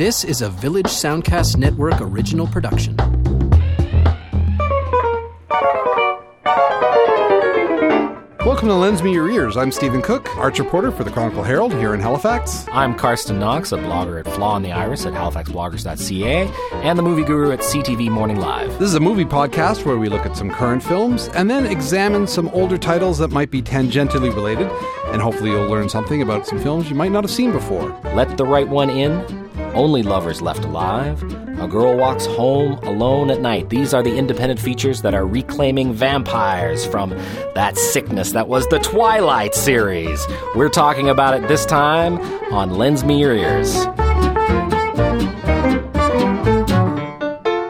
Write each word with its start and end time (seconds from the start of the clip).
This 0.00 0.24
is 0.24 0.40
a 0.40 0.48
Village 0.48 0.86
Soundcast 0.86 1.58
Network 1.58 2.00
original 2.00 2.46
production. 2.46 2.96
Welcome 8.46 8.68
to 8.68 8.74
Lends 8.76 9.02
Me 9.02 9.12
Your 9.12 9.30
Ears. 9.30 9.58
I'm 9.58 9.70
Stephen 9.70 10.00
Cooke, 10.00 10.34
arts 10.38 10.58
reporter 10.58 10.90
for 10.90 11.04
the 11.04 11.10
Chronicle 11.10 11.42
Herald 11.42 11.74
here 11.74 11.92
in 11.92 12.00
Halifax. 12.00 12.66
I'm 12.72 12.94
Carsten 12.94 13.38
Knox, 13.38 13.72
a 13.72 13.76
blogger 13.76 14.18
at 14.18 14.32
Flaw 14.32 14.56
in 14.56 14.62
the 14.62 14.72
Iris 14.72 15.04
at 15.04 15.12
halifaxbloggers.ca, 15.12 16.50
and 16.82 16.98
the 16.98 17.02
movie 17.02 17.22
guru 17.22 17.52
at 17.52 17.58
CTV 17.58 18.08
Morning 18.08 18.40
Live. 18.40 18.70
This 18.78 18.88
is 18.88 18.94
a 18.94 19.00
movie 19.00 19.26
podcast 19.26 19.84
where 19.84 19.98
we 19.98 20.08
look 20.08 20.24
at 20.24 20.34
some 20.34 20.48
current 20.48 20.82
films 20.82 21.28
and 21.34 21.50
then 21.50 21.66
examine 21.66 22.26
some 22.26 22.48
older 22.54 22.78
titles 22.78 23.18
that 23.18 23.28
might 23.28 23.50
be 23.50 23.60
tangentially 23.60 24.34
related, 24.34 24.68
and 25.08 25.20
hopefully 25.20 25.50
you'll 25.50 25.68
learn 25.68 25.90
something 25.90 26.22
about 26.22 26.46
some 26.46 26.58
films 26.58 26.88
you 26.88 26.96
might 26.96 27.12
not 27.12 27.22
have 27.22 27.30
seen 27.30 27.52
before. 27.52 27.90
Let 28.14 28.38
the 28.38 28.46
right 28.46 28.66
one 28.66 28.88
in. 28.88 29.39
Only 29.74 30.02
lovers 30.02 30.42
left 30.42 30.64
alive. 30.64 31.22
A 31.60 31.68
girl 31.68 31.96
walks 31.96 32.26
home 32.26 32.72
alone 32.82 33.30
at 33.30 33.40
night. 33.40 33.68
These 33.68 33.94
are 33.94 34.02
the 34.02 34.16
independent 34.16 34.58
features 34.58 35.02
that 35.02 35.14
are 35.14 35.26
reclaiming 35.26 35.92
vampires 35.92 36.84
from 36.84 37.10
that 37.54 37.76
sickness 37.76 38.32
that 38.32 38.48
was 38.48 38.66
the 38.68 38.78
Twilight 38.80 39.54
series. 39.54 40.26
We're 40.56 40.70
talking 40.70 41.08
about 41.08 41.34
it 41.34 41.46
this 41.48 41.64
time 41.64 42.18
on 42.52 42.70
Lends 42.70 43.04
Me 43.04 43.20
Your 43.20 43.34
Ears. 43.34 43.86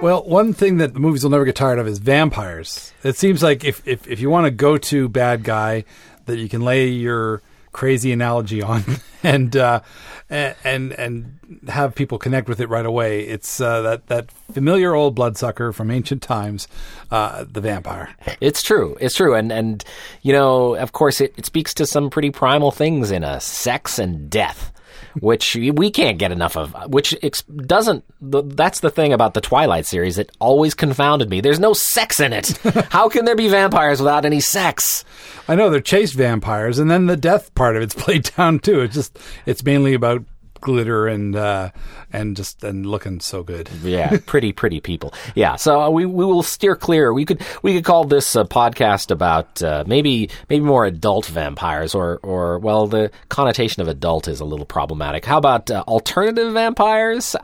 Well, 0.02 0.22
one 0.24 0.54
thing 0.54 0.78
that 0.78 0.94
the 0.94 1.00
movies 1.00 1.22
will 1.22 1.30
never 1.30 1.44
get 1.44 1.56
tired 1.56 1.78
of 1.78 1.86
is 1.86 1.98
vampires. 1.98 2.94
It 3.04 3.16
seems 3.16 3.42
like 3.42 3.64
if, 3.64 3.86
if, 3.86 4.08
if 4.08 4.20
you 4.20 4.30
want 4.30 4.46
to 4.46 4.50
go 4.50 4.78
to 4.78 5.08
bad 5.10 5.44
guy 5.44 5.84
that 6.24 6.38
you 6.38 6.48
can 6.48 6.62
lay 6.62 6.88
your 6.88 7.42
crazy 7.72 8.12
analogy 8.12 8.62
on 8.62 8.84
and 9.22 9.56
uh, 9.56 9.80
and 10.28 10.92
and 10.92 11.38
have 11.68 11.94
people 11.94 12.18
connect 12.18 12.48
with 12.48 12.60
it 12.60 12.68
right 12.68 12.86
away. 12.86 13.22
It's 13.22 13.60
uh, 13.60 13.82
that 13.82 14.06
that 14.06 14.30
familiar 14.52 14.94
old 14.94 15.14
bloodsucker 15.14 15.72
from 15.72 15.90
ancient 15.90 16.22
times, 16.22 16.68
uh, 17.10 17.44
the 17.50 17.60
vampire. 17.60 18.10
It's 18.40 18.62
true. 18.62 18.96
It's 19.00 19.14
true. 19.14 19.34
And 19.34 19.52
and 19.52 19.84
you 20.22 20.32
know, 20.32 20.74
of 20.76 20.92
course, 20.92 21.20
it, 21.20 21.34
it 21.36 21.46
speaks 21.46 21.74
to 21.74 21.86
some 21.86 22.10
pretty 22.10 22.30
primal 22.30 22.70
things 22.70 23.10
in 23.10 23.24
us: 23.24 23.44
sex 23.44 23.98
and 23.98 24.30
death 24.30 24.72
which 25.18 25.54
we 25.56 25.90
can't 25.90 26.18
get 26.18 26.32
enough 26.32 26.56
of. 26.56 26.74
Which 26.92 27.14
ex- 27.22 27.42
doesn't. 27.42 28.04
That's 28.20 28.80
the 28.80 28.90
thing 28.90 29.12
about 29.12 29.34
the 29.34 29.40
Twilight 29.40 29.86
series. 29.86 30.18
It 30.18 30.30
always 30.38 30.74
confounded 30.74 31.28
me. 31.30 31.40
There's 31.40 31.60
no 31.60 31.72
sex 31.72 32.20
in 32.20 32.32
it. 32.32 32.56
How 32.90 33.08
can 33.08 33.24
there 33.24 33.36
be 33.36 33.48
vampires 33.48 34.00
without 34.00 34.24
any 34.24 34.40
sex? 34.40 35.04
I 35.48 35.54
know 35.54 35.70
they're 35.70 35.80
chased 35.80 36.14
vampires, 36.14 36.78
and 36.78 36.90
then 36.90 37.06
the 37.06 37.16
death 37.16 37.54
part 37.54 37.76
of 37.76 37.82
it's 37.82 37.94
played 38.00 38.30
down 38.36 38.60
too. 38.60 38.80
It's 38.80 38.94
just 38.94 39.18
it's 39.46 39.64
mainly 39.64 39.94
about 39.94 40.24
glitter 40.60 41.06
and 41.06 41.36
uh, 41.36 41.70
and 42.12 42.36
just 42.36 42.62
and 42.64 42.86
looking 42.86 43.20
so 43.20 43.42
good. 43.42 43.68
yeah, 43.82 44.18
pretty 44.26 44.52
pretty 44.52 44.80
people. 44.80 45.14
Yeah, 45.34 45.56
so 45.56 45.80
uh, 45.80 45.90
we 45.90 46.06
we 46.06 46.24
will 46.24 46.42
steer 46.42 46.76
clear. 46.76 47.12
We 47.12 47.24
could 47.24 47.42
we 47.62 47.74
could 47.74 47.84
call 47.84 48.04
this 48.04 48.34
a 48.36 48.44
podcast 48.44 49.10
about 49.10 49.62
uh, 49.62 49.84
maybe 49.86 50.30
maybe 50.48 50.64
more 50.64 50.84
adult 50.86 51.26
vampires, 51.26 51.94
or 51.94 52.18
or 52.22 52.58
well, 52.58 52.86
the 52.86 53.10
connotation 53.28 53.82
of 53.82 53.88
adult 53.88 54.28
is 54.28 54.40
a 54.40 54.44
little 54.44 54.66
problematic. 54.66 55.24
How 55.24 55.38
about 55.38 55.70
uh, 55.70 55.84
alternative 55.86 56.52
vampires? 56.52 57.36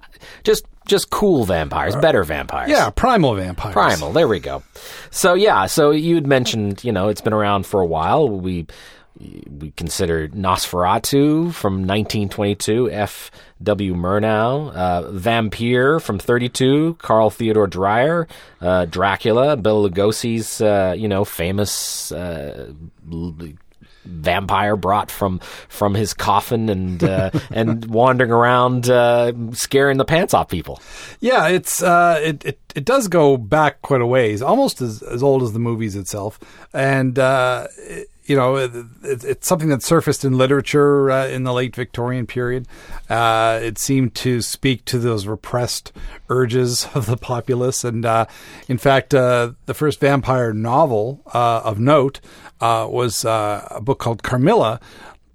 Just 0.44 0.64
just 0.86 1.10
cool 1.10 1.44
vampires, 1.44 1.94
better 1.96 2.24
vampires. 2.24 2.70
Yeah, 2.70 2.90
primal 2.90 3.34
vampires. 3.34 3.74
Primal. 3.74 4.12
There 4.12 4.28
we 4.28 4.40
go. 4.40 4.62
So 5.10 5.34
yeah, 5.34 5.66
so 5.66 5.90
you'd 5.90 6.26
mentioned, 6.26 6.82
you 6.84 6.92
know, 6.92 7.08
it's 7.08 7.20
been 7.20 7.32
around 7.32 7.66
for 7.66 7.80
a 7.80 7.86
while. 7.86 8.28
We 8.28 8.66
we 9.18 9.70
considered 9.72 10.32
Nosferatu 10.32 11.52
from 11.52 11.86
1922, 11.86 12.90
F. 12.90 13.30
W. 13.62 13.94
Murnau, 13.94 14.70
uh, 14.74 15.10
Vampyr 15.10 16.00
from 16.02 16.18
32, 16.18 16.94
Carl 17.00 17.30
Theodor 17.30 17.66
Dreyer, 17.66 18.28
uh, 18.60 18.84
Dracula, 18.84 19.56
Bela 19.56 19.88
Lugosi's, 19.88 20.60
uh, 20.60 20.94
you 20.96 21.08
know, 21.08 21.24
famous 21.24 22.12
uh, 22.12 22.72
vampire 24.06 24.76
brought 24.76 25.10
from 25.10 25.38
from 25.68 25.94
his 25.94 26.14
coffin 26.14 26.68
and 26.68 27.04
uh, 27.04 27.30
and 27.50 27.84
wandering 27.86 28.30
around 28.30 28.88
uh, 28.88 29.32
scaring 29.52 29.98
the 29.98 30.04
pants 30.04 30.34
off 30.34 30.48
people. 30.48 30.80
Yeah, 31.20 31.48
it's 31.48 31.82
uh, 31.82 32.20
it, 32.22 32.44
it 32.44 32.60
it 32.74 32.84
does 32.84 33.08
go 33.08 33.36
back 33.36 33.82
quite 33.82 34.00
a 34.00 34.06
ways, 34.06 34.42
almost 34.42 34.80
as 34.80 35.02
as 35.02 35.22
old 35.22 35.42
as 35.42 35.52
the 35.52 35.58
movies 35.58 35.96
itself, 35.96 36.38
and. 36.72 37.18
Uh, 37.18 37.68
it, 37.78 38.10
you 38.26 38.34
know, 38.34 38.56
it, 38.56 38.72
it's 39.02 39.46
something 39.46 39.68
that 39.68 39.82
surfaced 39.82 40.24
in 40.24 40.36
literature 40.36 41.10
uh, 41.10 41.26
in 41.28 41.44
the 41.44 41.52
late 41.52 41.74
Victorian 41.74 42.26
period. 42.26 42.66
Uh, 43.08 43.60
it 43.62 43.78
seemed 43.78 44.14
to 44.16 44.42
speak 44.42 44.84
to 44.86 44.98
those 44.98 45.26
repressed 45.26 45.92
urges 46.28 46.88
of 46.94 47.06
the 47.06 47.16
populace. 47.16 47.84
And 47.84 48.04
uh, 48.04 48.26
in 48.68 48.78
fact, 48.78 49.14
uh, 49.14 49.52
the 49.66 49.74
first 49.74 50.00
vampire 50.00 50.52
novel 50.52 51.22
uh, 51.32 51.62
of 51.64 51.78
note 51.78 52.20
uh, 52.60 52.86
was 52.90 53.24
a 53.24 53.80
book 53.82 53.98
called 53.98 54.22
Carmilla, 54.22 54.80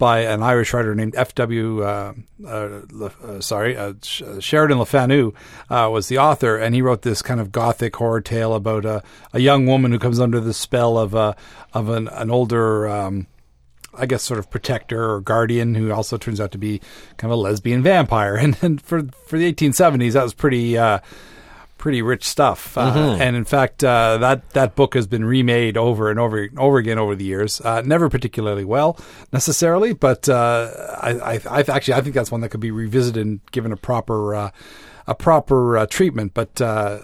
by 0.01 0.21
an 0.21 0.41
Irish 0.41 0.73
writer 0.73 0.95
named 0.95 1.13
F.W. 1.15 1.83
Uh, 1.83 2.13
uh, 2.43 2.79
uh, 2.99 3.39
sorry, 3.39 3.77
Sh- 4.01 4.23
Sheridan 4.39 4.79
Le 4.79 4.85
Fanu 4.87 5.31
was 5.69 6.07
the 6.07 6.17
author, 6.17 6.57
and 6.57 6.73
he 6.73 6.81
wrote 6.81 7.03
this 7.03 7.21
kind 7.21 7.39
of 7.39 7.51
gothic 7.51 7.95
horror 7.95 8.19
tale 8.19 8.55
about 8.55 8.83
a, 8.83 9.03
a 9.31 9.39
young 9.39 9.67
woman 9.67 9.91
who 9.91 9.99
comes 9.99 10.19
under 10.19 10.39
the 10.39 10.55
spell 10.55 10.97
of 10.97 11.13
a 11.13 11.35
of 11.73 11.89
an, 11.89 12.07
an 12.07 12.31
older. 12.31 12.89
Um, 12.89 13.27
I 13.93 14.05
guess 14.05 14.23
sort 14.23 14.39
of 14.39 14.49
protector 14.49 15.11
or 15.11 15.19
guardian 15.19 15.75
who 15.75 15.91
also 15.91 16.17
turns 16.17 16.39
out 16.39 16.53
to 16.53 16.57
be 16.57 16.79
kind 17.17 17.31
of 17.31 17.37
a 17.37 17.41
lesbian 17.41 17.83
vampire. 17.83 18.35
And, 18.41 18.57
and 18.63 18.81
for 18.81 19.03
for 19.27 19.37
the 19.37 19.53
1870s, 19.53 20.13
that 20.13 20.23
was 20.23 20.33
pretty 20.33 20.77
uh, 20.77 20.99
pretty 21.81 22.01
rich 22.01 22.23
stuff. 22.27 22.77
Uh, 22.77 22.91
Mm-hmm. 22.93 23.21
and 23.21 23.35
in 23.35 23.43
fact, 23.45 23.83
uh, 23.83 24.17
that 24.19 24.49
that 24.51 24.75
book 24.75 24.93
has 24.93 25.07
been 25.07 25.25
remade 25.25 25.75
over 25.77 26.09
and 26.09 26.19
over 26.19 26.43
and 26.43 26.57
over 26.59 26.77
again 26.77 26.97
over 26.97 27.15
the 27.15 27.25
years. 27.25 27.59
Uh, 27.59 27.81
never 27.81 28.07
particularly 28.09 28.63
well 28.63 28.97
necessarily, 29.33 29.91
but 29.93 30.29
uh, 30.29 30.69
I, 31.01 31.09
I, 31.35 31.39
I 31.49 31.59
actually 31.67 31.95
I 31.95 32.01
think 32.01 32.15
that's 32.15 32.31
one 32.31 32.41
that 32.41 32.49
could 32.49 32.59
be 32.61 32.71
revisited 32.71 33.25
and 33.25 33.39
given 33.51 33.71
a 33.73 33.77
proper. 33.77 34.51
A 35.07 35.15
proper 35.15 35.77
uh, 35.77 35.85
treatment, 35.87 36.33
but 36.33 36.61
uh, 36.61 36.99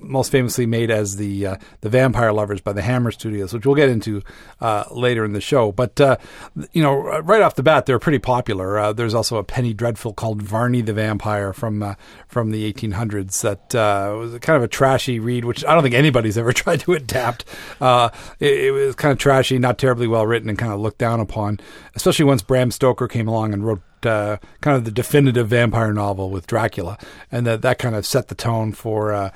most 0.00 0.32
famously 0.32 0.66
made 0.66 0.90
as 0.90 1.16
the 1.16 1.46
uh, 1.46 1.56
the 1.80 1.88
Vampire 1.88 2.32
Lovers 2.32 2.60
by 2.60 2.72
the 2.72 2.82
Hammer 2.82 3.10
Studios, 3.10 3.52
which 3.52 3.66
we'll 3.66 3.74
get 3.74 3.88
into 3.88 4.22
uh, 4.60 4.84
later 4.90 5.24
in 5.24 5.32
the 5.32 5.40
show. 5.40 5.72
But 5.72 6.00
uh, 6.00 6.16
you 6.72 6.82
know, 6.82 6.94
right 7.20 7.42
off 7.42 7.54
the 7.54 7.62
bat, 7.62 7.86
they're 7.86 7.98
pretty 7.98 8.18
popular. 8.18 8.78
Uh, 8.78 8.92
there's 8.92 9.14
also 9.14 9.36
a 9.36 9.44
penny 9.44 9.74
dreadful 9.74 10.12
called 10.12 10.42
Varney 10.42 10.80
the 10.80 10.92
Vampire 10.92 11.52
from 11.52 11.96
from 12.26 12.50
the 12.50 12.72
1800s 12.72 13.40
that 13.42 13.74
was 14.16 14.38
kind 14.40 14.56
of 14.56 14.62
a 14.62 14.68
trashy 14.68 15.18
read, 15.18 15.44
which 15.44 15.64
I 15.64 15.74
don't 15.74 15.82
think 15.82 15.94
anybody's 15.94 16.38
ever 16.42 16.52
tried 16.52 16.80
to 16.80 16.94
adapt. 16.94 17.44
It, 17.80 18.10
it 18.40 18.72
was 18.72 18.94
kind 18.94 19.12
of 19.12 19.18
trashy, 19.18 19.58
not 19.58 19.78
terribly 19.78 20.06
well 20.06 20.26
written, 20.26 20.48
and 20.48 20.58
kind 20.58 20.72
of 20.72 20.80
looked 20.80 20.98
down 20.98 21.20
upon, 21.20 21.60
especially 21.94 22.24
once 22.24 22.42
Bram 22.42 22.70
Stoker 22.70 23.08
came 23.08 23.28
along 23.28 23.52
and 23.52 23.64
wrote 23.64 23.82
uh, 24.06 24.38
kind 24.60 24.76
of 24.76 24.84
the 24.84 24.90
definitive 24.90 25.48
vampire 25.48 25.92
novel 25.92 26.30
with 26.30 26.46
Dracula, 26.46 26.98
and 27.30 27.46
that 27.46 27.62
that 27.62 27.78
kind 27.78 27.94
of 27.94 28.04
set 28.06 28.28
the 28.28 28.34
tone 28.34 28.72
for 28.72 29.12
uh, 29.12 29.30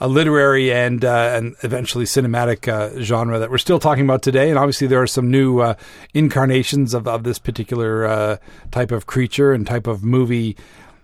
a 0.00 0.08
literary 0.08 0.72
and 0.72 1.04
uh, 1.04 1.30
and 1.34 1.54
eventually 1.62 2.04
cinematic 2.04 2.68
uh, 2.68 3.00
genre 3.00 3.38
that 3.38 3.50
we're 3.50 3.58
still 3.58 3.78
talking 3.78 4.04
about 4.04 4.22
today. 4.22 4.50
And 4.50 4.58
obviously, 4.58 4.86
there 4.86 5.00
are 5.00 5.06
some 5.06 5.30
new 5.30 5.60
uh, 5.60 5.74
incarnations 6.12 6.94
of, 6.94 7.06
of 7.06 7.22
this 7.22 7.38
particular 7.38 8.04
uh, 8.04 8.36
type 8.70 8.90
of 8.90 9.06
creature 9.06 9.52
and 9.52 9.66
type 9.66 9.86
of 9.86 10.04
movie. 10.04 10.56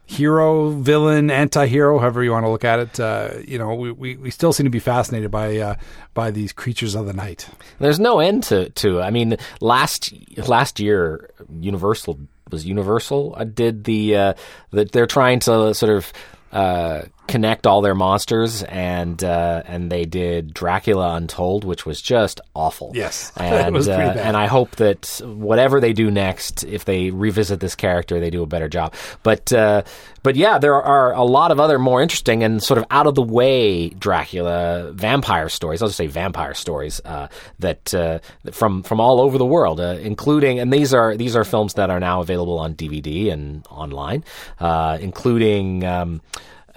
Hero, 0.06 0.70
villain, 0.70 1.30
anti-hero, 1.30 2.00
however 2.00 2.24
you 2.24 2.32
want 2.32 2.44
to 2.44 2.50
look 2.50 2.64
at 2.64 2.80
it. 2.80 2.98
Uh, 2.98 3.34
you 3.46 3.58
know, 3.58 3.72
we, 3.76 3.92
we, 3.92 4.16
we 4.16 4.30
still 4.32 4.52
seem 4.52 4.64
to 4.64 4.70
be 4.70 4.80
fascinated 4.80 5.30
by 5.30 5.56
uh, 5.58 5.76
by 6.14 6.32
these 6.32 6.52
creatures 6.52 6.96
of 6.96 7.06
the 7.06 7.12
night. 7.12 7.48
There's 7.78 8.00
no 8.00 8.18
end 8.18 8.42
to 8.44 8.70
to. 8.70 9.00
I 9.00 9.10
mean, 9.10 9.36
last 9.60 10.12
last 10.48 10.80
year, 10.80 11.30
Universal 11.60 12.18
was 12.50 12.66
Universal. 12.66 13.34
Uh, 13.36 13.44
did 13.44 13.84
the 13.84 14.16
uh, 14.16 14.34
that 14.70 14.92
they're 14.92 15.06
trying 15.06 15.40
to 15.40 15.74
sort 15.74 15.92
of 15.92 16.12
uh, 16.52 17.02
connect 17.30 17.66
all 17.66 17.80
their 17.80 17.94
monsters 17.94 18.64
and 18.64 19.22
uh, 19.22 19.62
and 19.66 19.90
they 19.90 20.04
did 20.04 20.52
Dracula 20.52 21.14
Untold, 21.14 21.64
which 21.64 21.86
was 21.86 22.02
just 22.02 22.40
awful. 22.54 22.92
Yes. 22.94 23.32
And 23.40 23.76
uh, 23.88 23.92
and 23.92 24.36
I 24.36 24.46
hope 24.46 24.76
that 24.76 25.20
whatever 25.24 25.80
they 25.80 25.92
do 25.92 26.10
next, 26.10 26.64
if 26.64 26.84
they 26.84 27.10
revisit 27.10 27.60
this 27.60 27.74
character, 27.74 28.20
they 28.20 28.30
do 28.30 28.42
a 28.42 28.46
better 28.46 28.68
job. 28.68 28.94
But 29.22 29.52
uh, 29.52 29.82
but 30.22 30.36
yeah, 30.36 30.58
there 30.58 30.74
are 30.74 31.12
a 31.12 31.24
lot 31.24 31.50
of 31.50 31.60
other 31.60 31.78
more 31.78 32.02
interesting 32.02 32.42
and 32.42 32.62
sort 32.62 32.78
of 32.78 32.84
out 32.90 33.06
of 33.06 33.14
the 33.14 33.22
way 33.22 33.90
Dracula 33.90 34.92
vampire 34.92 35.48
stories. 35.48 35.82
I'll 35.82 35.88
just 35.88 35.98
say 35.98 36.06
vampire 36.06 36.54
stories 36.54 37.00
uh, 37.04 37.28
that 37.58 37.94
uh, 37.94 38.18
from 38.52 38.82
from 38.82 39.00
all 39.00 39.20
over 39.20 39.38
the 39.38 39.46
world, 39.46 39.80
uh, 39.80 39.96
including 40.00 40.58
and 40.58 40.72
these 40.72 40.92
are 40.92 41.16
these 41.16 41.36
are 41.36 41.44
films 41.44 41.74
that 41.74 41.90
are 41.90 42.00
now 42.00 42.20
available 42.20 42.58
on 42.58 42.74
DVD 42.74 43.32
and 43.32 43.66
online, 43.70 44.24
uh, 44.58 44.98
including. 45.00 45.84
Um, 45.84 46.20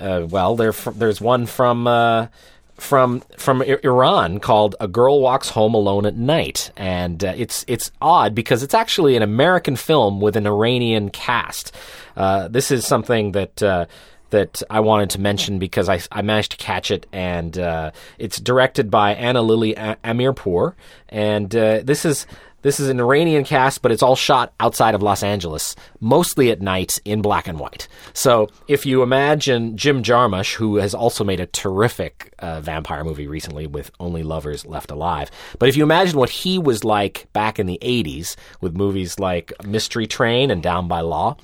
uh, 0.04 0.28
well, 0.30 0.56
there's 0.56 1.22
one 1.22 1.46
from 1.46 1.88
uh, 1.88 2.28
from 2.76 3.22
from 3.38 3.62
Iran 3.62 4.40
called 4.40 4.76
"A 4.80 4.88
Girl 4.88 5.22
Walks 5.22 5.50
Home 5.50 5.74
Alone 5.74 6.06
at 6.06 6.16
Night," 6.16 6.72
and 6.76 7.24
uh, 7.24 7.34
it's 7.38 7.64
it's 7.68 7.92
odd 8.02 8.36
because 8.36 8.64
it's 8.64 8.74
actually 8.74 9.16
an 9.16 9.24
American 9.24 9.76
film 9.76 10.20
with 10.20 10.36
an 10.36 10.46
Iranian 10.46 11.10
cast. 11.10 11.74
Uh, 12.18 12.48
this 12.48 12.72
is 12.72 12.86
something 12.86 13.32
that. 13.32 13.64
Uh, 13.64 13.86
that 14.30 14.64
I 14.68 14.80
wanted 14.80 15.12
to 15.12 15.22
mention 15.22 15.60
because 15.60 15.88
I, 15.88 16.00
I 16.12 16.24
managed 16.24 16.54
to 16.54 16.58
catch 16.58 16.90
it, 16.90 17.06
and 17.14 17.56
uh, 17.56 17.92
it's 18.18 18.40
directed 18.40 18.90
by 18.90 19.14
Ana 19.14 19.44
Lily 19.44 19.76
A- 19.76 19.98
Amirpour, 20.04 20.74
and 21.10 21.52
this 21.52 22.04
is 22.04 22.26
this 22.64 22.80
is 22.80 22.90
an 22.90 23.00
Iranian 23.00 23.44
cast, 23.44 23.82
but 23.82 23.92
it's 23.92 24.02
all 24.02 24.16
shot 24.16 24.54
outside 24.60 24.96
of 24.96 25.04
Los 25.04 25.22
Angeles, 25.22 25.76
mostly 26.00 26.50
at 26.50 26.62
night 26.62 27.00
in 27.06 27.22
black 27.22 27.48
and 27.48 27.60
white. 27.60 27.88
So 28.14 28.50
if 28.68 28.86
you 28.86 29.04
imagine 29.04 29.78
Jim 29.78 30.02
Jarmusch, 30.02 30.56
who 30.56 30.78
has 30.78 30.96
also 30.96 31.24
made 31.24 31.40
a 31.40 31.46
terrific 31.46 32.34
uh, 32.40 32.62
vampire 32.62 33.04
movie 33.04 33.28
recently 33.28 33.68
with 33.68 33.92
Only 34.00 34.24
Lovers 34.24 34.66
Left 34.66 34.92
Alive, 34.92 35.30
but 35.60 35.70
if 35.70 35.78
you 35.78 35.84
imagine 35.84 36.18
what 36.18 36.30
he 36.30 36.58
was 36.58 36.84
like 36.84 37.28
back 37.34 37.60
in 37.60 37.68
the 37.68 37.80
80s 37.82 38.36
with 38.62 38.76
movies 38.76 39.20
like 39.20 39.54
Mystery 39.66 40.08
Train 40.08 40.50
and 40.50 40.64
Down 40.64 40.88
by 40.88 41.02
Law, 41.02 41.38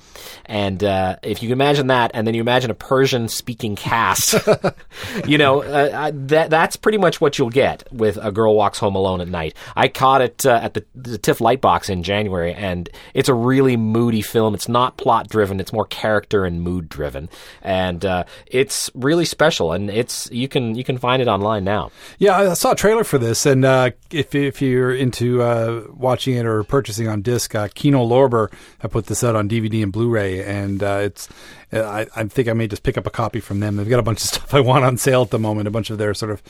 and 0.46 0.82
uh, 0.82 1.16
if 1.22 1.42
you 1.42 1.52
imagine 1.52 1.88
that, 1.88 2.10
and 2.14 2.26
then 2.26 2.34
you 2.34 2.40
imagine 2.40 2.70
a 2.70 2.74
Persian 2.74 3.28
speaking 3.28 3.76
cast, 3.76 4.34
you 5.26 5.36
know, 5.36 5.62
uh, 5.62 6.10
that, 6.14 6.48
that's 6.48 6.76
pretty 6.76 6.98
much 6.98 7.20
what 7.20 7.38
you'll 7.38 7.50
get 7.50 7.86
with 7.92 8.18
A 8.22 8.32
Girl 8.32 8.54
Walks 8.54 8.78
Home 8.78 8.94
Alone 8.94 9.20
at 9.20 9.28
Night. 9.28 9.54
I 9.76 9.88
caught 9.88 10.22
it 10.22 10.46
uh, 10.46 10.60
at 10.62 10.74
the 10.74 10.84
the 11.10 11.18
TIFF 11.18 11.38
Lightbox 11.38 11.90
in 11.90 12.02
January, 12.02 12.54
and 12.54 12.88
it's 13.14 13.28
a 13.28 13.34
really 13.34 13.76
moody 13.76 14.22
film. 14.22 14.54
It's 14.54 14.68
not 14.68 14.96
plot 14.96 15.28
driven; 15.28 15.60
it's 15.60 15.72
more 15.72 15.86
character 15.86 16.44
and 16.44 16.62
mood 16.62 16.88
driven, 16.88 17.28
and 17.62 18.04
uh, 18.04 18.24
it's 18.46 18.90
really 18.94 19.24
special. 19.24 19.72
And 19.72 19.90
it's 19.90 20.30
you 20.30 20.48
can 20.48 20.74
you 20.74 20.84
can 20.84 20.98
find 20.98 21.20
it 21.20 21.28
online 21.28 21.64
now. 21.64 21.90
Yeah, 22.18 22.38
I 22.38 22.54
saw 22.54 22.72
a 22.72 22.76
trailer 22.76 23.04
for 23.04 23.18
this, 23.18 23.46
and 23.46 23.64
uh, 23.64 23.90
if 24.10 24.34
if 24.34 24.62
you're 24.62 24.94
into 24.94 25.42
uh, 25.42 25.84
watching 25.90 26.36
it 26.36 26.46
or 26.46 26.62
purchasing 26.64 27.08
on 27.08 27.22
disc, 27.22 27.54
uh, 27.54 27.68
Kino 27.74 28.06
Lorber 28.06 28.52
I 28.82 28.88
put 28.88 29.06
this 29.06 29.22
out 29.22 29.36
on 29.36 29.48
DVD 29.48 29.82
and 29.82 29.92
Blu-ray, 29.92 30.42
and 30.44 30.82
uh, 30.82 31.00
it's 31.02 31.28
I, 31.72 32.06
I 32.16 32.24
think 32.24 32.48
I 32.48 32.52
may 32.52 32.66
just 32.66 32.82
pick 32.82 32.98
up 32.98 33.06
a 33.06 33.10
copy 33.10 33.40
from 33.40 33.60
them. 33.60 33.76
They've 33.76 33.88
got 33.88 34.00
a 34.00 34.04
bunch 34.04 34.20
of 34.20 34.26
stuff 34.28 34.54
I 34.54 34.60
want 34.60 34.84
on 34.84 34.96
sale 34.96 35.22
at 35.22 35.30
the 35.30 35.38
moment. 35.38 35.68
A 35.68 35.70
bunch 35.70 35.90
of 35.90 35.98
their 35.98 36.14
sort 36.14 36.32
of 36.32 36.42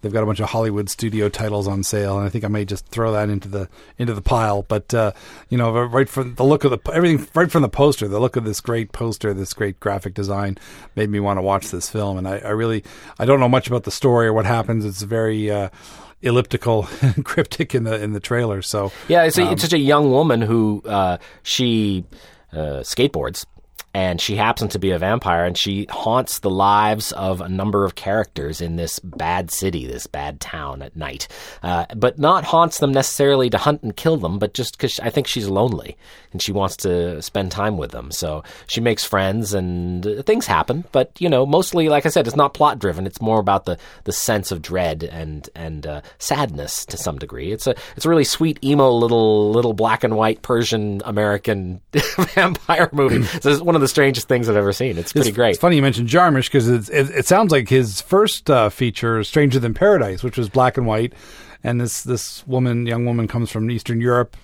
they've 0.00 0.12
got 0.12 0.22
a 0.22 0.26
bunch 0.26 0.40
of 0.40 0.48
Hollywood 0.50 0.88
studio 0.88 1.28
titles 1.28 1.66
on 1.66 1.82
sale, 1.82 2.18
and 2.18 2.26
I 2.26 2.30
think 2.30 2.44
I 2.44 2.48
may 2.48 2.64
just 2.64 2.86
throw 2.86 3.12
that 3.12 3.28
into 3.28 3.48
the 3.48 3.68
into 3.98 4.14
the 4.14 4.22
pile. 4.22 4.62
But 4.62 4.92
uh, 4.94 5.12
you 5.48 5.58
know, 5.58 5.70
right 5.70 6.08
from 6.08 6.34
the 6.34 6.44
look 6.44 6.64
of 6.64 6.70
the 6.70 6.92
everything, 6.92 7.26
right 7.34 7.50
from 7.50 7.62
the 7.62 7.68
poster, 7.68 8.08
the 8.08 8.20
look 8.20 8.36
of 8.36 8.44
this 8.44 8.60
great 8.60 8.92
poster, 8.92 9.34
this 9.34 9.52
great 9.52 9.80
graphic 9.80 10.14
design, 10.14 10.58
made 10.96 11.10
me 11.10 11.20
want 11.20 11.38
to 11.38 11.42
watch 11.42 11.70
this 11.70 11.88
film. 11.88 12.18
And 12.18 12.28
I, 12.28 12.38
I 12.38 12.50
really 12.50 12.84
I 13.18 13.24
don't 13.24 13.40
know 13.40 13.48
much 13.48 13.66
about 13.68 13.84
the 13.84 13.90
story 13.90 14.26
or 14.26 14.32
what 14.32 14.46
happens. 14.46 14.84
It's 14.84 15.02
very 15.02 15.50
uh, 15.50 15.70
elliptical 16.22 16.88
and 17.00 17.24
cryptic 17.24 17.74
in 17.74 17.84
the 17.84 18.02
in 18.02 18.12
the 18.12 18.20
trailer. 18.20 18.62
So 18.62 18.92
yeah, 19.08 19.24
it's, 19.24 19.38
a, 19.38 19.52
it's 19.52 19.62
such 19.62 19.72
a 19.72 19.78
young 19.78 20.10
woman 20.10 20.40
who 20.40 20.82
uh, 20.84 21.18
she 21.42 22.04
uh, 22.52 22.82
skateboards 22.82 23.44
and 23.98 24.20
she 24.20 24.36
happens 24.36 24.74
to 24.74 24.78
be 24.78 24.92
a 24.92 24.98
vampire 24.98 25.44
and 25.44 25.58
she 25.58 25.84
haunts 25.90 26.38
the 26.38 26.50
lives 26.50 27.10
of 27.10 27.40
a 27.40 27.48
number 27.48 27.84
of 27.84 27.96
characters 27.96 28.60
in 28.60 28.76
this 28.76 29.00
bad 29.00 29.50
city, 29.50 29.88
this 29.88 30.06
bad 30.06 30.40
town 30.40 30.82
at 30.82 30.94
night. 30.94 31.26
Uh, 31.64 31.84
but 31.96 32.16
not 32.16 32.44
haunts 32.44 32.78
them 32.78 32.92
necessarily 32.92 33.50
to 33.50 33.58
hunt 33.58 33.82
and 33.82 33.96
kill 33.96 34.16
them, 34.16 34.38
but 34.38 34.54
just 34.54 34.78
because 34.78 35.00
I 35.00 35.10
think 35.10 35.26
she's 35.26 35.48
lonely 35.48 35.96
and 36.32 36.40
she 36.40 36.52
wants 36.52 36.76
to 36.76 37.20
spend 37.22 37.50
time 37.50 37.76
with 37.76 37.90
them. 37.90 38.12
So 38.12 38.44
she 38.68 38.80
makes 38.80 39.02
friends 39.02 39.52
and 39.52 40.24
things 40.24 40.46
happen. 40.46 40.84
But, 40.92 41.10
you 41.18 41.28
know, 41.28 41.44
mostly, 41.44 41.88
like 41.88 42.06
I 42.06 42.10
said, 42.10 42.28
it's 42.28 42.36
not 42.36 42.54
plot 42.54 42.78
driven. 42.78 43.04
It's 43.04 43.20
more 43.20 43.40
about 43.40 43.64
the, 43.64 43.78
the 44.04 44.12
sense 44.12 44.52
of 44.52 44.62
dread 44.62 45.02
and, 45.02 45.50
and 45.56 45.84
uh, 45.84 46.02
sadness 46.18 46.86
to 46.86 46.96
some 46.96 47.18
degree. 47.18 47.50
It's 47.50 47.66
a, 47.66 47.74
it's 47.96 48.06
a 48.06 48.08
really 48.08 48.22
sweet, 48.22 48.62
emo 48.62 48.92
little, 48.92 49.50
little 49.50 49.72
black 49.72 50.04
and 50.04 50.14
white 50.14 50.42
Persian 50.42 51.02
American 51.04 51.80
vampire 52.34 52.90
movie. 52.92 53.24
so 53.24 53.50
it's 53.50 53.60
one 53.60 53.74
of 53.74 53.80
the 53.80 53.87
strangest 53.88 54.28
things 54.28 54.48
I've 54.48 54.56
ever 54.56 54.72
seen. 54.72 54.98
It's 54.98 55.12
pretty 55.12 55.30
it's, 55.30 55.36
great. 55.36 55.50
It's 55.50 55.58
funny 55.58 55.76
you 55.76 55.82
mentioned 55.82 56.08
Jarmusch 56.08 56.46
because 56.46 56.68
it, 56.68 56.88
it 56.90 57.26
sounds 57.26 57.50
like 57.50 57.68
his 57.68 58.00
first 58.00 58.50
uh, 58.50 58.68
feature, 58.68 59.22
Stranger 59.24 59.58
Than 59.58 59.74
Paradise, 59.74 60.22
which 60.22 60.38
was 60.38 60.48
black 60.48 60.76
and 60.76 60.86
white, 60.86 61.12
and 61.64 61.80
this 61.80 62.02
this 62.02 62.46
woman, 62.46 62.86
young 62.86 63.04
woman, 63.04 63.26
comes 63.26 63.50
from 63.50 63.70
Eastern 63.70 64.00
Europe, 64.00 64.36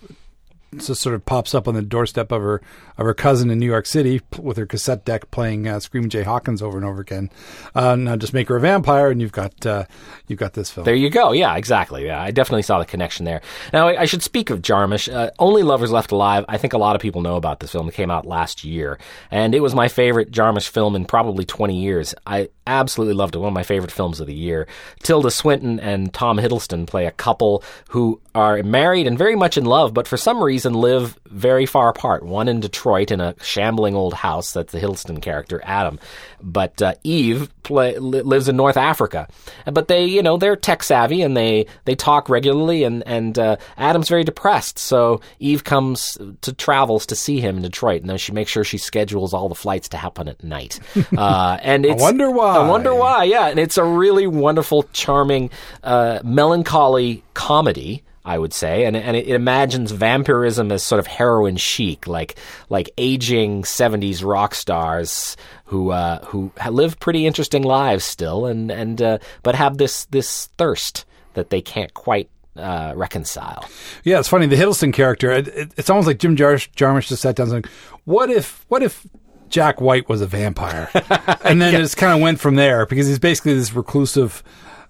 just 0.79 1.01
sort 1.01 1.15
of 1.15 1.25
pops 1.25 1.55
up 1.55 1.69
on 1.69 1.75
the 1.75 1.83
doorstep 1.83 2.33
of 2.33 2.43
her 2.43 2.61
of 2.97 3.07
her 3.07 3.15
cousin 3.15 3.51
in 3.51 3.59
New 3.59 3.67
York 3.67 3.87
City 3.87 4.21
with 4.39 4.57
her 4.57 4.67
cassette 4.67 5.05
deck 5.05 5.31
playing 5.31 5.67
uh, 5.67 5.81
Screaming 5.81 6.11
Jay 6.11 6.23
Hawkins 6.23 6.63
over 6.63 6.77
and 6.77 6.87
over 6.87 7.01
again. 7.01 7.29
Uh, 7.75 7.97
now 7.97 8.17
just 8.17 8.33
make 8.33 8.49
her 8.49 8.57
a 8.57 8.61
vampire, 8.61 9.11
and 9.11 9.21
you've 9.21 9.33
got 9.33 9.67
uh, 9.67 9.85
you've 10.29 10.39
got 10.39 10.53
this 10.55 10.71
film. 10.71 10.85
There 10.85 10.95
you 10.95 11.11
go. 11.11 11.33
Yeah, 11.33 11.57
exactly. 11.57 12.07
Yeah, 12.07 12.23
I 12.23 12.31
definitely 12.31 12.63
saw 12.63 12.79
the 12.79 12.85
connection 12.85 13.25
there. 13.25 13.41
Now 13.73 13.89
I, 13.89 14.03
I 14.03 14.05
should 14.05 14.23
speak 14.23 14.51
of 14.51 14.63
Jarmusch. 14.63 15.13
Uh, 15.13 15.31
Only 15.39 15.63
Lovers 15.63 15.91
Left 15.91 16.13
Alive. 16.13 16.45
I 16.49 16.59
think 16.59 16.73
a 16.73 16.79
lot 16.79 16.95
of 16.95 17.03
people 17.03 17.23
know 17.23 17.37
about 17.37 17.61
this 17.61 17.73
film. 17.73 17.89
It 17.89 17.95
came 17.95 18.11
out 18.11 18.27
last 18.27 18.65
year, 18.65 18.99
and 19.31 19.55
it 19.55 19.61
was 19.61 19.75
my 19.75 19.89
favorite 19.89 20.31
Jarmusch 20.31 20.69
film 20.69 20.95
in 20.95 21.05
probably 21.05 21.45
20 21.45 21.77
years. 21.77 22.15
I 22.27 22.49
absolutely 22.67 23.15
loved 23.15 23.35
it. 23.35 23.39
One 23.39 23.49
of 23.49 23.55
my 23.55 23.63
favorite 23.63 23.93
films 23.93 24.21
of 24.21 24.27
the 24.27 24.35
year. 24.35 24.67
Tilda 25.03 25.31
Swinton 25.31 25.79
and 25.81 26.13
Tom 26.15 26.39
Hiddleston 26.39 26.87
play 26.87 27.07
a 27.07 27.11
couple 27.11 27.63
who 27.89 28.21
are 28.35 28.63
married 28.63 29.07
and 29.07 29.19
very 29.19 29.37
much 29.37 29.57
in 29.57 29.65
love, 29.65 29.93
but 29.93 30.09
for 30.09 30.17
some 30.17 30.43
reason 30.43 30.64
live 30.73 31.19
very 31.27 31.67
far 31.67 31.89
apart. 31.89 32.25
One 32.25 32.49
in 32.49 32.61
Detroit 32.61 33.11
in 33.11 33.21
a 33.21 33.35
shambling 33.43 33.95
old 33.95 34.15
house. 34.15 34.53
That's 34.53 34.73
the 34.73 34.81
Hiddleston 34.81 35.21
character, 35.23 35.61
Adam. 35.65 35.99
But 36.43 36.81
uh, 36.83 36.95
Eve 37.05 37.51
play, 37.63 37.99
li- 37.99 38.23
lives 38.23 38.49
in 38.49 38.57
North 38.57 38.77
Africa. 38.77 39.29
But 39.67 39.89
they, 39.89 40.05
you 40.07 40.23
know, 40.23 40.37
they're 40.37 40.57
tech 40.57 40.83
savvy 40.83 41.23
and 41.23 41.37
they, 41.37 41.67
they 41.85 41.95
talk 41.95 42.29
regularly. 42.29 42.85
And 42.85 43.03
and 43.07 43.39
uh, 43.39 43.57
Adam's 43.77 44.09
very 44.09 44.25
depressed, 44.25 44.79
so 44.79 45.21
Eve 45.39 45.65
comes 45.65 46.19
to 46.43 46.53
travels 46.53 47.07
to 47.07 47.17
see 47.17 47.41
him 47.41 47.57
in 47.57 47.63
Detroit, 47.63 48.01
and 48.01 48.11
then 48.11 48.19
she 48.19 48.33
makes 48.33 48.51
sure 48.51 48.65
she 48.65 48.79
schedules 48.79 49.33
all 49.33 49.49
the 49.49 49.55
flights 49.55 49.89
to 49.91 49.97
happen 49.97 50.29
at 50.29 50.43
night. 50.43 50.81
Uh, 51.17 51.59
and 51.63 51.87
it's, 51.87 52.03
wonder 52.03 52.31
why. 52.31 52.57
I 52.57 52.69
wonder 52.69 52.95
why. 52.95 53.25
Yeah, 53.25 53.47
and 53.47 53.59
it's 53.59 53.79
a 53.79 53.85
really 53.85 54.27
wonderful, 54.27 54.85
charming, 54.93 55.51
uh, 55.83 56.21
melancholy 56.25 57.23
comedy. 57.35 58.03
I 58.27 58.39
would 58.39 58.55
say, 58.55 58.87
and 58.87 58.97
and 58.97 59.17
it 59.17 59.29
imagines 59.29 59.91
vampirism 59.91 60.73
as 60.73 60.83
sort 60.83 60.99
of 60.99 61.07
heroin 61.07 61.57
chic, 61.57 62.07
like 62.07 62.37
like 62.71 62.91
aging 62.97 63.65
'70s 63.65 64.25
rock 64.25 64.55
stars 64.55 65.37
who 65.67 65.91
uh, 65.91 66.25
who 66.25 66.51
live 66.71 66.99
pretty 67.01 67.27
interesting 67.27 67.63
lives 67.63 68.05
still, 68.05 68.47
and 68.47 68.71
and 68.71 69.03
uh, 69.03 69.19
but 69.43 69.55
have 69.55 69.77
this 69.77 70.07
this 70.07 70.47
thirst 70.57 71.05
that 71.35 71.51
they 71.51 71.61
can't 71.61 71.93
quite 71.93 72.31
uh, 72.57 72.95
reconcile. 72.97 73.69
Yeah, 74.05 74.21
it's 74.21 74.29
funny. 74.29 74.47
The 74.47 74.57
Hiddleston 74.57 74.93
character, 74.93 75.31
it, 75.31 75.49
it, 75.49 75.73
it's 75.77 75.91
almost 75.91 76.07
like 76.07 76.19
Jim 76.19 76.37
Jar- 76.37 76.55
Jarmusch 76.55 77.09
just 77.09 77.23
sat 77.23 77.37
down 77.37 77.51
and 77.53 77.65
said, 77.65 77.73
"What 78.05 78.31
if? 78.31 78.65
What 78.69 78.83
if?" 78.83 79.07
Jack 79.51 79.81
White 79.81 80.09
was 80.09 80.21
a 80.21 80.27
vampire, 80.27 80.91
and 81.45 81.61
then 81.61 81.75
it 81.75 81.79
just 81.79 81.97
kind 81.97 82.13
of 82.15 82.21
went 82.21 82.41
from 82.41 82.57
there 82.57 82.87
because 82.87 83.07
he's 83.07 83.21
basically 83.21 83.55
this 83.55 83.73
reclusive, 83.73 84.43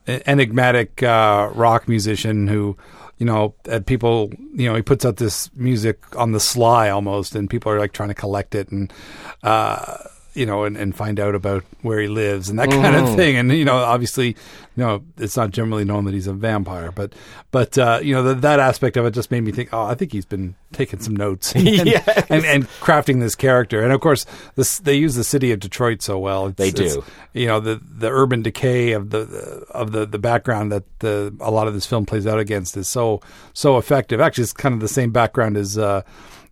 enigmatic 0.06 1.02
uh, 1.02 1.50
rock 1.52 1.86
musician 1.88 2.46
who 2.46 2.76
you 3.18 3.26
know, 3.26 3.54
and 3.66 3.86
people, 3.86 4.32
you 4.54 4.68
know, 4.68 4.74
he 4.74 4.82
puts 4.82 5.04
out 5.04 5.16
this 5.16 5.50
music 5.54 6.00
on 6.16 6.32
the 6.32 6.40
sly 6.40 6.90
almost, 6.90 7.34
and 7.34 7.48
people 7.48 7.70
are 7.70 7.78
like 7.78 7.92
trying 7.92 8.08
to 8.08 8.14
collect 8.14 8.54
it 8.54 8.70
and, 8.70 8.92
uh, 9.42 9.98
you 10.34 10.44
know, 10.46 10.64
and, 10.64 10.76
and 10.76 10.94
find 10.94 11.18
out 11.20 11.34
about 11.34 11.64
where 11.82 12.00
he 12.00 12.08
lives 12.08 12.48
and 12.48 12.58
that 12.58 12.70
kind 12.70 12.96
of 12.96 13.14
thing. 13.16 13.36
And, 13.36 13.52
you 13.52 13.64
know, 13.64 13.76
obviously, 13.76 14.28
you 14.28 14.34
know, 14.76 15.02
it's 15.16 15.36
not 15.36 15.50
generally 15.52 15.84
known 15.84 16.04
that 16.06 16.14
he's 16.14 16.26
a 16.26 16.32
vampire, 16.32 16.90
but, 16.90 17.12
but, 17.52 17.78
uh, 17.78 18.00
you 18.02 18.12
know, 18.14 18.22
the, 18.22 18.34
that 18.34 18.58
aspect 18.60 18.96
of 18.96 19.06
it 19.06 19.12
just 19.12 19.30
made 19.30 19.42
me 19.42 19.52
think, 19.52 19.68
oh, 19.72 19.84
I 19.84 19.94
think 19.94 20.12
he's 20.12 20.24
been 20.24 20.56
taking 20.72 20.98
some 21.00 21.14
notes 21.14 21.52
and, 21.54 21.64
Yes. 21.66 22.26
and, 22.28 22.44
and 22.44 22.64
crafting 22.80 23.20
this 23.20 23.34
character. 23.34 23.82
And 23.82 23.92
of 23.92 24.00
course, 24.00 24.26
this, 24.56 24.78
they 24.80 24.94
use 24.94 25.14
the 25.14 25.24
city 25.24 25.52
of 25.52 25.60
Detroit 25.60 26.02
so 26.02 26.18
well. 26.18 26.46
It's, 26.48 26.56
They 26.56 26.70
do. 26.70 27.04
you 27.32 27.46
know 27.46 27.60
the 27.60 27.80
the 27.84 28.10
urban 28.10 28.42
decay 28.42 28.92
of 28.92 29.10
the 29.10 29.20
of 29.70 29.92
the 29.92 30.04
the 30.06 30.18
background 30.18 30.70
that 30.72 30.84
the 31.00 31.34
a 31.40 31.50
lot 31.50 31.66
of 31.68 31.74
this 31.74 31.84
film 31.86 32.06
plays 32.06 32.26
out 32.26 32.38
against 32.38 32.76
is 32.76 32.88
so 32.88 33.20
so 33.52 33.76
effective. 33.78 34.20
Actually, 34.20 34.44
it's 34.44 34.52
kind 34.52 34.72
of 34.74 34.80
the 34.80 34.88
same 34.88 35.10
background 35.12 35.56
as 35.56 35.76
uh, 35.78 36.02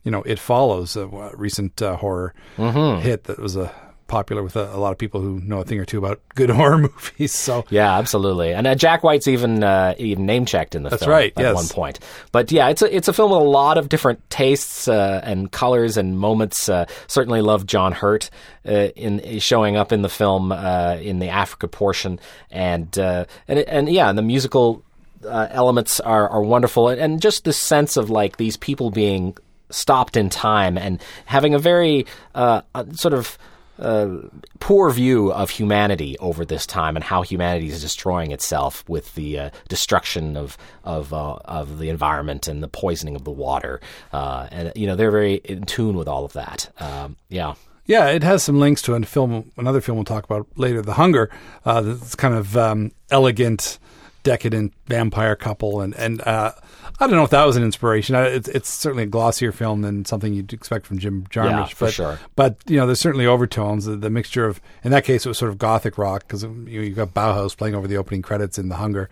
you 0.04 0.11
know 0.11 0.23
It 0.23 0.38
Follows, 0.38 0.97
a 0.97 1.06
recent 1.35 1.80
uh, 1.82 1.97
horror 1.97 2.35
Mm-hmm. 2.56 3.00
hit 3.02 3.25
that 3.25 3.38
was 3.38 3.56
uh, 3.56 3.71
popular 4.09 4.42
with 4.42 4.56
a, 4.56 4.75
a 4.75 4.76
lot 4.76 4.92
of 4.92 4.99
people 4.99 5.23
who 5.23 5.40
know 5.40 5.61
a 5.61 5.64
thing 5.64 5.80
or 5.80 5.87
two 5.87 5.97
about 5.97 6.21
good 6.35 6.50
horror 6.59 6.76
movies. 6.78 7.32
So 7.32 7.64
Yeah, 7.71 7.97
absolutely. 7.97 8.52
And 8.52 8.66
uh, 8.66 8.75
Jack 8.75 9.02
White's 9.02 9.26
even 9.26 9.64
uh, 9.64 9.94
even 9.97 10.26
name 10.26 10.44
checked 10.44 10.75
in 10.75 10.82
the 10.82 10.90
That's 10.90 11.04
film 11.04 11.12
right, 11.16 11.32
at 11.37 11.42
yes. 11.42 11.54
one 11.54 11.68
point. 11.68 11.99
But 12.30 12.52
yeah, 12.52 12.68
it's 12.68 12.82
a 12.82 12.94
it's 12.94 13.09
a 13.09 13.12
film 13.14 13.30
with 13.30 13.40
a 13.40 13.44
lot 13.44 13.78
of 13.78 13.88
different 13.88 14.28
tastes 14.28 14.87
uh, 14.87 15.23
and 15.25 15.50
colors 15.50 15.97
and 15.97 16.18
moments. 16.18 16.68
Uh, 16.68 16.85
certainly 17.06 17.40
love 17.40 17.64
John 17.64 17.92
Hurt 17.92 18.28
uh, 18.68 18.88
in 18.94 19.38
showing 19.38 19.76
up 19.76 19.92
in 19.92 20.02
the 20.02 20.11
film 20.11 20.52
uh, 20.52 20.99
in 21.00 21.18
the 21.18 21.30
Africa 21.30 21.66
portion, 21.68 22.21
and 22.50 22.99
uh, 22.99 23.25
and 23.49 23.61
and 23.61 23.88
yeah, 23.88 24.11
and 24.11 24.18
the 24.18 24.23
musical 24.23 24.85
uh, 25.26 25.47
elements 25.50 26.00
are 26.00 26.28
are 26.28 26.42
wonderful, 26.42 26.88
and, 26.88 27.00
and 27.00 27.23
just 27.23 27.44
the 27.44 27.52
sense 27.54 27.97
of 27.97 28.11
like 28.11 28.37
these 28.37 28.59
people 28.59 28.90
being 28.90 29.37
stopped 29.73 30.17
in 30.17 30.31
time 30.31 30.79
and 30.79 31.00
having 31.26 31.55
a 31.55 31.59
very 31.59 32.07
uh, 32.35 32.62
sort 32.93 33.14
of 33.14 33.38
uh, 33.79 34.19
poor 34.61 34.91
view 34.91 35.33
of 35.33 35.50
humanity 35.50 36.17
over 36.19 36.45
this 36.45 36.67
time 36.67 36.95
and 36.95 37.05
how 37.05 37.23
humanity 37.23 37.69
is 37.69 37.81
destroying 37.81 38.31
itself 38.31 38.85
with 38.88 39.14
the 39.14 39.38
uh, 39.38 39.50
destruction 39.69 40.37
of 40.37 40.57
of 40.85 41.12
uh, 41.12 41.35
of 41.45 41.79
the 41.79 41.88
environment 41.88 42.49
and 42.49 42.62
the 42.62 42.69
poisoning 42.69 43.17
of 43.17 43.25
the 43.25 43.31
water. 43.31 43.81
Uh, 44.12 44.47
and 44.52 44.73
you 44.76 44.87
know 44.87 44.95
they're 44.95 45.11
very 45.11 45.35
in 45.45 45.64
tune 45.64 45.97
with 45.97 46.09
all 46.09 46.25
of 46.25 46.33
that. 46.35 46.71
Um, 46.79 47.17
yeah. 47.29 47.55
Yeah, 47.85 48.11
it 48.11 48.23
has 48.23 48.45
some 48.45 48.61
links 48.61 48.81
to 48.83 48.95
a 48.95 49.02
film, 49.02 49.50
another 49.57 49.81
film 49.81 49.99
we'll 49.99 50.05
talk 50.05 50.23
about 50.23 50.47
later, 50.55 50.83
The 50.83 50.95
Hunger. 50.95 51.31
Uh, 51.64 51.81
that's 51.81 52.14
kind 52.14 52.33
of 52.33 52.57
um, 52.57 52.93
elegant, 53.11 53.81
decadent 54.23 54.73
vampire 54.87 55.35
couple, 55.35 55.81
and 55.81 55.93
and 55.97 56.21
uh, 56.21 56.52
I 56.99 57.06
don't 57.06 57.16
know 57.16 57.25
if 57.25 57.30
that 57.30 57.44
was 57.44 57.56
an 57.56 57.64
inspiration. 57.64 58.14
Uh, 58.14 58.22
It's, 58.22 58.49
it's 58.49 58.70
certainly 58.70 59.04
a 59.04 59.06
glossier 59.06 59.52
film 59.52 59.82
than 59.82 60.04
something 60.04 60.32
you'd 60.32 60.52
expect 60.52 60.87
from 60.87 60.99
Jim 60.99 61.26
Jarmusch. 61.28 61.50
Yeah, 61.50 61.64
for 61.66 61.84
but, 61.87 61.94
sure. 61.94 62.18
But 62.37 62.56
you 62.66 62.76
know, 62.76 62.87
there's 62.87 63.00
certainly 63.00 63.26
overtones. 63.26 63.87
The, 63.87 63.96
the 63.96 64.11
mixture 64.11 64.46
of, 64.46 64.61
in 64.84 64.90
that 64.92 65.04
case, 65.04 65.26
it 65.26 65.28
was 65.28 65.38
sort 65.38 65.50
of 65.50 65.58
gothic 65.58 65.99
rock 65.99 66.26
because 66.26 66.42
you 66.42 66.80
you've 66.80 66.96
got 66.96 67.14
Bauhaus 67.14 67.56
playing 67.56 67.75
over 67.75 67.88
the 67.88 67.96
opening 67.96 68.22
credits 68.22 68.58
in 68.58 68.68
The 68.68 68.76
Hunger. 68.76 69.08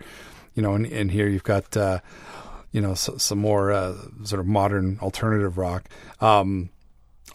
You 0.55 0.63
know, 0.63 0.73
and, 0.73 0.85
and 0.85 1.11
here 1.11 1.27
you've 1.27 1.43
got. 1.43 1.75
Uh, 1.75 1.99
you 2.71 2.79
know, 2.79 2.93
so, 2.93 3.17
some 3.17 3.39
more 3.39 3.71
uh, 3.71 3.95
sort 4.23 4.39
of 4.39 4.47
modern 4.47 4.97
alternative 5.01 5.57
rock. 5.57 5.89
Um, 6.21 6.69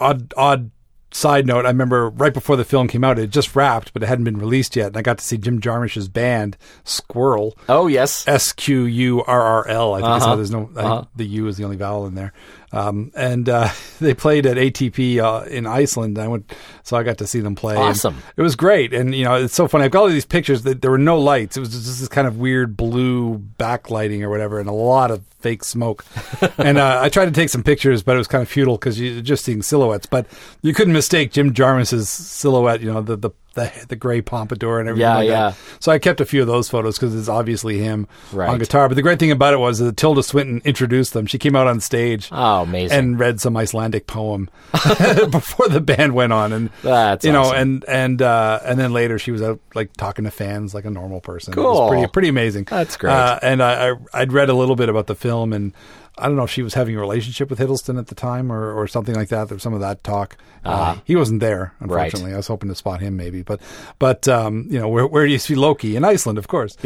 odd, 0.00 0.32
odd 0.36 0.70
side 1.16 1.46
note. 1.46 1.64
I 1.64 1.68
remember 1.68 2.10
right 2.10 2.34
before 2.34 2.56
the 2.56 2.64
film 2.64 2.88
came 2.88 3.02
out, 3.04 3.18
it 3.18 3.30
just 3.30 3.56
wrapped, 3.56 3.92
but 3.92 4.02
it 4.02 4.06
hadn't 4.06 4.24
been 4.24 4.38
released 4.38 4.76
yet, 4.76 4.88
and 4.88 4.96
I 4.96 5.02
got 5.02 5.18
to 5.18 5.24
see 5.24 5.38
Jim 5.38 5.60
Jarmusch's 5.60 6.08
band 6.08 6.56
Squirrel. 6.84 7.56
Oh 7.68 7.86
yes. 7.86 8.26
S 8.28 8.52
Q 8.52 8.84
U 8.84 9.22
R 9.24 9.40
R 9.40 9.68
L. 9.68 9.94
I 9.94 10.00
think 10.00 10.10
Uh-huh. 10.22 10.36
there's 10.36 10.50
no. 10.50 10.70
Uh-huh. 10.76 11.04
the 11.16 11.24
U 11.26 11.46
is 11.48 11.56
the 11.56 11.64
only 11.64 11.76
vowel 11.76 12.06
in 12.06 12.14
there. 12.14 12.32
Um, 12.72 13.12
and 13.14 13.48
uh, 13.48 13.68
they 14.00 14.14
played 14.14 14.46
at 14.46 14.56
ATP 14.56 15.18
uh, 15.18 15.44
in 15.46 15.66
Iceland. 15.66 16.18
I 16.18 16.28
went, 16.28 16.52
so 16.82 16.96
I 16.96 17.02
got 17.02 17.18
to 17.18 17.26
see 17.26 17.40
them 17.40 17.54
play. 17.54 17.76
Awesome. 17.76 18.22
It 18.36 18.42
was 18.42 18.56
great, 18.56 18.92
and 18.92 19.14
you 19.14 19.24
know 19.24 19.34
it's 19.34 19.54
so 19.54 19.68
funny. 19.68 19.84
I've 19.84 19.90
got 19.90 20.02
all 20.02 20.08
these 20.08 20.26
pictures 20.26 20.62
that 20.62 20.82
there 20.82 20.90
were 20.90 20.98
no 20.98 21.18
lights. 21.18 21.56
It 21.56 21.60
was 21.60 21.70
just 21.70 22.00
this 22.00 22.08
kind 22.08 22.26
of 22.26 22.38
weird 22.38 22.76
blue 22.76 23.38
backlighting 23.58 24.22
or 24.22 24.30
whatever, 24.30 24.60
and 24.60 24.68
a 24.68 24.72
lot 24.72 25.10
of 25.10 25.22
fake 25.40 25.64
smoke. 25.64 26.04
and 26.58 26.78
uh, 26.78 27.00
I 27.02 27.08
tried 27.08 27.26
to 27.26 27.32
take 27.32 27.50
some 27.50 27.62
pictures, 27.62 28.02
but 28.02 28.14
it 28.14 28.18
was 28.18 28.28
kind 28.28 28.42
of 28.42 28.48
futile 28.48 28.76
because 28.76 29.00
you're 29.00 29.22
just 29.22 29.44
seeing 29.44 29.62
silhouettes. 29.62 30.06
But 30.06 30.26
you 30.62 30.74
couldn't 30.74 30.92
mistake 30.92 31.32
Jim 31.32 31.52
Jarmusch's 31.52 32.08
silhouette. 32.08 32.80
You 32.80 32.92
know 32.92 33.02
the 33.02 33.16
the 33.16 33.30
the, 33.56 33.72
the 33.88 33.96
gray 33.96 34.20
pompadour 34.22 34.78
and 34.78 34.88
everything 34.88 35.00
Yeah, 35.10 35.16
like 35.16 35.28
yeah. 35.28 35.50
that. 35.50 35.56
So 35.80 35.90
I 35.90 35.98
kept 35.98 36.20
a 36.20 36.24
few 36.24 36.40
of 36.40 36.46
those 36.46 36.68
photos 36.68 36.96
because 36.96 37.14
it's 37.16 37.28
obviously 37.28 37.78
him 37.78 38.06
Right. 38.32 38.48
on 38.48 38.58
guitar. 38.60 38.88
But 38.88 38.94
the 38.94 39.02
great 39.02 39.18
thing 39.18 39.32
about 39.32 39.52
it 39.52 39.58
was 39.58 39.80
that 39.80 39.96
Tilda 39.96 40.22
Swinton 40.22 40.62
introduced 40.64 41.12
them. 41.12 41.26
She 41.26 41.38
came 41.38 41.56
out 41.56 41.66
on 41.66 41.80
stage 41.80 42.28
Oh, 42.30 42.62
amazing. 42.62 42.96
and 42.98 43.18
read 43.18 43.40
some 43.40 43.56
Icelandic 43.56 44.06
poem 44.06 44.48
before 45.30 45.68
the 45.68 45.80
band 45.80 46.14
went 46.14 46.32
on, 46.32 46.52
and 46.52 46.70
That's 46.82 47.24
you 47.24 47.32
know, 47.32 47.42
awesome. 47.42 47.56
and 47.58 47.84
and 47.88 48.22
uh, 48.22 48.60
and 48.64 48.78
then 48.78 48.92
later 48.92 49.18
she 49.18 49.30
was 49.32 49.42
out 49.42 49.60
like 49.74 49.92
talking 49.96 50.24
to 50.24 50.30
fans 50.30 50.74
like 50.74 50.84
a 50.84 50.90
normal 50.90 51.20
person. 51.20 51.52
It 51.52 51.56
Cool. 51.56 51.64
was 51.82 51.90
pretty 51.90 52.06
pretty 52.08 52.28
amazing. 52.28 52.64
That's 52.64 52.96
great. 52.96 53.12
Uh, 53.12 53.38
and 53.42 53.62
I, 53.62 53.90
I 53.90 53.94
I'd 54.14 54.32
read 54.32 54.48
a 54.48 54.54
little 54.54 54.76
bit 54.76 54.88
about 54.88 55.06
the 55.06 55.14
film 55.14 55.52
and. 55.52 55.72
I 56.18 56.28
don't 56.28 56.36
know 56.36 56.44
if 56.44 56.50
she 56.50 56.62
was 56.62 56.72
having 56.72 56.96
a 56.96 56.98
relationship 56.98 57.50
with 57.50 57.58
Hiddleston 57.58 57.98
at 57.98 58.06
the 58.06 58.14
time 58.14 58.50
or, 58.50 58.72
or 58.72 58.88
something 58.88 59.14
like 59.14 59.28
that. 59.28 59.48
There 59.48 59.54
was 59.54 59.62
some 59.62 59.74
of 59.74 59.80
that 59.80 60.02
talk. 60.02 60.38
Uh, 60.64 60.96
he 61.04 61.14
wasn't 61.14 61.40
there, 61.40 61.74
Right. 61.78 62.04
unfortunately. 62.06 62.32
I 62.32 62.38
was 62.38 62.46
hoping 62.46 62.70
to 62.70 62.74
spot 62.74 63.02
him 63.02 63.18
maybe, 63.18 63.42
but 63.46 63.60
but 63.98 64.28
um, 64.28 64.66
you 64.68 64.78
know 64.78 64.88
where 64.88 65.06
where 65.06 65.26
do 65.26 65.32
you 65.32 65.38
see 65.38 65.54
Loki 65.54 65.96
in 65.96 66.04
Iceland? 66.04 66.38
Of 66.38 66.48
course. 66.48 66.76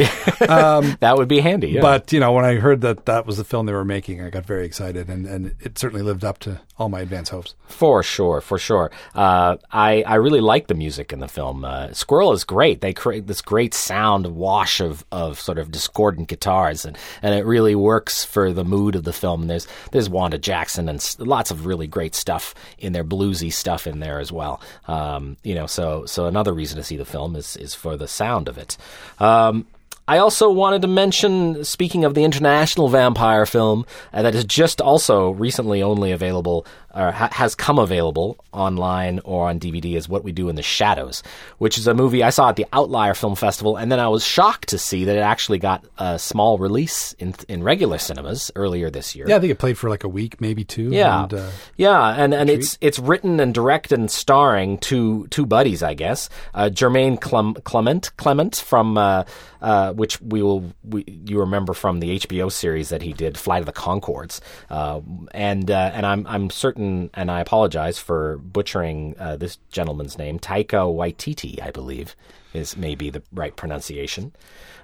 that 1.00 1.14
would 1.16 1.28
be 1.28 1.40
handy. 1.40 1.70
Yeah. 1.70 1.80
But 1.80 2.12
you 2.12 2.20
know, 2.20 2.32
when 2.32 2.44
I 2.44 2.54
heard 2.56 2.80
that 2.82 3.06
that 3.06 3.26
was 3.26 3.36
the 3.36 3.44
film 3.44 3.66
they 3.66 3.72
were 3.72 3.84
making, 3.84 4.22
I 4.22 4.30
got 4.30 4.46
very 4.46 4.64
excited, 4.64 5.08
and, 5.08 5.26
and 5.26 5.54
it 5.60 5.78
certainly 5.78 6.02
lived 6.02 6.24
up 6.24 6.38
to 6.40 6.60
all 6.78 6.88
my 6.88 7.00
advance 7.00 7.28
hopes. 7.28 7.54
For 7.66 8.02
sure, 8.02 8.40
for 8.40 8.58
sure. 8.58 8.90
Uh, 9.14 9.56
I 9.70 10.02
I 10.02 10.14
really 10.16 10.40
like 10.40 10.66
the 10.66 10.74
music 10.74 11.12
in 11.12 11.20
the 11.20 11.28
film. 11.28 11.64
Uh, 11.64 11.92
Squirrel 11.92 12.32
is 12.32 12.44
great. 12.44 12.80
They 12.80 12.92
create 12.92 13.26
this 13.26 13.42
great 13.42 13.74
sound 13.74 14.26
wash 14.28 14.80
of, 14.80 15.04
of 15.12 15.38
sort 15.40 15.58
of 15.58 15.70
discordant 15.70 16.28
guitars, 16.28 16.84
and, 16.84 16.96
and 17.22 17.34
it 17.34 17.44
really 17.44 17.74
works 17.74 18.24
for 18.24 18.52
the 18.52 18.64
mood 18.64 18.94
of 18.94 19.04
the 19.04 19.12
film. 19.12 19.42
And 19.42 19.50
there's 19.50 19.66
there's 19.92 20.08
Wanda 20.08 20.38
Jackson 20.38 20.88
and 20.88 21.16
lots 21.18 21.50
of 21.50 21.66
really 21.66 21.86
great 21.86 22.14
stuff 22.14 22.54
in 22.78 22.92
there, 22.92 23.04
bluesy 23.04 23.52
stuff 23.52 23.86
in 23.86 24.00
there 24.00 24.20
as 24.20 24.32
well. 24.32 24.60
Um, 24.88 25.36
you 25.42 25.54
know, 25.54 25.66
so 25.66 26.06
so 26.06 26.26
another 26.26 26.49
reason 26.52 26.76
to 26.76 26.84
see 26.84 26.96
the 26.96 27.04
film 27.04 27.36
is 27.36 27.56
is 27.56 27.74
for 27.74 27.96
the 27.96 28.08
sound 28.08 28.48
of 28.48 28.58
it. 28.58 28.76
Um, 29.18 29.66
I 30.10 30.18
also 30.18 30.50
wanted 30.50 30.82
to 30.82 30.88
mention, 30.88 31.64
speaking 31.64 32.04
of 32.04 32.14
the 32.14 32.24
international 32.24 32.88
vampire 32.88 33.46
film 33.46 33.86
uh, 34.12 34.22
that 34.22 34.34
is 34.34 34.44
just 34.44 34.80
also 34.80 35.30
recently 35.30 35.84
only 35.84 36.10
available, 36.10 36.66
or 36.94 37.10
ha- 37.12 37.30
has 37.32 37.54
come 37.54 37.78
available 37.78 38.36
online 38.52 39.20
or 39.24 39.48
on 39.48 39.60
DVD, 39.60 39.96
is 39.96 40.08
What 40.08 40.24
We 40.24 40.32
Do 40.32 40.48
in 40.48 40.56
the 40.56 40.62
Shadows, 40.62 41.22
which 41.58 41.78
is 41.78 41.86
a 41.86 41.94
movie 41.94 42.22
I 42.22 42.30
saw 42.30 42.48
at 42.48 42.56
the 42.56 42.66
Outlier 42.72 43.14
Film 43.14 43.34
Festival, 43.34 43.76
and 43.76 43.90
then 43.90 44.00
I 44.00 44.08
was 44.08 44.24
shocked 44.24 44.68
to 44.68 44.78
see 44.78 45.04
that 45.04 45.16
it 45.16 45.20
actually 45.20 45.58
got 45.58 45.84
a 45.98 46.18
small 46.18 46.58
release 46.58 47.12
in 47.14 47.34
in 47.48 47.62
regular 47.62 47.98
cinemas 47.98 48.50
earlier 48.56 48.90
this 48.90 49.14
year. 49.14 49.26
Yeah, 49.28 49.36
I 49.36 49.40
think 49.40 49.52
it 49.52 49.58
played 49.58 49.78
for 49.78 49.88
like 49.88 50.04
a 50.04 50.08
week, 50.08 50.40
maybe 50.40 50.64
two. 50.64 50.90
Yeah, 50.90 51.24
and, 51.24 51.34
uh, 51.34 51.50
yeah, 51.76 52.14
and 52.16 52.34
and 52.34 52.50
it's 52.50 52.78
it's 52.80 52.98
written 52.98 53.40
and 53.40 53.54
directed 53.54 53.98
and 53.98 54.10
starring 54.10 54.78
two 54.78 55.26
two 55.28 55.46
buddies, 55.46 55.82
I 55.82 55.94
guess. 55.94 56.28
Uh, 56.54 56.70
Jermaine 56.72 57.20
Clem, 57.20 57.54
Clement 57.64 58.16
Clement 58.16 58.56
from 58.56 58.98
uh, 58.98 59.24
uh, 59.62 59.92
which 59.92 60.20
we 60.20 60.42
will 60.42 60.72
we, 60.84 61.04
you 61.26 61.40
remember 61.40 61.74
from 61.74 62.00
the 62.00 62.18
HBO 62.20 62.50
series 62.50 62.88
that 62.88 63.02
he 63.02 63.12
did, 63.12 63.36
Flight 63.36 63.60
of 63.60 63.66
the 63.66 63.72
Conchords, 63.72 64.40
uh, 64.70 65.00
and 65.32 65.70
uh, 65.70 65.90
and 65.94 66.06
I'm 66.06 66.26
I'm 66.26 66.50
certain, 66.50 66.79
and 66.80 67.30
I 67.30 67.40
apologize 67.40 67.98
for 67.98 68.38
butchering 68.38 69.14
uh, 69.18 69.36
this 69.36 69.58
gentleman's 69.70 70.18
name, 70.18 70.38
Taika 70.38 70.92
Waititi, 70.92 71.60
I 71.62 71.70
believe 71.70 72.16
is 72.52 72.76
maybe 72.76 73.10
the 73.10 73.22
right 73.32 73.54
pronunciation. 73.54 74.32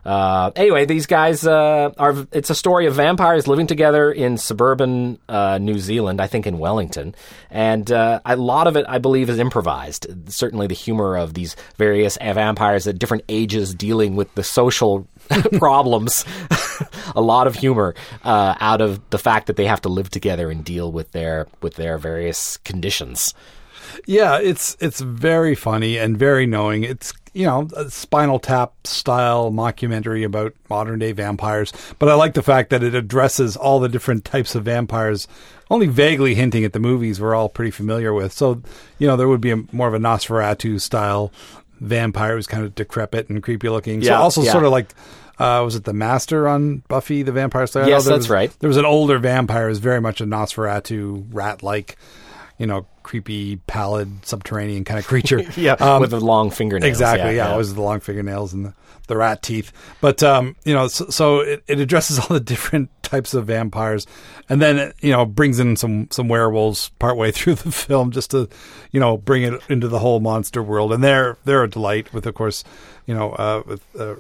Uh, 0.05 0.53
anyway, 0.55 0.85
these 0.85 1.07
guys 1.07 1.45
uh, 1.45 1.91
are. 1.99 2.29
It's 2.31 2.49
a 2.49 2.55
story 2.55 2.87
of 2.87 2.95
vampires 2.95 3.49
living 3.49 3.67
together 3.67 4.13
in 4.13 4.39
suburban 4.39 5.19
uh, 5.29 5.59
New 5.59 5.81
Zealand, 5.81 6.21
I 6.21 6.29
think 6.29 6.47
in 6.47 6.59
Wellington, 6.59 7.17
and 7.51 7.91
uh, 7.91 8.21
a 8.25 8.37
lot 8.37 8.69
of 8.69 8.77
it, 8.77 8.85
I 8.89 8.99
believe, 8.99 9.29
is 9.29 9.41
improvised. 9.41 10.07
Certainly, 10.31 10.69
the 10.69 10.75
humor 10.75 11.17
of 11.17 11.35
these 11.35 11.57
various 11.77 12.17
vampires 12.19 12.87
at 12.87 13.01
different 13.01 13.25
ages 13.29 13.75
dealing 13.75 14.15
with 14.15 14.33
the 14.37 14.45
social 14.45 15.09
problems. 15.59 16.25
a 17.17 17.21
lot 17.21 17.47
of 17.47 17.55
humor 17.55 17.95
uh, 18.25 18.55
out 18.61 18.81
of 18.81 19.01
the 19.11 19.19
fact 19.19 19.47
that 19.47 19.57
they 19.57 19.67
have 19.67 19.81
to 19.83 19.89
live 19.89 20.11
together 20.11 20.51
and 20.51 20.65
deal 20.65 20.93
with 20.93 21.13
their 21.13 21.47
with 21.61 21.75
their 21.75 21.99
various 21.99 22.57
conditions. 22.59 23.35
yeah, 24.07 24.39
it's 24.39 24.77
it's 24.81 25.01
very 25.01 25.55
funny 25.55 25.97
and 25.99 26.17
very 26.19 26.47
knowing. 26.47 26.85
It's 26.85 27.13
you 27.33 27.47
know 27.47 27.69
a 27.77 27.91
Spinal 27.91 28.39
Tap 28.39 28.73
style 28.87 29.51
mockumentary 29.51 30.25
about 30.25 30.55
modern 30.69 30.99
day 30.99 31.13
vampires, 31.13 31.73
but 31.99 32.09
I 32.09 32.15
like 32.15 32.35
the 32.35 32.43
fact 32.43 32.71
that 32.71 32.83
it 32.83 32.95
addresses 32.95 33.57
all 33.57 33.81
the 33.81 33.89
different 33.89 34.25
types 34.25 34.55
of 34.55 34.65
vampires, 34.65 35.29
only 35.71 35.87
vaguely 35.87 36.35
hinting 36.35 36.65
at 36.65 36.73
the 36.73 36.81
movies 36.81 37.21
we're 37.21 37.35
all 37.35 37.49
pretty 37.49 37.71
familiar 37.71 38.13
with. 38.13 38.33
So 38.33 38.63
you 38.99 39.07
know 39.07 39.17
there 39.17 39.29
would 39.29 39.41
be 39.41 39.51
a, 39.51 39.57
more 39.73 39.89
of 39.89 39.95
a 39.95 39.99
Nosferatu 39.99 40.81
style 40.81 41.33
vampire 41.81 42.37
who's 42.37 42.47
kind 42.47 42.65
of 42.65 42.75
decrepit 42.75 43.29
and 43.29 43.43
creepy 43.43 43.69
looking. 43.69 44.03
so 44.03 44.09
Yeah, 44.09 44.19
also 44.21 44.43
yeah. 44.43 44.53
sort 44.53 44.65
of 44.65 44.73
like. 44.73 44.93
Uh, 45.39 45.63
was 45.65 45.75
it 45.75 45.85
the 45.85 45.93
Master 45.93 46.49
on 46.49 46.83
Buffy 46.89 47.23
the 47.23 47.33
Vampire 47.33 47.67
Slayer? 47.67 47.87
Yes, 47.87 48.05
that's 48.05 48.17
was- 48.19 48.31
right. 48.31 48.55
There 48.61 48.69
was 48.69 48.77
an 48.79 48.87
older 48.87 49.19
vampire 49.19 49.69
who's 49.69 49.79
very 49.79 50.01
much 50.01 50.21
a 50.21 50.25
Nosferatu 50.25 51.27
rat 51.31 51.63
like, 51.63 51.97
you 52.59 52.67
know, 52.67 52.87
creepy, 53.03 53.57
pallid, 53.57 54.25
subterranean 54.27 54.85
kind 54.85 54.99
of 54.99 55.07
creature. 55.07 55.43
Um, 55.81 56.01
with 56.01 56.11
the 56.11 56.21
long 56.21 56.51
fingernails. 56.51 56.89
Exactly. 56.89 57.37
Yeah, 57.37 57.51
always 57.53 57.75
the 57.75 57.83
long 57.83 58.01
fingernails 58.01 58.53
and 58.53 58.67
the, 58.67 58.75
the 59.09 59.17
rat 59.17 59.43
teeth. 59.43 59.73
But 60.01 60.23
um, 60.23 60.57
you 60.65 60.73
know, 60.75 60.89
so, 60.89 61.09
so 61.11 61.41
it, 61.41 61.63
it 61.69 61.81
addresses 61.81 62.19
all 62.21 62.29
the 62.29 62.41
different 62.41 62.91
types 63.03 63.35
of 63.35 63.47
vampires, 63.47 64.07
and 64.49 64.61
then 64.61 64.79
it, 64.79 64.97
you 65.01 65.13
know 65.13 65.25
brings 65.27 65.61
in 65.61 65.77
some 65.77 66.09
some 66.11 66.29
werewolves 66.29 66.91
partway 66.99 67.31
through 67.33 67.57
the 67.57 67.71
film 67.71 68.11
just 68.11 68.31
to 68.33 68.49
you 68.91 68.99
know 69.01 69.17
bring 69.17 69.43
it 69.43 69.61
into 69.69 69.87
the 69.87 69.99
whole 69.99 70.19
monster 70.21 70.63
world. 70.63 70.93
And 70.93 71.05
they're 71.05 71.37
they're 71.45 71.63
a 71.65 71.71
delight 71.71 72.13
with, 72.13 72.27
of 72.27 72.35
course, 72.35 72.65
you 73.07 73.15
know, 73.15 73.33
uh, 73.33 73.63
with. 73.67 73.83
Uh, 73.99 74.15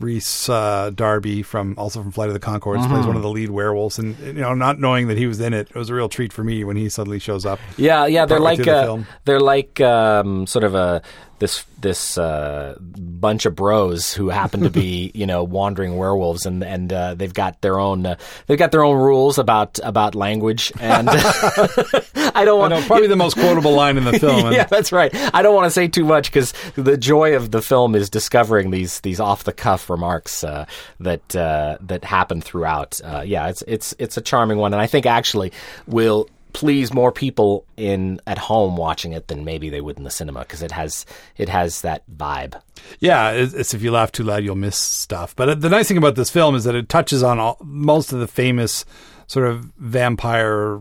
Rhys 0.00 0.48
uh, 0.48 0.90
Darby 0.94 1.42
from 1.42 1.74
also 1.78 2.02
from 2.02 2.12
Flight 2.12 2.28
of 2.28 2.34
the 2.34 2.40
Conchords 2.40 2.86
plays 2.88 3.06
one 3.06 3.16
of 3.16 3.22
the 3.22 3.30
lead 3.30 3.50
werewolves, 3.50 3.98
and 3.98 4.18
you 4.18 4.32
know, 4.34 4.54
not 4.54 4.78
knowing 4.78 5.08
that 5.08 5.18
he 5.18 5.26
was 5.26 5.40
in 5.40 5.54
it, 5.54 5.68
it 5.70 5.76
was 5.76 5.90
a 5.90 5.94
real 5.94 6.08
treat 6.08 6.32
for 6.32 6.42
me 6.42 6.64
when 6.64 6.76
he 6.76 6.88
suddenly 6.88 7.18
shows 7.18 7.46
up. 7.46 7.60
Yeah, 7.76 8.06
yeah, 8.06 8.26
they're 8.26 8.40
like 8.40 8.58
the 8.58 8.92
uh, 8.92 9.04
they're 9.24 9.40
like 9.40 9.80
um, 9.80 10.46
sort 10.46 10.64
of 10.64 10.74
a 10.74 11.02
this 11.42 11.64
this 11.80 12.16
uh, 12.16 12.76
bunch 12.80 13.46
of 13.46 13.56
bros 13.56 14.14
who 14.14 14.28
happen 14.28 14.60
to 14.60 14.70
be 14.70 15.10
you 15.14 15.26
know 15.26 15.42
wandering 15.42 15.96
werewolves, 15.96 16.46
and 16.46 16.62
and 16.62 16.92
uh, 16.92 17.14
they've 17.14 17.34
got 17.34 17.60
their 17.62 17.80
own 17.80 18.06
uh, 18.06 18.14
they've 18.46 18.58
got 18.58 18.70
their 18.70 18.84
own 18.84 18.96
rules 18.96 19.38
about 19.38 19.80
about 19.82 20.14
language, 20.14 20.72
and 20.78 21.08
I 21.10 22.44
don't 22.44 22.48
I 22.48 22.52
want 22.52 22.70
know, 22.74 22.82
probably 22.86 23.08
the 23.08 23.16
most 23.16 23.34
quotable 23.34 23.72
line 23.72 23.98
in 23.98 24.04
the 24.04 24.20
film. 24.20 24.46
and- 24.46 24.54
yeah, 24.54 24.64
that's 24.64 24.92
right. 24.92 25.12
I 25.34 25.42
don't 25.42 25.54
want 25.54 25.66
to 25.66 25.70
say 25.72 25.88
too 25.88 26.04
much 26.04 26.30
because 26.30 26.54
the 26.76 26.96
joy 26.96 27.34
of 27.34 27.50
the 27.50 27.60
film 27.60 27.96
is 27.96 28.08
discovering 28.08 28.70
these 28.70 29.00
these 29.00 29.18
off 29.18 29.42
the 29.42 29.52
cuff 29.52 29.90
remarks 29.90 30.44
uh, 30.44 30.66
that 31.00 31.34
uh, 31.34 31.76
that 31.80 32.04
happen 32.04 32.40
throughout. 32.40 33.00
Uh, 33.02 33.24
yeah, 33.26 33.48
it's 33.48 33.64
it's 33.66 33.96
it's 33.98 34.16
a 34.16 34.20
charming 34.20 34.58
one, 34.58 34.72
and 34.72 34.80
I 34.80 34.86
think 34.86 35.06
actually 35.06 35.50
will 35.88 36.28
please 36.52 36.92
more 36.92 37.12
people 37.12 37.64
in 37.76 38.20
at 38.26 38.38
home 38.38 38.76
watching 38.76 39.12
it 39.12 39.28
than 39.28 39.44
maybe 39.44 39.70
they 39.70 39.80
would 39.80 39.96
in 39.96 40.04
the 40.04 40.10
cinema 40.10 40.40
because 40.40 40.62
it 40.62 40.72
has 40.72 41.06
it 41.36 41.48
has 41.48 41.82
that 41.82 42.02
vibe. 42.10 42.60
Yeah, 43.00 43.30
it's, 43.30 43.74
if 43.74 43.82
you 43.82 43.90
laugh 43.90 44.12
too 44.12 44.24
loud, 44.24 44.44
you'll 44.44 44.56
miss 44.56 44.76
stuff. 44.76 45.34
But 45.36 45.48
uh, 45.48 45.54
the 45.54 45.68
nice 45.68 45.88
thing 45.88 45.96
about 45.96 46.16
this 46.16 46.30
film 46.30 46.54
is 46.54 46.64
that 46.64 46.74
it 46.74 46.88
touches 46.88 47.22
on 47.22 47.38
all, 47.38 47.58
most 47.62 48.12
of 48.12 48.20
the 48.20 48.26
famous 48.26 48.84
sort 49.26 49.46
of 49.46 49.64
vampire 49.78 50.80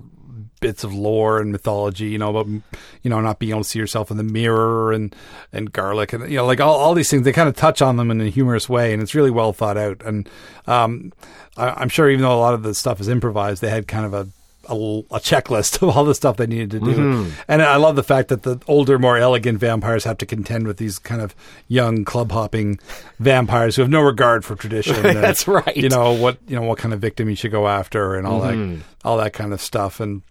bits 0.62 0.84
of 0.84 0.94
lore 0.94 1.40
and 1.40 1.52
mythology, 1.52 2.06
you 2.06 2.18
know, 2.18 2.30
about 2.30 2.48
you 2.48 3.10
know 3.10 3.20
not 3.20 3.40
being 3.40 3.52
able 3.52 3.64
to 3.64 3.68
see 3.68 3.80
yourself 3.80 4.12
in 4.12 4.18
the 4.18 4.24
mirror 4.24 4.94
and 4.94 5.14
and 5.52 5.74
garlic 5.74 6.14
and 6.14 6.30
you 6.30 6.38
know 6.38 6.46
like 6.46 6.62
all, 6.62 6.76
all 6.76 6.94
these 6.94 7.10
things. 7.10 7.24
They 7.24 7.34
kind 7.34 7.50
of 7.50 7.56
touch 7.56 7.82
on 7.82 7.98
them 7.98 8.10
in 8.12 8.22
a 8.22 8.30
humorous 8.30 8.70
way, 8.70 8.94
and 8.94 9.02
it's 9.02 9.16
really 9.16 9.32
well 9.32 9.52
thought 9.52 9.78
out. 9.78 10.02
And 10.06 10.30
um, 10.68 11.12
I, 11.58 11.70
I'm 11.70 11.90
sure 11.90 12.10
even 12.10 12.22
though 12.22 12.36
a 12.36 12.40
lot 12.40 12.54
of 12.54 12.64
the 12.64 12.74
stuff 12.74 13.02
is 13.02 13.10
improvised, 13.10 13.62
they 13.62 13.70
had 13.70 13.88
kind 13.88 14.06
of 14.06 14.14
a 14.14 14.30
a, 14.72 15.00
a 15.12 15.20
checklist 15.20 15.82
of 15.82 15.96
all 15.96 16.04
the 16.06 16.16
stuff 16.16 16.38
they 16.38 16.48
needed 16.48 16.72
to 16.72 16.80
do. 16.80 16.86
Mm-hmm. 16.96 17.32
And 17.48 17.62
I 17.62 17.76
love 17.76 17.96
the 17.96 18.04
fact 18.04 18.30
that 18.30 18.44
the 18.44 18.60
older, 18.68 18.98
more 18.98 19.18
elegant 19.18 19.60
vampires 19.60 20.04
have 20.06 20.18
to 20.20 20.26
contend 20.26 20.66
with 20.68 20.78
these 20.78 20.98
kind 20.98 21.22
of 21.22 21.36
young, 21.68 22.06
club 22.06 22.32
hopping 22.32 22.80
vampires 23.20 23.76
who 23.76 23.82
have 23.82 23.92
no 23.92 24.02
regard 24.02 24.44
for 24.46 24.56
tradition. 24.56 24.96
and, 25.06 25.18
That's 25.18 25.48
right. 25.48 25.76
You 25.76 25.90
know 25.90 26.14
what? 26.14 26.38
You 26.48 26.56
know 26.56 26.64
what 26.64 26.78
kind 26.78 26.94
of 26.94 27.00
victim 27.00 27.30
you 27.30 27.36
should 27.36 27.52
go 27.52 27.68
after, 27.68 28.16
and 28.16 28.26
all 28.26 28.42
Mm-hmm. 28.42 28.76
that, 28.78 28.84
all 29.04 29.18
that 29.18 29.34
kind 29.34 29.54
of 29.54 29.62
stuff. 29.62 30.00
And 30.00 30.22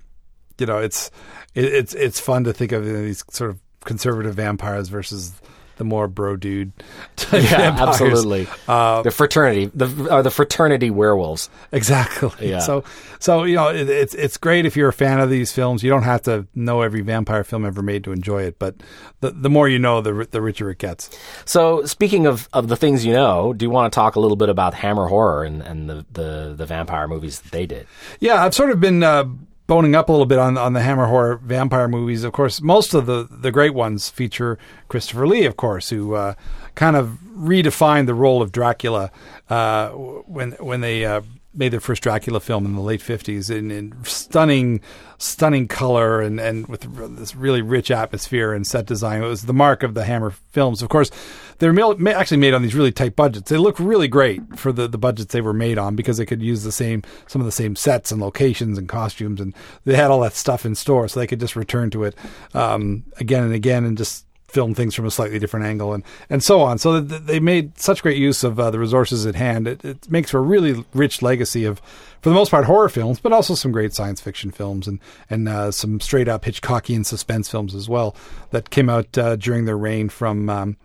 you 0.58 0.66
know, 0.66 0.78
it's 0.78 1.10
it, 1.54 1.64
it's 1.64 1.94
it's 1.94 2.18
fun 2.20 2.44
to 2.44 2.52
think 2.52 2.72
of 2.72 2.84
these 2.84 3.24
sort 3.30 3.50
of 3.50 3.60
conservative 3.84 4.34
vampires 4.34 4.88
versus 4.88 5.32
the 5.80 5.84
more 5.84 6.08
bro 6.08 6.36
dude 6.36 6.72
type 7.16 7.42
Yeah, 7.42 7.56
vampires. 7.56 7.88
absolutely. 8.02 8.46
Uh, 8.68 9.00
the 9.00 9.10
fraternity, 9.10 9.70
the 9.74 10.08
are 10.10 10.22
the 10.22 10.30
fraternity 10.30 10.90
werewolves. 10.90 11.48
Exactly. 11.72 12.50
Yeah. 12.50 12.58
So, 12.58 12.84
so 13.18 13.44
you 13.44 13.56
know, 13.56 13.68
it, 13.68 13.88
it's 13.88 14.14
it's 14.14 14.36
great 14.36 14.66
if 14.66 14.76
you're 14.76 14.90
a 14.90 14.92
fan 14.92 15.20
of 15.20 15.30
these 15.30 15.52
films. 15.52 15.82
You 15.82 15.88
don't 15.88 16.02
have 16.02 16.20
to 16.24 16.46
know 16.54 16.82
every 16.82 17.00
vampire 17.00 17.44
film 17.44 17.64
ever 17.64 17.80
made 17.80 18.04
to 18.04 18.12
enjoy 18.12 18.42
it, 18.42 18.58
but 18.58 18.74
the 19.20 19.30
the 19.30 19.48
more 19.48 19.68
you 19.70 19.78
know, 19.78 20.02
the 20.02 20.28
the 20.30 20.42
richer 20.42 20.68
it 20.70 20.76
gets. 20.76 21.08
So, 21.46 21.82
speaking 21.86 22.26
of, 22.26 22.46
of 22.52 22.68
the 22.68 22.76
things 22.76 23.06
you 23.06 23.14
know, 23.14 23.54
do 23.54 23.64
you 23.64 23.70
want 23.70 23.90
to 23.90 23.94
talk 23.96 24.16
a 24.16 24.20
little 24.20 24.36
bit 24.36 24.50
about 24.50 24.74
Hammer 24.74 25.06
Horror 25.08 25.44
and, 25.44 25.62
and 25.62 25.88
the, 25.88 26.04
the, 26.12 26.54
the 26.56 26.66
vampire 26.66 27.08
movies 27.08 27.40
that 27.40 27.52
they 27.52 27.64
did? 27.64 27.86
Yeah, 28.20 28.44
I've 28.44 28.54
sort 28.54 28.70
of 28.70 28.80
been 28.80 29.02
uh, 29.02 29.24
boning 29.70 29.94
up 29.94 30.08
a 30.08 30.12
little 30.12 30.26
bit 30.26 30.40
on 30.40 30.58
on 30.58 30.72
the 30.72 30.82
Hammer 30.82 31.06
horror 31.06 31.36
vampire 31.36 31.86
movies. 31.86 32.24
Of 32.24 32.32
course, 32.32 32.60
most 32.60 32.92
of 32.92 33.06
the 33.06 33.28
the 33.30 33.52
great 33.52 33.72
ones 33.72 34.08
feature 34.08 34.58
Christopher 34.88 35.28
Lee, 35.28 35.44
of 35.44 35.56
course, 35.56 35.90
who 35.90 36.14
uh, 36.14 36.34
kind 36.74 36.96
of 36.96 37.18
redefined 37.36 38.06
the 38.06 38.14
role 38.14 38.42
of 38.42 38.50
Dracula 38.50 39.12
uh, 39.48 39.90
when 39.90 40.52
when 40.52 40.80
they. 40.80 41.04
Made 41.52 41.72
their 41.72 41.80
first 41.80 42.02
Dracula 42.02 42.38
film 42.38 42.64
in 42.64 42.76
the 42.76 42.80
late 42.80 43.02
fifties 43.02 43.50
in, 43.50 43.72
in 43.72 44.04
stunning, 44.04 44.80
stunning 45.18 45.66
color 45.66 46.20
and, 46.20 46.38
and 46.38 46.68
with 46.68 46.82
this 47.16 47.34
really 47.34 47.60
rich 47.60 47.90
atmosphere 47.90 48.52
and 48.52 48.64
set 48.64 48.86
design. 48.86 49.20
It 49.20 49.26
was 49.26 49.42
the 49.42 49.52
mark 49.52 49.82
of 49.82 49.94
the 49.94 50.04
Hammer 50.04 50.30
films. 50.30 50.80
Of 50.80 50.90
course, 50.90 51.10
they're 51.58 51.74
actually 52.08 52.36
made 52.36 52.54
on 52.54 52.62
these 52.62 52.76
really 52.76 52.92
tight 52.92 53.16
budgets. 53.16 53.50
They 53.50 53.56
look 53.56 53.80
really 53.80 54.06
great 54.06 54.56
for 54.56 54.70
the, 54.70 54.86
the 54.86 54.96
budgets 54.96 55.32
they 55.32 55.40
were 55.40 55.52
made 55.52 55.76
on 55.76 55.96
because 55.96 56.18
they 56.18 56.24
could 56.24 56.40
use 56.40 56.62
the 56.62 56.70
same 56.70 57.02
some 57.26 57.42
of 57.42 57.46
the 57.46 57.52
same 57.52 57.74
sets 57.74 58.12
and 58.12 58.20
locations 58.20 58.78
and 58.78 58.88
costumes, 58.88 59.40
and 59.40 59.52
they 59.84 59.96
had 59.96 60.12
all 60.12 60.20
that 60.20 60.34
stuff 60.34 60.64
in 60.64 60.76
store, 60.76 61.08
so 61.08 61.18
they 61.18 61.26
could 61.26 61.40
just 61.40 61.56
return 61.56 61.90
to 61.90 62.04
it 62.04 62.14
um, 62.54 63.02
again 63.16 63.42
and 63.42 63.54
again 63.54 63.84
and 63.84 63.98
just 63.98 64.24
film 64.50 64.74
things 64.74 64.94
from 64.94 65.06
a 65.06 65.10
slightly 65.10 65.38
different 65.38 65.66
angle 65.66 65.94
and, 65.94 66.04
and 66.28 66.42
so 66.42 66.60
on. 66.60 66.78
So 66.78 67.00
that 67.00 67.26
they 67.26 67.40
made 67.40 67.78
such 67.78 68.02
great 68.02 68.18
use 68.18 68.44
of 68.44 68.58
uh, 68.58 68.70
the 68.70 68.78
resources 68.78 69.26
at 69.26 69.34
hand. 69.34 69.66
It, 69.66 69.84
it 69.84 70.10
makes 70.10 70.30
for 70.30 70.38
a 70.38 70.42
really 70.42 70.84
rich 70.92 71.22
legacy 71.22 71.64
of, 71.64 71.80
for 72.20 72.28
the 72.28 72.34
most 72.34 72.50
part, 72.50 72.64
horror 72.64 72.88
films, 72.88 73.20
but 73.20 73.32
also 73.32 73.54
some 73.54 73.72
great 73.72 73.94
science 73.94 74.20
fiction 74.20 74.50
films 74.50 74.86
and 74.86 75.00
and 75.28 75.48
uh, 75.48 75.70
some 75.70 76.00
straight 76.00 76.28
up 76.28 76.44
Hitchcockian 76.44 77.06
suspense 77.06 77.48
films 77.48 77.74
as 77.74 77.88
well 77.88 78.14
that 78.50 78.70
came 78.70 78.90
out 78.90 79.16
uh, 79.16 79.36
during 79.36 79.64
their 79.64 79.78
reign 79.78 80.08
from. 80.08 80.48
Um, 80.50 80.76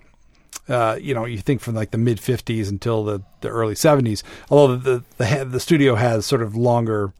uh, 0.67 0.97
you 0.99 1.13
know, 1.13 1.25
you 1.25 1.37
think 1.37 1.61
from 1.61 1.75
like 1.75 1.91
the 1.91 1.97
mid 1.97 2.17
'50s 2.17 2.69
until 2.69 3.03
the, 3.03 3.21
the 3.41 3.49
early 3.49 3.75
'70s. 3.75 4.23
Although 4.49 4.77
the, 4.77 5.03
the 5.17 5.23
the 5.23 5.45
the 5.45 5.59
studio 5.59 5.93
has 5.93 6.25
sort 6.25 6.41
of 6.41 6.55
longer 6.55 7.13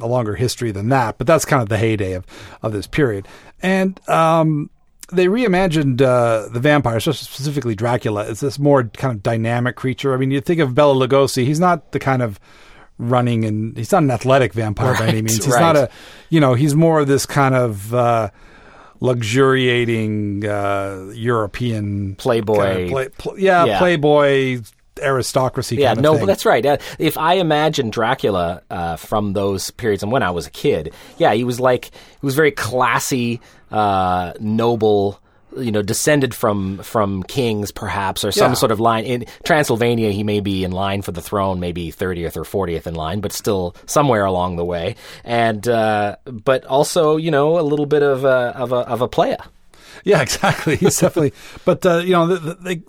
a 0.00 0.06
longer 0.06 0.36
history 0.36 0.70
than 0.70 0.88
that, 0.90 1.18
but 1.18 1.26
that's 1.26 1.44
kind 1.44 1.62
of 1.62 1.68
the 1.68 1.78
heyday 1.78 2.12
of, 2.12 2.24
of 2.62 2.72
this 2.72 2.86
period. 2.86 3.26
And 3.62 3.98
um, 4.08 4.70
they 5.12 5.26
reimagined 5.26 6.00
uh, 6.00 6.48
the 6.48 6.60
vampire, 6.60 7.00
specifically 7.00 7.74
Dracula, 7.74 8.26
as 8.26 8.40
this 8.40 8.58
more 8.58 8.84
kind 8.84 9.16
of 9.16 9.22
dynamic 9.22 9.76
creature. 9.76 10.14
I 10.14 10.16
mean, 10.16 10.30
you 10.30 10.40
think 10.40 10.60
of 10.60 10.74
Bela 10.74 10.94
Lugosi; 10.94 11.44
he's 11.44 11.60
not 11.60 11.92
the 11.92 11.98
kind 11.98 12.22
of 12.22 12.40
running 12.98 13.44
and 13.46 13.76
he's 13.76 13.92
not 13.92 14.02
an 14.02 14.10
athletic 14.10 14.52
vampire 14.52 14.94
by 14.94 15.08
any 15.08 15.22
means. 15.22 15.44
He's 15.44 15.54
right. 15.54 15.60
not 15.60 15.76
a, 15.76 15.90
you 16.28 16.38
know, 16.38 16.52
he's 16.54 16.74
more 16.74 17.00
of 17.00 17.08
this 17.08 17.24
kind 17.24 17.54
of 17.54 17.94
uh, 17.94 18.30
luxuriating 19.00 20.46
uh, 20.46 21.10
European 21.14 22.14
Playboy. 22.16 22.56
kind 22.56 22.82
of 22.82 22.88
play, 22.90 23.08
pl- 23.08 23.38
yeah, 23.38 23.64
Yeah. 23.64 23.78
playboy 23.78 24.60
aristocracy. 25.00 25.76
Yeah, 25.76 25.88
kind 25.94 25.98
of 25.98 26.02
no, 26.02 26.16
thing. 26.18 26.26
that's 26.26 26.44
right. 26.44 26.64
Uh, 26.64 26.76
if 26.98 27.16
I 27.16 27.34
imagine 27.34 27.88
Dracula 27.90 28.62
uh, 28.70 28.96
from 28.96 29.32
those 29.32 29.70
periods 29.70 30.02
and 30.02 30.12
when 30.12 30.22
I 30.22 30.30
was 30.30 30.46
a 30.46 30.50
kid, 30.50 30.92
yeah, 31.16 31.32
he 31.32 31.44
was 31.44 31.58
like 31.58 31.86
he 31.86 32.26
was 32.26 32.34
very 32.34 32.50
classy, 32.52 33.40
uh, 33.70 34.32
noble. 34.40 35.20
You 35.56 35.72
know, 35.72 35.82
descended 35.82 36.32
from 36.32 36.78
from 36.78 37.24
kings, 37.24 37.72
perhaps, 37.72 38.24
or 38.24 38.30
some 38.30 38.52
Yeah. 38.52 38.54
sort 38.54 38.70
of 38.70 38.78
line. 38.78 39.02
In 39.04 39.24
Transylvania, 39.42 40.12
he 40.12 40.22
may 40.22 40.38
be 40.38 40.62
in 40.62 40.70
line 40.70 41.02
for 41.02 41.10
the 41.10 41.20
throne, 41.20 41.58
maybe 41.58 41.90
thirtieth 41.90 42.36
or 42.36 42.44
fortieth 42.44 42.86
in 42.86 42.94
line, 42.94 43.18
but 43.18 43.32
still 43.32 43.74
somewhere 43.86 44.24
along 44.24 44.54
the 44.54 44.64
way. 44.64 44.94
And 45.24 45.66
uh, 45.66 46.14
but 46.24 46.64
also, 46.66 47.16
you 47.16 47.32
know, 47.32 47.58
a 47.58 47.62
little 47.66 47.86
bit 47.86 48.04
of 48.04 48.24
a 48.24 48.54
of 48.54 48.70
a 48.70 48.76
of 48.76 49.00
a 49.00 49.08
playa. 49.08 49.38
Yeah, 50.04 50.22
exactly. 50.26 50.76
He's 50.76 50.96
definitely, 51.00 51.32
but 51.64 51.84
uh, 51.84 51.96
you 51.98 52.12
know, 52.12 52.28
the, 52.28 52.36
the, 52.38 52.54
they 52.54 52.82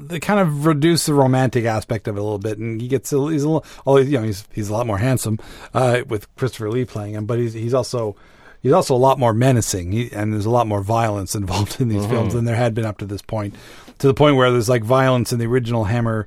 they 0.00 0.20
kind 0.20 0.40
of 0.40 0.64
reduce 0.64 1.04
the 1.04 1.12
romantic 1.12 1.66
aspect 1.66 2.08
of 2.08 2.16
it 2.16 2.20
a 2.20 2.22
little 2.22 2.38
bit, 2.38 2.56
and 2.56 2.80
he 2.80 2.88
gets 2.88 3.12
a, 3.12 3.18
he's 3.28 3.42
a 3.42 3.48
little, 3.50 4.00
you 4.08 4.16
know 4.18 4.22
he's 4.24 4.48
he's 4.54 4.70
a 4.70 4.72
lot 4.72 4.86
more 4.86 4.96
handsome 4.96 5.38
uh, 5.74 6.00
with 6.08 6.34
Christopher 6.36 6.70
Lee 6.70 6.86
playing 6.86 7.12
him, 7.12 7.26
but 7.26 7.38
he's 7.38 7.52
he's 7.52 7.74
also 7.74 8.16
he's 8.62 8.72
also 8.72 8.94
a 8.94 8.98
lot 8.98 9.18
more 9.18 9.32
menacing, 9.34 9.92
he, 9.92 10.10
and 10.12 10.32
there's 10.32 10.46
a 10.46 10.50
lot 10.50 10.66
more 10.66 10.82
violence 10.82 11.34
involved 11.42 11.80
in 11.80 11.88
these 11.88 12.06
films 12.06 12.34
than 12.34 12.44
there 12.44 12.56
had 12.56 12.74
been 12.74 12.86
up 12.86 12.98
to 12.98 13.06
this 13.06 13.22
point, 13.22 13.54
to 13.98 14.06
the 14.06 14.14
point 14.14 14.36
where 14.36 14.50
there's 14.50 14.68
like 14.68 14.82
violence 14.84 15.32
in 15.32 15.38
the 15.38 15.46
original 15.46 15.84
Hammer 15.84 16.26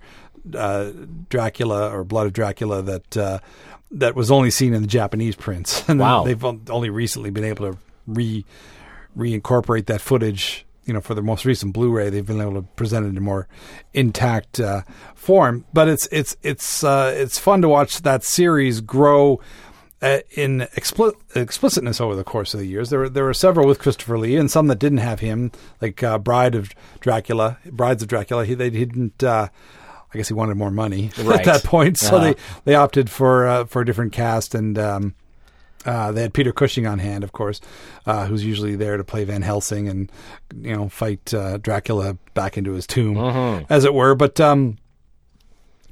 uh, 0.55 0.91
Dracula 1.29 1.89
or 1.89 2.03
Blood 2.03 2.27
of 2.27 2.33
Dracula 2.33 2.81
that. 2.81 3.17
Uh, 3.17 3.39
that 3.95 4.15
was 4.15 4.31
only 4.31 4.49
seen 4.49 4.73
in 4.73 4.81
the 4.81 4.87
Japanese 4.87 5.35
prints, 5.35 5.87
and 5.87 5.99
Wow. 5.99 6.23
they've 6.23 6.43
only 6.43 6.89
recently 6.89 7.29
been 7.29 7.43
able 7.43 7.71
to 7.73 7.77
re 8.07 8.43
reincorporate 9.15 9.85
that 9.85 10.01
footage. 10.01 10.65
You 10.85 10.93
know, 10.93 10.99
for 10.99 11.13
the 11.13 11.21
most 11.21 11.45
recent 11.45 11.73
Blu-ray, 11.73 12.09
they've 12.09 12.25
been 12.25 12.41
able 12.41 12.55
to 12.55 12.63
present 12.63 13.05
it 13.05 13.09
in 13.09 13.17
a 13.17 13.21
more 13.21 13.47
intact 13.93 14.59
uh, 14.59 14.81
form. 15.15 15.63
But 15.73 15.87
it's 15.87 16.07
it's 16.11 16.35
it's 16.43 16.83
uh, 16.83 17.13
it's 17.15 17.37
fun 17.39 17.61
to 17.61 17.69
watch 17.69 18.01
that 18.01 18.23
series 18.23 18.81
grow 18.81 19.39
uh, 20.03 20.19
in 20.31 20.67
expli- 20.75 21.15
explicitness 21.35 21.99
over 21.99 22.15
the 22.15 22.23
course 22.23 22.53
of 22.53 22.59
the 22.59 22.67
years. 22.67 22.89
There 22.91 22.99
were 22.99 23.09
there 23.09 23.23
were 23.23 23.33
several 23.33 23.67
with 23.67 23.79
Christopher 23.79 24.19
Lee, 24.19 24.35
and 24.37 24.51
some 24.51 24.67
that 24.67 24.77
didn't 24.79 24.99
have 24.99 25.21
him, 25.21 25.51
like 25.81 26.03
uh, 26.03 26.17
Bride 26.19 26.53
of 26.55 26.71
Dracula, 26.99 27.57
Brides 27.71 28.03
of 28.03 28.09
Dracula. 28.09 28.45
He 28.45 28.53
they 28.53 28.69
didn't. 28.69 29.23
Uh, 29.23 29.47
I 30.13 30.17
guess 30.17 30.27
he 30.27 30.35
wanted 30.35 30.57
more 30.57 30.69
money 30.69 31.09
Right. 31.17 31.39
at 31.39 31.45
that 31.45 31.63
point, 31.63 31.97
so 31.97 32.17
Uh-huh. 32.17 32.19
they 32.25 32.35
they 32.65 32.75
opted 32.75 33.09
for 33.09 33.47
uh, 33.47 33.65
for 33.65 33.81
a 33.81 33.85
different 33.85 34.13
cast 34.13 34.53
and. 34.53 34.77
Um, 34.77 35.15
uh, 35.85 36.13
they 36.13 36.21
had 36.21 36.33
Peter 36.33 36.53
Cushing 36.53 36.87
on 36.87 36.99
hand, 36.99 37.25
of 37.25 37.33
course, 37.33 37.59
uh, 38.05 38.25
who's 38.25 38.45
usually 38.45 38.77
there 38.77 38.95
to 38.95 39.03
play 39.03 39.25
Van 39.25 39.41
Helsing 39.41 39.89
and 39.89 40.09
you 40.61 40.73
know 40.73 40.87
fight 40.87 41.33
uh, 41.33 41.57
Dracula 41.57 42.15
back 42.33 42.57
into 42.57 42.71
his 42.71 42.87
tomb, 42.87 43.17
as 43.69 43.83
it 43.83 43.93
were. 43.93 44.15
But 44.15 44.39
um, 44.39 44.77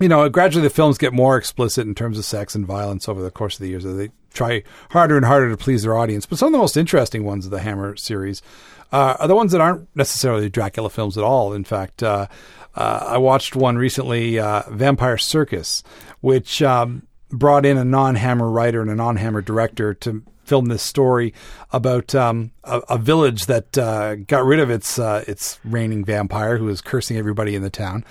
you 0.02 0.10
know, 0.10 0.28
gradually 0.30 0.64
the 0.64 0.70
films 0.70 0.98
get 0.98 1.14
more 1.14 1.38
explicit 1.38 1.88
in 1.88 1.96
terms 1.96 2.18
of 2.18 2.26
sex 2.26 2.56
and 2.56 2.66
violence 2.66 3.08
over 3.08 3.22
the 3.22 3.32
course 3.32 3.56
of 3.56 3.62
the 3.62 3.70
years. 3.70 3.84
They 3.84 4.10
try 4.34 4.64
harder 4.90 5.16
and 5.16 5.26
harder 5.26 5.50
to 5.50 5.58
please 5.58 5.84
their 5.84 5.98
audience. 5.98 6.26
But 6.26 6.40
some 6.40 6.48
of 6.48 6.54
the 6.54 6.58
most 6.58 6.78
interesting 6.78 7.24
ones 7.24 7.46
of 7.46 7.52
the 7.52 7.60
Hammer 7.60 7.96
series 7.96 8.42
uh, 8.92 9.16
are 9.20 9.28
the 9.28 9.36
ones 9.36 9.52
that 9.52 9.62
aren't 9.62 9.88
necessarily 9.96 10.50
Dracula 10.50 10.90
films 10.90 11.18
at 11.18 11.24
all. 11.24 11.54
In 11.54 11.64
fact, 11.64 12.04
uh, 12.04 12.28
uh, 12.76 13.06
I 13.08 13.18
watched 13.18 13.56
one 13.56 13.78
recently, 13.78 14.40
uh, 14.40 14.64
Vampire 14.70 15.18
Circus, 15.18 15.84
which 16.22 16.62
um, 16.62 17.08
brought 17.30 17.66
in 17.66 17.78
a 17.78 17.86
non-Hammer 17.86 18.50
writer 18.50 18.82
and 18.82 18.90
a 18.90 18.96
non-Hammer 18.96 19.42
director 19.42 19.94
to 19.96 20.24
film 20.52 20.66
this 20.66 20.84
story 20.84 21.34
about 21.72 22.14
um, 22.14 22.52
a, 22.66 22.82
a 22.90 22.98
village 22.98 23.46
that 23.46 23.78
uh, 23.78 24.16
got 24.16 24.44
rid 24.44 24.60
of 24.60 24.70
its 24.70 25.00
uh, 25.00 25.24
its 25.26 25.62
reigning 25.64 26.04
vampire 26.04 26.58
who 26.58 26.66
was 26.66 26.82
cursing 26.82 27.16
everybody 27.16 27.56
in 27.56 27.62
the 27.62 27.70
town 27.70 28.04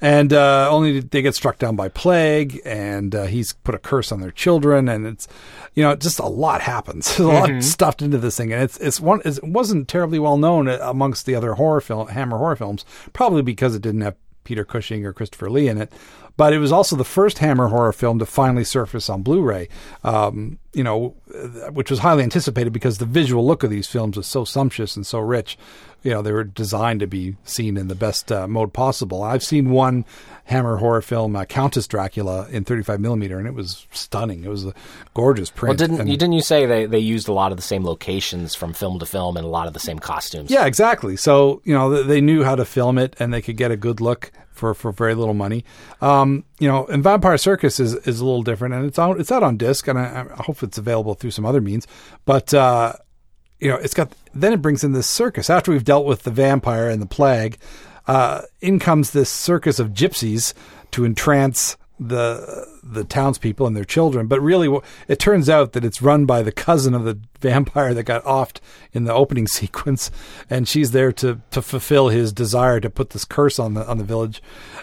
and 0.00 0.32
uh, 0.32 0.68
only 0.70 1.00
they 1.00 1.22
get 1.22 1.34
struck 1.34 1.58
down 1.58 1.76
by 1.76 1.88
plague, 1.88 2.60
and 2.64 3.14
uh, 3.14 3.24
he's 3.24 3.52
put 3.52 3.74
a 3.74 3.78
curse 3.78 4.12
on 4.12 4.20
their 4.20 4.30
children, 4.30 4.88
and 4.88 5.06
it's 5.06 5.28
you 5.74 5.82
know 5.82 5.94
just 5.94 6.18
a 6.18 6.26
lot 6.26 6.60
happens. 6.60 7.06
There's 7.16 7.20
a 7.20 7.32
lot 7.32 7.62
stuffed 7.62 8.02
into 8.02 8.18
this 8.18 8.36
thing, 8.36 8.52
and 8.52 8.62
it's 8.62 8.76
it's 8.78 9.00
one 9.00 9.22
it 9.24 9.42
wasn't 9.42 9.88
terribly 9.88 10.18
well 10.18 10.36
known 10.36 10.68
amongst 10.68 11.26
the 11.26 11.34
other 11.34 11.54
horror 11.54 11.80
film 11.80 12.08
Hammer 12.08 12.38
horror 12.38 12.56
films, 12.56 12.84
probably 13.12 13.42
because 13.42 13.74
it 13.74 13.82
didn't 13.82 14.02
have 14.02 14.16
Peter 14.44 14.64
Cushing 14.64 15.04
or 15.04 15.12
Christopher 15.12 15.50
Lee 15.50 15.68
in 15.68 15.78
it. 15.78 15.92
But 16.36 16.52
it 16.52 16.58
was 16.58 16.72
also 16.72 16.96
the 16.96 17.04
first 17.04 17.38
Hammer 17.38 17.68
horror 17.68 17.92
film 17.92 18.18
to 18.18 18.26
finally 18.26 18.64
surface 18.64 19.08
on 19.08 19.22
Blu-ray. 19.22 19.68
Um, 20.02 20.58
you 20.72 20.82
know, 20.82 21.14
which 21.70 21.90
was 21.90 22.00
highly 22.00 22.24
anticipated 22.24 22.72
because 22.72 22.98
the 22.98 23.04
visual 23.06 23.46
look 23.46 23.62
of 23.62 23.70
these 23.70 23.86
films 23.86 24.16
was 24.16 24.26
so 24.26 24.44
sumptuous 24.44 24.96
and 24.96 25.06
so 25.06 25.20
rich. 25.20 25.56
You 26.04 26.12
know, 26.12 26.22
they 26.22 26.30
were 26.30 26.44
designed 26.44 27.00
to 27.00 27.06
be 27.08 27.36
seen 27.44 27.76
in 27.76 27.88
the 27.88 27.94
best 27.96 28.30
uh, 28.30 28.46
mode 28.46 28.72
possible. 28.72 29.22
I've 29.22 29.42
seen 29.42 29.70
one 29.70 30.04
Hammer 30.44 30.76
horror 30.76 31.00
film, 31.00 31.34
uh, 31.34 31.46
Countess 31.46 31.88
Dracula, 31.88 32.46
in 32.50 32.64
35 32.64 33.00
millimeter, 33.00 33.38
and 33.38 33.48
it 33.48 33.54
was 33.54 33.86
stunning. 33.90 34.44
It 34.44 34.48
was 34.50 34.66
a 34.66 34.74
gorgeous 35.14 35.50
print. 35.50 35.80
Well, 35.80 35.88
didn't 35.88 36.00
And- 36.02 36.10
you 36.10 36.16
didn't 36.18 36.34
you 36.34 36.42
say 36.42 36.66
they, 36.66 36.84
they 36.86 36.98
used 36.98 37.26
a 37.28 37.32
lot 37.32 37.50
of 37.50 37.56
the 37.56 37.62
same 37.62 37.84
locations 37.84 38.54
from 38.54 38.74
film 38.74 38.98
to 38.98 39.06
film 39.06 39.36
and 39.38 39.44
a 39.46 39.48
lot 39.48 39.66
of 39.66 39.72
the 39.72 39.80
same 39.80 39.98
costumes? 39.98 40.50
Yeah, 40.50 40.66
exactly. 40.66 41.16
So 41.16 41.62
you 41.64 41.72
know 41.74 42.02
they 42.02 42.20
knew 42.20 42.44
how 42.44 42.54
to 42.54 42.64
film 42.66 42.98
it, 42.98 43.16
and 43.18 43.32
they 43.32 43.40
could 43.40 43.56
get 43.56 43.70
a 43.70 43.76
good 43.76 44.00
look 44.02 44.30
for, 44.52 44.72
for 44.74 44.92
very 44.92 45.14
little 45.16 45.34
money. 45.34 45.64
Um, 46.00 46.44
you 46.60 46.68
know, 46.68 46.86
and 46.86 47.02
Vampire 47.02 47.38
Circus 47.38 47.80
is, 47.80 47.94
is 48.06 48.20
a 48.20 48.24
little 48.24 48.42
different, 48.42 48.74
and 48.74 48.84
it's 48.86 48.98
out 48.98 49.18
it's 49.18 49.32
out 49.32 49.42
on 49.42 49.56
disc, 49.56 49.88
and 49.88 49.98
I, 49.98 50.26
I 50.30 50.42
hope 50.42 50.62
it's 50.62 50.76
available 50.76 51.14
through 51.14 51.30
some 51.32 51.46
other 51.46 51.62
means. 51.62 51.86
But 52.26 52.52
uh, 52.52 52.92
you 53.64 53.70
know, 53.70 53.76
it's 53.76 53.94
got 53.94 54.14
then 54.34 54.52
it 54.52 54.60
brings 54.60 54.84
in 54.84 54.92
this 54.92 55.06
circus 55.06 55.48
after 55.48 55.72
we've 55.72 55.84
dealt 55.84 56.04
with 56.04 56.24
the 56.24 56.30
vampire 56.30 56.90
and 56.90 57.00
the 57.00 57.06
plague. 57.06 57.56
Uh, 58.06 58.42
in 58.60 58.78
comes 58.78 59.12
this 59.12 59.30
circus 59.30 59.78
of 59.78 59.88
gypsies 59.88 60.52
to 60.90 61.06
entrance 61.06 61.78
the 61.98 62.66
the 62.82 63.04
townspeople 63.04 63.66
and 63.66 63.74
their 63.74 63.84
children. 63.84 64.26
But 64.26 64.42
really, 64.42 64.80
it 65.08 65.18
turns 65.18 65.48
out 65.48 65.72
that 65.72 65.82
it's 65.82 66.02
run 66.02 66.26
by 66.26 66.42
the 66.42 66.52
cousin 66.52 66.92
of 66.92 67.04
the 67.04 67.18
vampire 67.40 67.94
that 67.94 68.02
got 68.02 68.22
offed 68.24 68.60
in 68.92 69.04
the 69.04 69.14
opening 69.14 69.46
sequence, 69.60 70.10
and 70.50 70.68
she's 70.68 70.90
there 70.90 71.12
to 71.12 71.40
to 71.52 71.62
fulfill 71.62 72.08
his 72.08 72.34
desire 72.34 72.80
to 72.80 72.90
put 72.90 73.10
this 73.10 73.24
curse 73.24 73.58
on 73.58 73.72
the 73.72 73.88
on 73.88 73.96
the 73.96 74.04
village, 74.04 74.42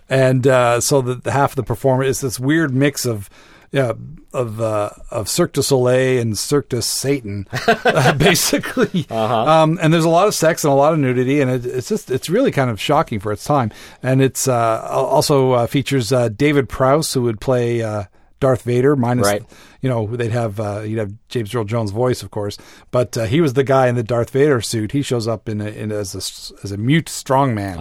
and 0.09 0.47
uh, 0.47 0.81
so 0.81 1.01
the, 1.01 1.13
the 1.13 1.33
half 1.33 1.51
of 1.51 1.57
the 1.57 1.63
performance 1.63 2.17
is 2.17 2.21
this 2.21 2.39
weird 2.39 2.73
mix 2.73 3.05
of. 3.05 3.29
Yeah, 3.71 3.93
of 4.34 4.60
uh, 4.60 4.89
of 5.12 5.29
Cirque 5.29 5.53
du 5.53 5.63
Soleil 5.63 6.21
and 6.21 6.38
Cirque 6.38 6.67
du 6.69 6.81
Satan, 6.81 7.47
uh, 7.67 8.13
basically. 8.17 9.05
Um, 9.10 9.79
and 9.81 9.93
there's 9.93 10.03
a 10.03 10.10
lot 10.10 10.27
of 10.27 10.36
sex 10.36 10.65
and 10.65 10.73
a 10.73 10.75
lot 10.75 10.91
of 10.91 10.99
nudity, 10.99 11.39
and 11.39 11.49
it, 11.49 11.65
it's 11.65 11.88
just 11.88 12.12
it's 12.12 12.29
really 12.29 12.51
kind 12.51 12.69
of 12.69 12.81
shocking 12.81 13.19
for 13.21 13.31
its 13.31 13.45
time. 13.45 13.71
And 14.03 14.21
it's 14.21 14.47
uh, 14.47 14.81
also 14.89 15.53
uh, 15.53 15.67
features 15.67 16.12
uh, 16.12 16.27
David 16.29 16.67
Prowse, 16.67 17.13
who 17.13 17.21
would 17.21 17.39
play 17.39 17.81
uh, 17.81 18.03
Darth 18.41 18.63
Vader, 18.63 18.97
minus 18.97 19.25
Right. 19.27 19.43
you 19.81 19.88
know 19.89 20.05
they'd 20.05 20.31
have 20.34 20.60
uh, 20.60 20.81
you'd 20.81 20.99
have 20.99 21.13
James 21.29 21.55
Earl 21.55 21.63
Jones' 21.63 21.91
voice, 21.91 22.23
of 22.23 22.29
course, 22.31 22.57
but 22.91 23.15
uh, 23.17 23.23
he 23.23 23.39
was 23.39 23.53
the 23.53 23.63
guy 23.63 23.88
in 23.88 23.95
the 23.95 24.03
Darth 24.03 24.31
Vader 24.31 24.60
suit. 24.60 24.91
He 24.91 25.01
shows 25.01 25.29
up 25.29 25.47
in, 25.47 25.62
a, 25.62 25.67
in 25.67 25.93
as 25.93 26.13
a 26.13 26.17
as 26.65 26.73
a 26.73 26.77
mute 26.77 27.05
strongman 27.05 27.77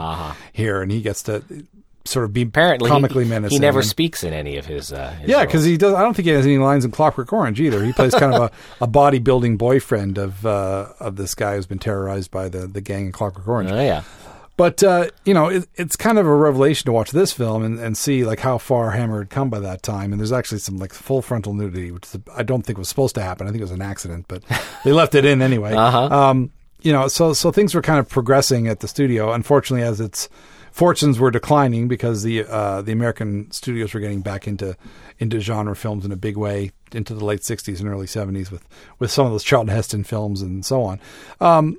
here, 0.53 0.83
and 0.83 0.93
he 0.93 1.01
gets 1.03 1.25
to 1.25 1.43
sort 2.11 2.25
of 2.25 2.33
be 2.33 2.43
Apparently, 2.43 2.89
comically 2.89 3.25
he, 3.25 3.31
menacing. 3.31 3.57
He 3.57 3.61
never 3.61 3.81
and- 3.81 3.89
speaks 3.89 4.25
in 4.25 4.33
any 4.33 4.57
of 4.57 4.67
his. 4.67 4.93
Uh, 4.93 5.13
his 5.21 5.31
yeah, 5.31 5.45
because 5.45 5.65
he 5.65 5.77
does. 5.77 5.95
I 5.95 6.03
don't 6.03 6.15
think 6.15 6.27
he 6.27 6.33
has 6.33 6.45
any 6.45 6.59
lines 6.59 6.85
in 6.85 6.91
Clockwork 6.91 7.33
Orange 7.33 7.61
either. 7.61 7.85
He 7.85 7.93
plays 7.93 8.15
kind 8.15 8.35
of 8.35 8.43
a, 8.43 8.85
a 8.85 8.89
bodybuilding 8.89 9.59
boyfriend 9.59 10.19
of 10.19 10.45
uh, 10.45 10.93
of 11.01 11.17
this 11.17 11.35
guy 11.35 11.57
who's 11.57 11.67
been 11.67 11.79
terrorized 11.79 12.31
by 12.31 12.49
the 12.49 12.67
the 12.67 12.81
gang 12.81 13.07
in 13.07 13.13
Clockwork 13.13 13.47
Orange. 13.47 13.71
Oh 13.71 13.81
yeah. 13.81 14.03
But 14.57 14.83
uh, 14.83 15.09
you 15.25 15.33
know, 15.33 15.49
it, 15.49 15.67
it's 15.77 15.97
kind 15.97 16.19
of 16.19 16.27
a 16.27 16.35
revelation 16.35 16.85
to 16.85 16.93
watch 16.93 17.13
this 17.13 17.33
film 17.33 17.63
and, 17.63 17.79
and 17.79 17.97
see 17.97 18.25
like 18.25 18.41
how 18.41 18.59
far 18.59 18.91
Hammer 18.91 19.21
had 19.21 19.31
come 19.31 19.49
by 19.49 19.61
that 19.61 19.83
time. 19.83 20.13
And 20.13 20.21
there's 20.21 20.33
actually 20.33 20.59
some 20.59 20.77
like 20.77 20.93
full 20.93 21.23
frontal 21.23 21.55
nudity, 21.55 21.91
which 21.91 22.07
I 22.37 22.43
don't 22.43 22.61
think 22.61 22.77
was 22.77 22.87
supposed 22.87 23.15
to 23.15 23.23
happen. 23.23 23.47
I 23.47 23.53
think 23.53 23.63
it 23.63 23.65
was 23.65 23.71
an 23.71 23.81
accident, 23.81 24.27
but 24.29 24.43
they 24.85 24.93
left 24.93 25.15
it 25.15 25.25
in 25.25 25.41
anyway. 25.41 25.73
Uh-huh. 25.73 26.09
Um, 26.09 26.51
you 26.83 26.93
know, 26.93 27.09
so 27.09 27.33
so 27.33 27.51
things 27.51 27.75
were 27.75 27.81
kind 27.81 27.99
of 27.99 28.09
progressing 28.11 28.69
at 28.69 28.81
the 28.81 28.89
studio. 28.89 29.33
Unfortunately, 29.33 29.83
as 29.83 29.99
its 29.99 30.29
fortunes 30.71 31.19
were 31.19 31.31
declining 31.31 31.89
because 31.89 32.23
the 32.23 32.45
uh, 32.45 32.83
the 32.83 32.93
American 32.93 33.51
studios 33.51 33.95
were 33.95 34.01
getting 34.01 34.23
back 34.23 34.47
into 34.47 34.77
into 35.19 35.41
genre 35.41 35.77
films 35.77 36.05
in 36.05 36.13
a 36.13 36.17
big 36.17 36.37
way 36.37 36.73
into 36.93 37.15
the 37.15 37.25
late 37.25 37.41
'60s 37.41 37.81
and 37.81 37.89
early 37.89 38.07
'70s 38.07 38.51
with 38.51 38.67
with 38.99 39.11
some 39.11 39.27
of 39.27 39.33
those 39.33 39.45
Charlton 39.45 39.75
Heston 39.75 40.05
films 40.05 40.43
and 40.43 40.65
so 40.65 40.83
on. 40.83 41.01
Um, 41.41 41.79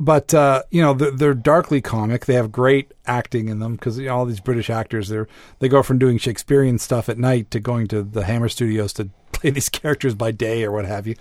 but 0.00 0.32
uh, 0.32 0.62
you 0.70 0.80
know 0.80 0.94
they're, 0.94 1.10
they're 1.10 1.34
darkly 1.34 1.80
comic. 1.80 2.26
They 2.26 2.34
have 2.34 2.52
great 2.52 2.92
acting 3.06 3.48
in 3.48 3.58
them 3.58 3.74
because 3.74 3.98
you 3.98 4.06
know, 4.06 4.16
all 4.16 4.26
these 4.26 4.40
British 4.40 4.70
actors 4.70 5.08
they 5.08 5.24
they 5.58 5.68
go 5.68 5.82
from 5.82 5.98
doing 5.98 6.18
Shakespearean 6.18 6.78
stuff 6.78 7.08
at 7.08 7.18
night 7.18 7.50
to 7.50 7.60
going 7.60 7.88
to 7.88 8.02
the 8.02 8.24
Hammer 8.24 8.48
Studios 8.48 8.92
to 8.94 9.10
play 9.32 9.50
these 9.50 9.68
characters 9.68 10.14
by 10.14 10.30
day 10.30 10.64
or 10.64 10.72
what 10.72 10.84
have 10.84 11.06
you. 11.06 11.16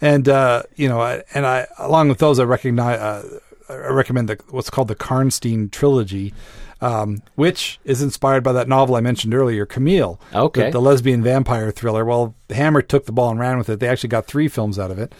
And 0.00 0.28
uh, 0.28 0.64
you 0.76 0.88
know, 0.88 1.22
and 1.34 1.46
I 1.46 1.66
along 1.78 2.08
with 2.08 2.18
those, 2.18 2.38
I 2.38 2.44
recognize 2.44 2.98
uh, 2.98 3.38
I 3.70 3.88
recommend 3.88 4.28
the, 4.28 4.38
what's 4.50 4.70
called 4.70 4.88
the 4.88 4.96
Karnstein 4.96 5.70
trilogy. 5.70 6.34
Um, 6.82 7.22
which 7.34 7.78
is 7.84 8.00
inspired 8.00 8.42
by 8.42 8.54
that 8.54 8.66
novel 8.66 8.94
I 8.94 9.02
mentioned 9.02 9.34
earlier, 9.34 9.66
Carmilla. 9.66 10.16
Okay. 10.32 10.64
The, 10.64 10.70
the 10.70 10.80
lesbian 10.80 11.22
vampire 11.22 11.70
thriller. 11.70 12.06
Well, 12.06 12.34
Hammer 12.48 12.80
took 12.80 13.04
the 13.04 13.12
ball 13.12 13.30
and 13.30 13.38
ran 13.38 13.58
with 13.58 13.68
it. 13.68 13.80
They 13.80 13.86
actually 13.86 14.08
got 14.08 14.26
three 14.26 14.48
films 14.48 14.78
out 14.78 14.90
of 14.90 14.98
it 14.98 15.12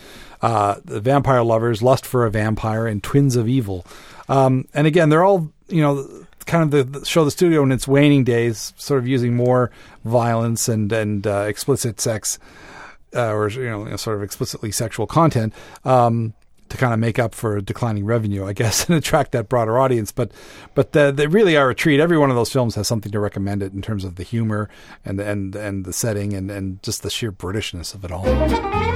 uh, 0.43 0.77
The 0.85 1.01
Vampire 1.01 1.43
Lovers, 1.43 1.83
Lust 1.83 2.07
for 2.07 2.25
a 2.25 2.31
Vampire, 2.31 2.87
and 2.87 3.03
Twins 3.03 3.37
of 3.37 3.49
Evil. 3.49 3.85
Um, 4.29 4.69
and 4.75 4.87
again, 4.87 5.09
they're 5.11 5.25
all, 5.25 5.53
you 5.69 5.83
know, 5.83 6.09
kind 6.47 6.63
of 6.63 6.71
the, 6.71 7.01
the 7.01 7.07
show 7.07 7.25
the 7.25 7.31
studio 7.31 7.63
in 7.63 7.73
its 7.73 7.87
waning 7.87 8.25
days, 8.25 8.73
sort 8.77 8.99
of 8.99 9.07
using 9.07 9.37
more 9.37 9.71
violence 10.05 10.69
and, 10.69 10.91
and 10.93 11.27
uh, 11.27 11.45
explicit 11.47 12.01
sex, 12.01 12.39
uh, 13.15 13.33
or, 13.33 13.51
you 13.51 13.69
know, 13.69 13.97
sort 13.97 14.17
of 14.17 14.23
explicitly 14.23 14.73
sexual 14.73 15.07
content. 15.07 15.53
Um, 15.85 16.35
to 16.71 16.77
kind 16.77 16.95
of 16.95 16.99
make 16.99 17.19
up 17.19 17.35
for 17.35 17.61
declining 17.61 18.07
revenue, 18.07 18.47
I 18.47 18.53
guess, 18.53 18.85
and 18.89 18.97
attract 18.97 19.33
that 19.33 19.49
broader 19.49 19.79
audience. 19.79 20.11
But, 20.13 20.33
but 20.75 20.93
the, 20.93 21.13
they 21.13 21.27
really 21.27 21.57
are 21.57 21.71
a 21.71 21.75
treat. 21.75 22.01
Every 22.01 22.17
one 22.17 22.31
of 22.31 22.37
those 22.37 22.51
films 22.51 22.75
has 22.77 22.89
something 22.89 23.13
to 23.13 23.21
recommend 23.21 23.63
it 23.63 23.73
in 23.73 23.83
terms 23.83 24.05
of 24.05 24.17
the 24.17 24.23
humor 24.23 24.69
and 25.05 25.21
and 25.21 25.55
and 25.55 25.85
the 25.85 25.93
setting 25.93 26.33
and 26.33 26.51
and 26.51 26.83
just 26.83 27.03
the 27.03 27.11
sheer 27.11 27.33
Britishness 27.33 27.95
of 27.95 28.05
it 28.05 28.11
all. 28.11 28.90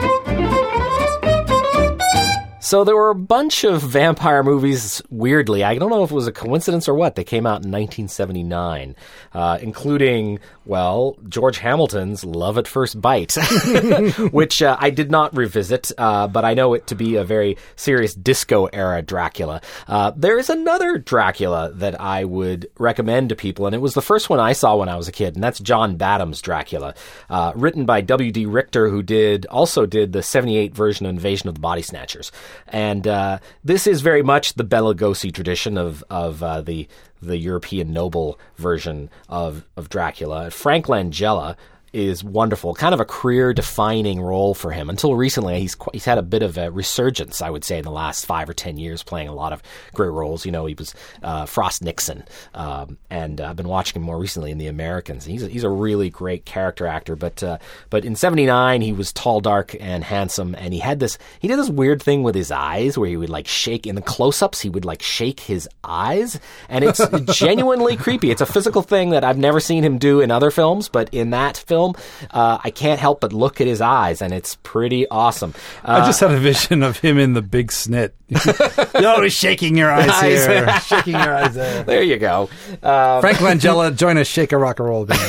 So 2.65 2.83
there 2.83 2.97
were 2.97 3.11
a 3.11 3.15
bunch 3.15 3.65
of 3.65 3.83
vampire 3.83 4.43
movies. 4.43 5.03
Weirdly, 5.11 5.63
I 5.63 5.77
don't 5.77 5.91
know 5.91 6.03
if 6.03 6.11
it 6.11 6.15
was 6.15 6.27
a 6.27 6.33
coincidence 6.33 6.89
or 6.89 6.95
what. 6.95 7.15
They 7.15 7.23
came 7.23 7.45
out 7.45 7.63
in 7.63 7.71
1979, 7.71 8.97
uh, 9.35 9.59
including 9.61 10.39
well 10.65 11.19
George 11.29 11.59
Hamilton's 11.59 12.25
Love 12.25 12.57
at 12.57 12.67
First 12.67 12.99
Bite, 13.03 13.35
which 14.33 14.63
uh, 14.63 14.79
I 14.81 14.89
did 14.89 15.11
not 15.11 15.37
revisit, 15.37 15.93
uh, 15.99 16.27
but 16.27 16.47
I 16.47 16.55
know 16.55 16.73
it 16.73 16.87
to 16.87 16.95
be 16.95 17.17
a 17.17 17.25
very 17.25 17.59
serious 17.77 18.15
disco 18.15 18.65
era 18.73 19.03
Dracula. 19.03 19.61
Uh, 19.87 20.13
there 20.17 20.39
is 20.39 20.49
another 20.49 20.97
Dracula 20.97 21.71
that 21.75 22.01
I 22.01 22.25
would 22.25 22.71
recommend 22.79 23.29
to 23.29 23.37
people, 23.37 23.67
and 23.67 23.75
it 23.75 23.81
was 23.81 23.93
the 23.93 24.01
first 24.01 24.31
one 24.31 24.41
I 24.41 24.55
saw 24.55 24.77
when 24.77 24.89
I 24.89 24.97
was 24.97 25.07
a 25.07 25.13
kid, 25.13 25.35
and 25.35 25.45
that's 25.45 25.61
John 25.61 25.99
Badham's 25.99 26.41
Dracula, 26.41 26.95
uh, 27.29 27.53
written 27.55 27.85
by 27.85 28.01
W. 28.01 28.33
D. 28.33 28.47
Richter, 28.47 28.89
who 28.89 29.03
did 29.03 29.45
also 29.47 29.85
did 29.85 30.15
the 30.15 30.23
'78 30.23 30.75
version 30.75 31.05
of 31.05 31.11
Invasion 31.11 31.51
of 31.51 31.57
the 31.57 31.61
Body 31.61 31.83
Snatchers, 31.83 32.33
and 32.69 33.07
uh, 33.07 33.39
this 33.63 33.87
is 33.87 34.01
very 34.01 34.23
much 34.23 34.55
the 34.55 34.65
Bela 34.65 34.95
Lugosi 34.95 35.33
tradition 35.33 35.79
of 35.79 36.05
of 36.11 36.43
uh, 36.43 36.61
the 36.61 36.89
the 37.21 37.39
European 37.39 37.93
noble 37.93 38.39
version 38.57 39.11
of 39.29 39.65
of 39.77 39.89
Dracula. 39.89 40.51
Frank 40.51 40.87
Langella 40.87 41.57
is 41.95 42.25
wonderful, 42.25 42.75
kind 42.75 42.93
of 42.93 43.01
a 43.01 43.05
career 43.05 43.55
defining 43.55 44.21
role 44.21 44.53
for 44.53 44.73
him. 44.73 44.91
Until 44.91 45.15
recently, 45.15 45.61
he's 45.61 45.77
he's 45.93 46.05
had 46.05 46.19
a 46.19 46.23
bit 46.23 46.43
of 46.43 46.59
a 46.59 46.71
resurgence, 46.71 47.41
I 47.41 47.51
would 47.51 47.65
say, 47.65 47.79
in 47.79 47.85
the 47.85 47.91
last 47.91 48.27
five 48.27 48.49
or 48.49 48.55
ten 48.55 48.77
years, 48.77 49.03
playing 49.03 49.29
a 49.29 49.35
lot 49.35 49.53
of 49.53 49.63
great 49.95 50.09
roles. 50.09 50.45
You 50.45 50.53
know, 50.53 50.67
he 50.67 50.75
was 50.75 50.95
uh, 51.23 51.47
Frost 51.47 51.83
Nixon, 51.83 52.25
um, 52.55 52.99
and 53.11 53.41
uh, 53.41 53.47
I've 53.47 53.57
been 53.57 53.69
watching 53.69 54.03
him 54.03 54.07
more 54.07 54.19
recently 54.19 54.51
in 54.51 54.59
The 54.59 54.67
Americans. 54.67 55.25
He's 55.25 55.45
a, 55.45 55.49
he's 55.49 55.65
a 55.65 55.71
really 55.71 56.11
great 56.11 56.45
character 56.45 56.87
actor. 56.87 57.15
But 57.15 57.43
uh, 57.43 57.59
but 57.91 58.05
in 58.05 58.17
'79, 58.17 58.81
he 58.81 58.93
was 58.93 59.13
tall, 59.13 59.41
dark, 59.41 59.77
and 59.79 60.03
handsome, 60.03 60.55
and 60.59 60.75
he 60.75 60.81
had 60.81 60.99
this 60.99 61.17
he 61.39 61.49
did 61.49 61.59
this 61.59 61.71
weird 61.71 62.03
thing 62.03 62.23
with 62.23 62.35
his 62.35 62.51
eyes 62.51 62.99
where 62.99 63.09
he 63.09 63.17
would 63.17 63.31
like 63.31 63.47
shake 63.47 63.87
in 63.87 63.95
the 63.95 64.03
close-ups. 64.03 64.61
He 64.61 64.71
would 64.71 64.85
like 64.85 65.03
shake 65.03 65.41
his 65.41 65.69
eyes, 65.85 66.41
and 66.69 66.85
it's 66.85 67.01
genuinely 67.39 67.97
creepy. 67.97 68.33
It's 68.33 68.41
a 68.41 68.47
physical 68.47 68.83
thing 68.83 69.11
that 69.11 69.23
I've 69.23 69.39
never 69.39 69.61
seen 69.61 69.85
him 69.85 69.99
do 69.99 70.21
in 70.21 70.31
other 70.31 70.51
films, 70.51 70.89
but 70.89 71.09
in 71.13 71.31
that 71.31 71.57
film, 71.57 71.84
uh, 72.31 72.59
I 72.65 72.71
can't 72.71 72.99
help 72.99 73.21
but 73.21 73.33
look 73.33 73.61
at 73.61 73.67
his 73.67 73.81
eyes, 73.81 74.23
and 74.23 74.33
it's 74.33 74.57
pretty 74.63 75.07
awesome. 75.09 75.55
Uh, 75.85 76.01
I 76.03 76.07
just 76.07 76.21
had 76.21 76.31
a 76.33 76.39
vision 76.39 76.83
of 76.83 76.99
him 76.99 77.19
in 77.19 77.35
the 77.35 77.43
big 77.43 77.69
snit. 77.71 78.13
You're 79.01 79.11
always 79.11 79.33
shaking 79.35 79.77
your 79.77 79.91
eyes 79.91 80.21
here, 80.23 80.81
shaking 80.87 81.13
your 81.13 81.35
eyes 81.37 81.55
there. 81.55 81.83
there 81.85 82.03
you 82.03 82.17
go. 82.17 82.49
Uh, 82.83 83.21
Frank 83.21 83.39
Langella, 83.45 83.95
join 83.95 84.17
us, 84.19 84.27
shake 84.27 84.53
a 84.53 84.59
rock 84.59 84.81
and 84.81 84.89
roll 84.89 85.05
band. 85.05 85.21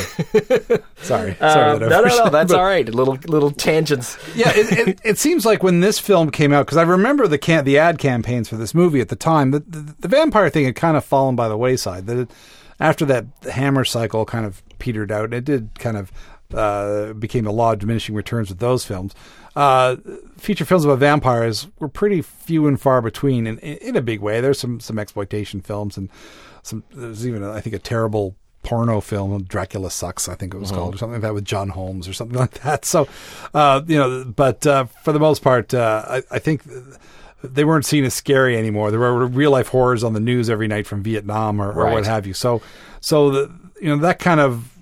Sorry, 1.02 1.34
sorry. 1.34 1.34
uh, 1.40 1.78
that 1.78 1.82
I 1.84 1.88
no, 1.88 2.00
no, 2.02 2.24
no, 2.24 2.30
that's 2.30 2.50
but- 2.52 2.58
all 2.58 2.64
right. 2.64 2.88
Little 2.88 3.18
little 3.26 3.50
tangents. 3.50 4.16
yeah, 4.34 4.50
it, 4.54 4.88
it, 4.88 5.00
it 5.04 5.18
seems 5.18 5.44
like 5.44 5.62
when 5.62 5.80
this 5.80 5.98
film 5.98 6.30
came 6.30 6.52
out, 6.52 6.64
because 6.66 6.78
I 6.78 6.82
remember 6.82 7.26
the 7.28 7.38
can- 7.38 7.64
the 7.64 7.78
ad 7.78 7.98
campaigns 7.98 8.48
for 8.48 8.56
this 8.56 8.74
movie 8.74 9.00
at 9.00 9.08
the 9.08 9.16
time, 9.16 9.50
the, 9.50 9.60
the, 9.60 9.94
the 10.00 10.08
vampire 10.08 10.48
thing 10.50 10.64
had 10.64 10.74
kind 10.76 10.96
of 10.96 11.04
fallen 11.04 11.36
by 11.36 11.48
the 11.48 11.56
wayside. 11.56 12.06
That 12.06 12.30
after 12.80 13.04
that 13.06 13.26
Hammer 13.50 13.84
cycle 13.84 14.24
kind 14.24 14.46
of 14.46 14.62
petered 14.78 15.12
out, 15.12 15.32
it 15.34 15.44
did 15.44 15.78
kind 15.78 15.96
of 15.96 16.10
uh, 16.54 17.12
became 17.14 17.44
the 17.44 17.52
law 17.52 17.72
of 17.72 17.78
diminishing 17.78 18.14
returns 18.14 18.48
with 18.48 18.58
those 18.58 18.84
films. 18.84 19.14
Uh, 19.54 19.96
feature 20.36 20.64
films 20.66 20.84
about 20.84 20.98
vampires 20.98 21.66
were 21.78 21.88
pretty 21.88 22.20
few 22.20 22.66
and 22.66 22.80
far 22.80 23.00
between, 23.00 23.46
in, 23.46 23.58
in, 23.60 23.76
in 23.78 23.96
a 23.96 24.02
big 24.02 24.20
way. 24.20 24.40
There's 24.40 24.58
some 24.58 24.80
some 24.80 24.98
exploitation 24.98 25.60
films 25.62 25.96
and 25.96 26.10
some. 26.62 26.84
There's 26.90 27.26
even 27.26 27.42
I 27.42 27.60
think 27.60 27.74
a 27.74 27.78
terrible 27.78 28.36
porno 28.62 29.00
film, 29.00 29.44
Dracula 29.44 29.90
Sucks, 29.92 30.28
I 30.28 30.34
think 30.34 30.52
it 30.52 30.58
was 30.58 30.72
called, 30.72 30.96
or 30.96 30.98
something 30.98 31.12
like 31.14 31.22
that, 31.22 31.34
with 31.34 31.44
John 31.44 31.68
Holmes 31.68 32.08
or 32.08 32.12
something 32.12 32.36
like 32.44 32.60
that. 32.62 32.84
So, 32.84 33.06
uh, 33.54 33.80
you 33.86 33.96
know, 33.96 34.24
but 34.24 34.66
uh, 34.66 34.86
for 35.04 35.12
the 35.12 35.20
most 35.20 35.40
part, 35.40 35.72
uh, 35.72 36.04
I, 36.08 36.22
I 36.32 36.38
think 36.40 36.62
they 37.44 37.64
weren't 37.64 37.86
seen 37.86 38.04
as 38.04 38.12
scary 38.14 38.56
anymore. 38.58 38.90
There 38.90 38.98
were 38.98 39.24
real 39.26 39.52
life 39.52 39.68
horrors 39.68 40.02
on 40.02 40.14
the 40.14 40.20
news 40.20 40.50
every 40.50 40.66
night 40.66 40.86
from 40.86 41.02
Vietnam 41.04 41.62
or, 41.62 41.70
or 41.72 41.84
Right. 41.84 41.92
what 41.94 42.06
have 42.06 42.26
you. 42.26 42.34
So, 42.34 42.60
so 43.00 43.30
the, 43.30 43.52
you 43.80 43.88
know 43.88 43.98
that 43.98 44.18
kind 44.18 44.40
of 44.40 44.75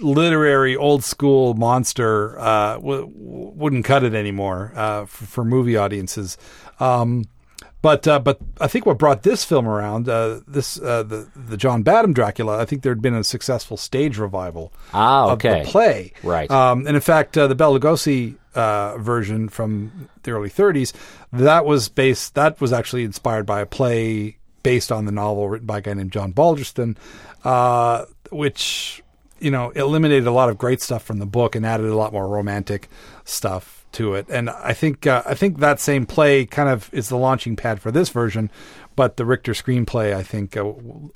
literary 0.00 0.76
old 0.76 1.04
school 1.04 1.54
monster 1.54 2.38
uh, 2.38 2.74
w- 2.74 3.06
w- 3.06 3.52
wouldn't 3.54 3.84
cut 3.84 4.04
it 4.04 4.14
anymore 4.14 4.72
uh, 4.76 5.04
for, 5.06 5.24
for 5.26 5.44
movie 5.44 5.76
audiences. 5.76 6.36
Um, 6.80 7.24
but 7.82 8.08
uh, 8.08 8.18
but 8.18 8.38
I 8.60 8.66
think 8.66 8.84
what 8.84 8.98
brought 8.98 9.22
this 9.22 9.44
film 9.44 9.68
around, 9.68 10.08
uh, 10.08 10.40
this 10.48 10.80
uh, 10.80 11.02
the 11.04 11.28
the 11.36 11.56
John 11.56 11.82
Badham 11.82 12.12
Dracula, 12.12 12.58
I 12.58 12.64
think 12.64 12.82
there 12.82 12.90
had 12.92 13.02
been 13.02 13.14
a 13.14 13.22
successful 13.22 13.76
stage 13.76 14.18
revival 14.18 14.72
Ah, 14.92 15.30
of 15.30 15.38
the 15.38 15.62
play. 15.64 16.12
Right. 16.24 16.50
Um, 16.50 16.86
and 16.86 16.96
in 16.96 17.00
fact, 17.02 17.38
uh, 17.38 17.46
the 17.46 17.54
Bela 17.54 17.78
Lugosi 17.78 18.36
uh, 18.56 18.96
version 18.98 19.48
from 19.48 20.08
the 20.24 20.32
early 20.32 20.50
30s, 20.50 20.94
that 21.32 21.64
was 21.64 21.88
based. 21.88 22.34
That 22.34 22.60
was 22.60 22.72
actually 22.72 23.04
inspired 23.04 23.46
by 23.46 23.60
a 23.60 23.66
play 23.66 24.38
based 24.64 24.90
on 24.90 25.04
the 25.04 25.12
novel 25.12 25.48
written 25.48 25.66
by 25.66 25.78
a 25.78 25.80
guy 25.80 25.94
named 25.94 26.10
John 26.10 26.32
Balderston, 26.32 26.96
uh, 27.44 28.06
which 28.32 29.00
you 29.38 29.50
know 29.50 29.70
eliminated 29.70 30.26
a 30.26 30.32
lot 30.32 30.48
of 30.48 30.58
great 30.58 30.80
stuff 30.80 31.02
from 31.02 31.18
the 31.18 31.26
book 31.26 31.54
and 31.54 31.64
added 31.66 31.86
a 31.86 31.96
lot 31.96 32.12
more 32.12 32.28
romantic 32.28 32.88
stuff 33.24 33.84
to 33.92 34.14
it. 34.14 34.26
And 34.28 34.50
I 34.50 34.72
think 34.72 35.06
uh, 35.06 35.22
I 35.26 35.34
think 35.34 35.58
that 35.58 35.80
same 35.80 36.06
play 36.06 36.44
kind 36.46 36.68
of 36.68 36.92
is 36.92 37.08
the 37.08 37.16
launching 37.16 37.56
pad 37.56 37.80
for 37.80 37.90
this 37.90 38.10
version, 38.10 38.50
but 38.94 39.16
the 39.16 39.24
Richter 39.24 39.52
screenplay 39.52 40.14
I 40.14 40.22
think 40.22 40.56
uh, 40.56 40.64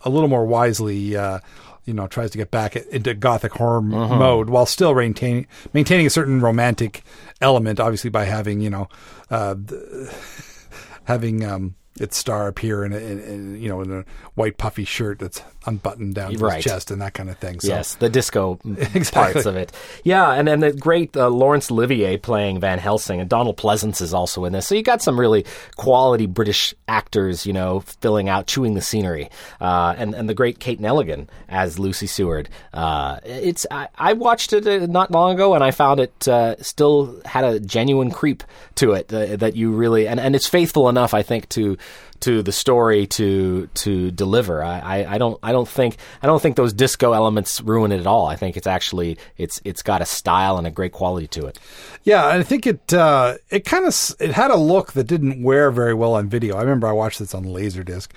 a 0.02 0.10
little 0.10 0.28
more 0.28 0.46
wisely. 0.46 1.16
Uh, 1.16 1.40
you 1.86 1.94
know, 1.94 2.06
tries 2.06 2.30
to 2.30 2.38
get 2.38 2.50
back 2.50 2.76
into 2.76 3.14
gothic 3.14 3.52
horror 3.52 3.78
m- 3.78 3.88
mode 3.88 4.50
while 4.50 4.66
still 4.66 4.94
maintaining 4.94 5.46
maintaining 5.72 6.06
a 6.06 6.10
certain 6.10 6.40
romantic 6.40 7.02
element. 7.40 7.80
Obviously, 7.80 8.10
by 8.10 8.24
having 8.24 8.60
you 8.60 8.68
know, 8.68 8.86
uh, 9.30 9.54
the, 9.54 10.14
having 11.04 11.42
um, 11.42 11.74
its 12.00 12.16
star 12.16 12.48
appear 12.48 12.84
in, 12.84 12.92
a, 12.92 12.96
in, 12.96 13.20
in 13.20 13.60
you 13.60 13.68
know 13.68 13.80
in 13.82 13.92
a 13.92 14.04
white 14.34 14.56
puffy 14.58 14.84
shirt 14.84 15.18
that's 15.18 15.42
unbuttoned 15.66 16.14
down 16.14 16.32
to 16.32 16.38
Right. 16.38 16.56
his 16.56 16.64
chest 16.64 16.90
and 16.90 17.02
that 17.02 17.12
kind 17.14 17.28
of 17.28 17.36
thing. 17.38 17.60
So, 17.60 17.68
Yes, 17.68 17.94
the 17.96 18.08
disco 18.08 18.58
Exactly. 18.64 19.00
parts 19.12 19.44
of 19.46 19.56
it. 19.56 19.72
Yeah, 20.04 20.32
and 20.32 20.48
then 20.48 20.60
the 20.60 20.72
great 20.72 21.14
uh, 21.16 21.28
Laurence 21.28 21.70
Olivier 21.70 22.16
playing 22.16 22.60
Van 22.60 22.78
Helsing, 22.78 23.20
and 23.20 23.28
Donald 23.28 23.58
Pleasence 23.58 24.00
is 24.00 24.14
also 24.14 24.44
in 24.46 24.52
this. 24.54 24.66
So 24.66 24.74
you 24.74 24.82
got 24.82 25.02
some 25.02 25.20
really 25.20 25.44
quality 25.76 26.24
British 26.26 26.74
actors, 26.88 27.44
you 27.44 27.52
know, 27.52 27.80
filling 27.80 28.28
out, 28.28 28.46
chewing 28.46 28.74
the 28.74 28.80
scenery, 28.80 29.28
uh, 29.60 29.94
and 29.98 30.14
and 30.14 30.28
the 30.28 30.34
great 30.34 30.58
Kate 30.60 30.80
Nelligan 30.80 31.28
as 31.48 31.78
Lucy 31.78 32.06
Seward. 32.06 32.48
Uh, 32.72 33.18
it's 33.24 33.66
I, 33.70 33.88
I 33.98 34.14
watched 34.14 34.52
it 34.54 34.66
uh, 34.66 34.86
not 34.86 35.10
long 35.10 35.34
ago, 35.34 35.54
and 35.54 35.62
I 35.62 35.70
found 35.72 36.00
it 36.00 36.26
uh, 36.28 36.56
still 36.62 37.20
had 37.26 37.44
a 37.44 37.60
genuine 37.60 38.10
creep 38.10 38.42
to 38.76 38.92
it 38.92 39.12
uh, 39.12 39.36
that 39.36 39.56
you 39.56 39.72
really 39.72 40.08
and, 40.08 40.18
and 40.18 40.34
it's 40.34 40.46
faithful 40.46 40.88
enough, 40.88 41.12
I 41.12 41.22
think, 41.22 41.48
to 41.50 41.76
to 42.20 42.42
the 42.42 42.52
story 42.52 43.06
to 43.06 43.66
to 43.74 44.10
deliver. 44.10 44.62
I, 44.62 44.78
I, 44.78 45.14
I 45.14 45.18
don't 45.18 45.38
I 45.42 45.52
don't 45.52 45.68
think 45.68 45.96
I 46.22 46.26
don't 46.26 46.40
think 46.40 46.56
those 46.56 46.72
disco 46.72 47.12
elements 47.12 47.60
ruin 47.60 47.92
it 47.92 48.00
at 48.00 48.06
all. 48.06 48.26
I 48.26 48.36
think 48.36 48.56
it's 48.56 48.66
actually 48.66 49.18
it's 49.36 49.60
it's 49.64 49.82
got 49.82 50.02
a 50.02 50.06
style 50.06 50.58
and 50.58 50.66
a 50.66 50.70
great 50.70 50.92
quality 50.92 51.26
to 51.28 51.46
it. 51.46 51.58
Yeah, 52.04 52.26
I 52.26 52.42
think 52.42 52.66
it 52.66 52.92
uh, 52.92 53.36
it 53.50 53.64
kind 53.64 53.86
of 53.86 54.14
it 54.20 54.32
had 54.32 54.50
a 54.50 54.56
look 54.56 54.92
that 54.92 55.04
didn't 55.04 55.42
wear 55.42 55.70
very 55.70 55.94
well 55.94 56.14
on 56.14 56.28
video. 56.28 56.56
I 56.56 56.60
remember 56.60 56.86
I 56.86 56.92
watched 56.92 57.18
this 57.18 57.34
on 57.34 57.44
Laserdisc, 57.44 58.08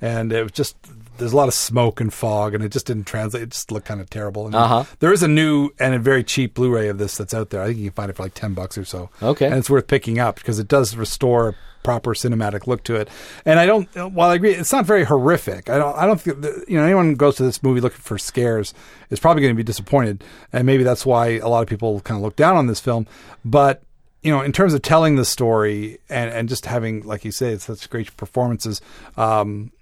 and 0.00 0.32
it 0.32 0.42
was 0.42 0.52
just 0.52 0.76
there's 1.22 1.32
a 1.32 1.36
lot 1.36 1.48
of 1.48 1.54
smoke 1.54 2.00
and 2.00 2.12
fog, 2.12 2.54
and 2.54 2.62
it 2.64 2.70
just 2.70 2.86
didn't 2.86 3.04
translate. 3.04 3.44
It 3.44 3.50
just 3.50 3.70
looked 3.70 3.86
kind 3.86 4.00
of 4.00 4.10
terrible. 4.10 4.46
And 4.46 4.54
Uh-huh. 4.54 4.84
There 4.98 5.12
is 5.12 5.22
a 5.22 5.28
new 5.28 5.70
and 5.78 5.94
a 5.94 5.98
very 5.98 6.24
cheap 6.24 6.54
Blu-ray 6.54 6.88
of 6.88 6.98
this 6.98 7.16
that's 7.16 7.32
out 7.32 7.50
there. 7.50 7.62
I 7.62 7.66
think 7.68 7.78
you 7.78 7.90
can 7.90 7.94
find 7.94 8.10
it 8.10 8.16
for 8.16 8.24
like 8.24 8.34
ten 8.34 8.54
bucks 8.54 8.76
or 8.76 8.84
so. 8.84 9.10
Okay. 9.22 9.46
and 9.46 9.54
it's 9.54 9.70
worth 9.70 9.86
picking 9.86 10.18
up 10.18 10.36
because 10.36 10.58
it 10.58 10.68
does 10.68 10.96
restore 10.96 11.54
proper 11.82 12.14
cinematic 12.14 12.66
look 12.66 12.84
to 12.84 12.94
it. 12.96 13.08
And 13.44 13.58
I 13.58 13.66
don't. 13.66 13.88
While 14.12 14.30
I 14.30 14.34
agree, 14.34 14.52
it's 14.54 14.72
not 14.72 14.84
very 14.86 15.04
horrific. 15.04 15.70
I 15.70 15.78
don't. 15.78 15.96
I 15.96 16.06
don't 16.06 16.20
think 16.20 16.40
that, 16.42 16.64
you 16.68 16.76
know 16.78 16.84
anyone 16.84 17.06
who 17.06 17.16
goes 17.16 17.36
to 17.36 17.42
this 17.44 17.62
movie 17.62 17.80
looking 17.80 17.98
for 17.98 18.18
scares 18.18 18.74
is 19.10 19.20
probably 19.20 19.42
going 19.42 19.54
to 19.54 19.56
be 19.56 19.62
disappointed, 19.64 20.24
and 20.52 20.66
maybe 20.66 20.82
that's 20.82 21.06
why 21.06 21.38
a 21.38 21.48
lot 21.48 21.62
of 21.62 21.68
people 21.68 22.00
kind 22.00 22.18
of 22.18 22.22
look 22.22 22.36
down 22.36 22.56
on 22.56 22.66
this 22.66 22.80
film. 22.80 23.06
But 23.44 23.82
you 24.22 24.30
know, 24.30 24.40
in 24.40 24.52
terms 24.52 24.72
of 24.74 24.82
telling 24.82 25.16
the 25.16 25.24
story 25.24 25.98
and, 26.08 26.30
and 26.30 26.48
just 26.48 26.66
having, 26.66 27.02
like 27.02 27.24
you 27.24 27.32
say, 27.32 27.52
it's 27.52 27.64
such 27.64 27.90
great 27.90 28.16
performances, 28.16 28.80
um, 29.16 29.72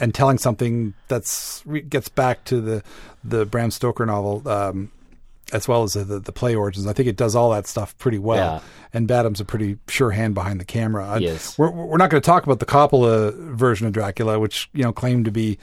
and 0.00 0.14
telling 0.14 0.38
something 0.38 0.94
that's 1.08 1.62
gets 1.88 2.08
back 2.08 2.44
to 2.44 2.60
the 2.60 2.82
the 3.22 3.46
Bram 3.46 3.70
Stoker 3.70 4.06
novel, 4.06 4.46
um, 4.48 4.90
as 5.52 5.68
well 5.68 5.82
as 5.82 5.92
the, 5.92 6.04
the 6.04 6.32
play 6.32 6.54
origins. 6.54 6.86
I 6.86 6.92
think 6.92 7.08
it 7.08 7.16
does 7.16 7.36
all 7.36 7.50
that 7.50 7.66
stuff 7.66 7.96
pretty 7.98 8.18
well. 8.18 8.62
Yeah. 8.62 8.68
And 8.92 9.06
Badham's 9.06 9.40
a 9.40 9.44
pretty 9.44 9.78
sure 9.86 10.10
hand 10.10 10.34
behind 10.34 10.58
the 10.58 10.64
camera. 10.64 11.18
Yes. 11.20 11.56
We're 11.58 11.70
we're 11.70 11.98
not 11.98 12.10
going 12.10 12.20
to 12.20 12.26
talk 12.26 12.44
about 12.44 12.58
the 12.58 12.66
Coppola 12.66 13.34
version 13.54 13.86
of 13.86 13.92
Dracula, 13.92 14.38
which 14.38 14.68
you 14.72 14.82
know 14.82 14.92
claimed 14.92 15.26
to 15.26 15.30
be. 15.30 15.58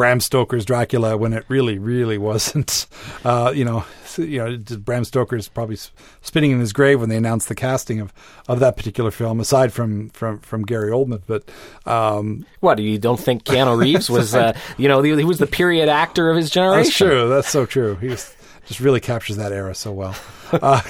Bram 0.00 0.20
Stoker's 0.20 0.64
Dracula 0.64 1.18
when 1.18 1.34
it 1.34 1.44
really, 1.48 1.78
really 1.78 2.16
wasn't. 2.16 2.86
Uh, 3.22 3.52
you 3.54 3.66
know, 3.66 3.84
you 4.16 4.38
know, 4.38 4.56
Bram 4.78 5.04
Stoker's 5.04 5.46
probably 5.46 5.76
spinning 6.22 6.52
in 6.52 6.60
his 6.60 6.72
grave 6.72 7.00
when 7.00 7.10
they 7.10 7.16
announced 7.16 7.48
the 7.48 7.54
casting 7.54 8.00
of, 8.00 8.14
of 8.48 8.60
that 8.60 8.78
particular 8.78 9.10
film. 9.10 9.40
Aside 9.40 9.74
from 9.74 10.08
from 10.10 10.38
from 10.38 10.62
Gary 10.64 10.90
Oldman, 10.90 11.20
but 11.26 11.44
um, 11.84 12.46
What 12.60 12.76
do 12.76 12.82
you 12.82 12.98
don't 12.98 13.20
think 13.20 13.44
Keanu 13.44 13.78
Reeves 13.78 14.08
was? 14.16 14.34
Uh, 14.34 14.54
you 14.78 14.88
know, 14.88 15.02
he, 15.02 15.14
he 15.16 15.24
was 15.24 15.38
the 15.38 15.46
period 15.46 15.90
actor 15.90 16.30
of 16.30 16.36
his 16.36 16.48
generation. 16.48 16.84
That's 16.84 16.96
true. 16.96 17.28
That's 17.28 17.48
so 17.50 17.66
true. 17.66 17.96
He 17.96 18.08
was, 18.08 18.34
just 18.64 18.80
really 18.80 19.00
captures 19.00 19.36
that 19.36 19.52
era 19.52 19.74
so 19.74 19.92
well. 19.92 20.16
Uh, 20.52 20.80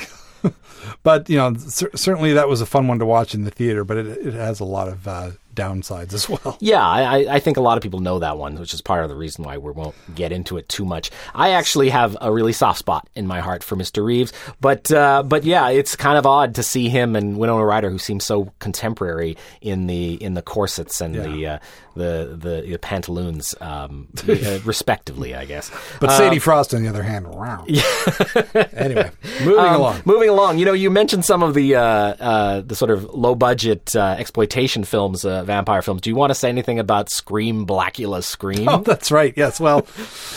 but 1.02 1.28
you 1.28 1.36
know, 1.36 1.54
cer- 1.56 1.96
certainly 1.96 2.34
that 2.34 2.48
was 2.48 2.60
a 2.60 2.66
fun 2.66 2.86
one 2.86 3.00
to 3.00 3.06
watch 3.06 3.34
in 3.34 3.42
the 3.42 3.50
theater. 3.50 3.82
But 3.82 3.96
it, 3.96 4.06
it 4.06 4.34
has 4.34 4.60
a 4.60 4.64
lot 4.64 4.86
of 4.86 5.08
uh, 5.08 5.30
downsides 5.54 6.12
as 6.12 6.28
well. 6.28 6.56
Yeah, 6.60 6.86
I, 6.86 7.02
I- 7.18 7.34
I 7.34 7.40
think 7.40 7.56
a 7.56 7.60
lot 7.60 7.76
of 7.76 7.82
people 7.82 8.00
know 8.00 8.18
that 8.20 8.36
one, 8.38 8.54
which 8.58 8.74
is 8.74 8.80
part 8.80 9.02
of 9.02 9.08
the 9.08 9.16
reason 9.16 9.44
why 9.44 9.58
we 9.58 9.70
won't 9.72 9.94
get 10.14 10.32
into 10.32 10.56
it 10.58 10.68
too 10.68 10.84
much. 10.84 11.10
I 11.34 11.50
actually 11.50 11.88
have 11.90 12.16
a 12.20 12.32
really 12.32 12.52
soft 12.52 12.78
spot 12.78 13.08
in 13.14 13.26
my 13.26 13.40
heart 13.40 13.62
for 13.62 13.76
Mr. 13.76 14.04
Reeves, 14.04 14.32
but 14.60 14.90
uh, 14.92 15.22
but 15.22 15.44
yeah, 15.44 15.68
it's 15.70 15.96
kind 15.96 16.18
of 16.18 16.26
odd 16.26 16.54
to 16.56 16.62
see 16.62 16.88
him 16.88 17.16
and 17.16 17.36
Winona 17.38 17.64
Ryder, 17.64 17.90
who 17.90 17.98
seem 17.98 18.20
so 18.20 18.52
contemporary 18.58 19.36
in 19.60 19.86
the 19.86 20.14
in 20.22 20.34
the 20.34 20.42
corsets 20.42 21.00
and 21.00 21.14
the, 21.14 21.46
uh, 21.46 21.58
the 21.94 22.36
the 22.38 22.64
the 22.68 22.78
pantaloons, 22.78 23.54
um, 23.60 24.08
uh, 24.28 24.58
respectively, 24.64 25.34
I 25.34 25.44
guess. 25.44 25.70
But 26.00 26.10
Sadie 26.10 26.38
Frost, 26.38 26.74
on 26.74 26.82
the 26.82 26.88
other 26.88 27.02
hand, 27.02 27.26
wow. 27.28 27.64
anyway, 28.72 29.10
moving 29.42 29.58
Um, 29.64 29.74
along. 29.74 30.02
Moving 30.04 30.28
along, 30.28 30.58
you 30.58 30.64
know, 30.64 30.72
you 30.72 30.90
mentioned 30.90 31.24
some 31.24 31.42
of 31.42 31.54
the 31.54 31.74
uh, 31.76 31.82
uh, 31.82 32.60
the 32.62 32.74
sort 32.76 32.90
of 32.90 33.04
low 33.14 33.34
budget 33.34 33.94
uh, 33.96 34.16
exploitation 34.18 34.84
films, 34.84 35.24
vampire 35.44 35.82
films. 35.82 36.00
Do 36.00 36.10
you 36.10 36.16
want 36.16 36.30
to 36.30 36.34
say 36.34 36.48
anything 36.48 36.78
about 36.78 37.10
Scream, 37.10 37.66
Blackula, 37.66 38.22
Scream? 38.22 38.68
Oh, 38.68 38.78
that's 38.78 39.10
right. 39.10 39.34
Yes. 39.36 39.60
Well, 39.60 39.86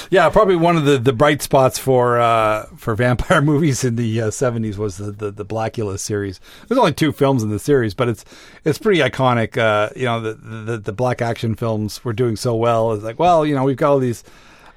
yeah, 0.10 0.30
probably 0.30 0.56
one 0.56 0.78
of 0.78 0.86
the, 0.86 0.98
the 0.98 1.14
bright 1.14 1.42
spots 1.42 1.78
for 1.78 2.20
uh, 2.20 2.66
for 2.76 2.96
vampire 3.04 3.42
movies 3.42 3.84
in 3.84 3.96
the 3.96 4.22
uh, 4.22 4.28
70s 4.28 4.78
was 4.78 4.98
the, 4.98 5.12
the 5.12 5.32
the 5.32 5.46
Blackula 5.46 6.00
series. 6.00 6.40
There's 6.68 6.78
only 6.78 6.94
two 6.94 7.12
films 7.12 7.44
in 7.44 7.50
the 7.50 7.60
series, 7.60 7.94
but 7.94 8.10
it's 8.10 8.26
it's 8.66 8.78
pretty 8.78 9.00
iconic. 9.00 9.58
Uh, 9.58 9.90
you 9.96 10.06
know, 10.06 10.20
the, 10.22 10.34
the 10.34 10.78
the 10.78 10.94
black 10.94 11.22
action 11.22 11.56
films 11.56 12.04
were 12.04 12.14
doing 12.14 12.36
so 12.36 12.56
well. 12.56 12.94
It's 12.94 13.04
like, 13.04 13.20
well, 13.20 13.46
you 13.46 13.56
know, 13.56 13.64
we've 13.64 13.78
got 13.78 13.92
all 13.92 14.00
these 14.00 14.24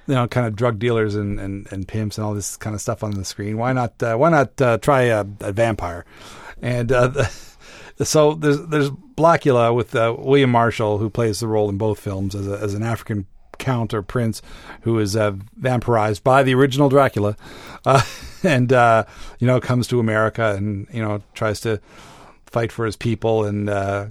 you 0.07 0.15
know, 0.15 0.27
kind 0.29 0.47
of 0.47 0.55
drug 0.55 0.79
dealers 0.79 1.15
and, 1.15 1.41
and, 1.41 1.67
and 1.73 1.89
pimps 1.89 2.17
and 2.17 2.25
all 2.25 2.35
this 2.35 2.57
kind 2.57 2.75
of 2.75 2.81
stuff 2.81 3.03
on 3.03 3.13
the 3.13 3.25
screen. 3.25 3.59
Why 3.59 3.73
not? 3.73 4.01
Uh, 4.03 4.17
why 4.17 4.31
not 4.31 4.61
uh, 4.61 4.79
try 4.79 5.03
a, 5.03 5.25
a 5.41 5.53
vampire? 5.53 6.05
And 6.63 6.91
uh, 6.93 7.09
the, 7.09 7.41
so 8.03 8.35
there's 8.35 8.61
there's 8.67 8.91
Blackula 8.91 9.75
with 9.75 9.95
uh, 9.95 10.15
William 10.19 10.51
Marshall, 10.51 10.99
who 10.99 11.09
plays 11.09 11.41
the 11.41 11.49
role 11.49 11.69
in 11.69 11.79
both 11.79 11.99
films 11.99 12.35
as 12.35 12.47
a, 12.47 12.59
as 12.59 12.75
an 12.75 12.83
African 12.83 13.27
count 13.59 13.95
or 13.95 14.03
prince 14.03 14.43
who 14.83 14.99
is 14.99 15.17
uh, 15.17 15.33
vampirized 15.61 16.23
by 16.23 16.43
the 16.43 16.55
original 16.55 16.89
Dracula, 16.89 17.37
uh, 17.85 18.03
and 18.43 18.73
uh, 18.73 19.05
you 19.39 19.47
know 19.47 19.61
comes 19.61 19.87
to 19.89 20.01
America 20.01 20.55
and 20.55 20.87
you 20.93 21.03
know 21.03 21.23
tries 21.35 21.61
to 21.61 21.81
fight 22.45 22.71
for 22.71 22.85
his 22.87 22.97
people 22.97 23.45
and 23.45 23.69
uh, 23.69 24.07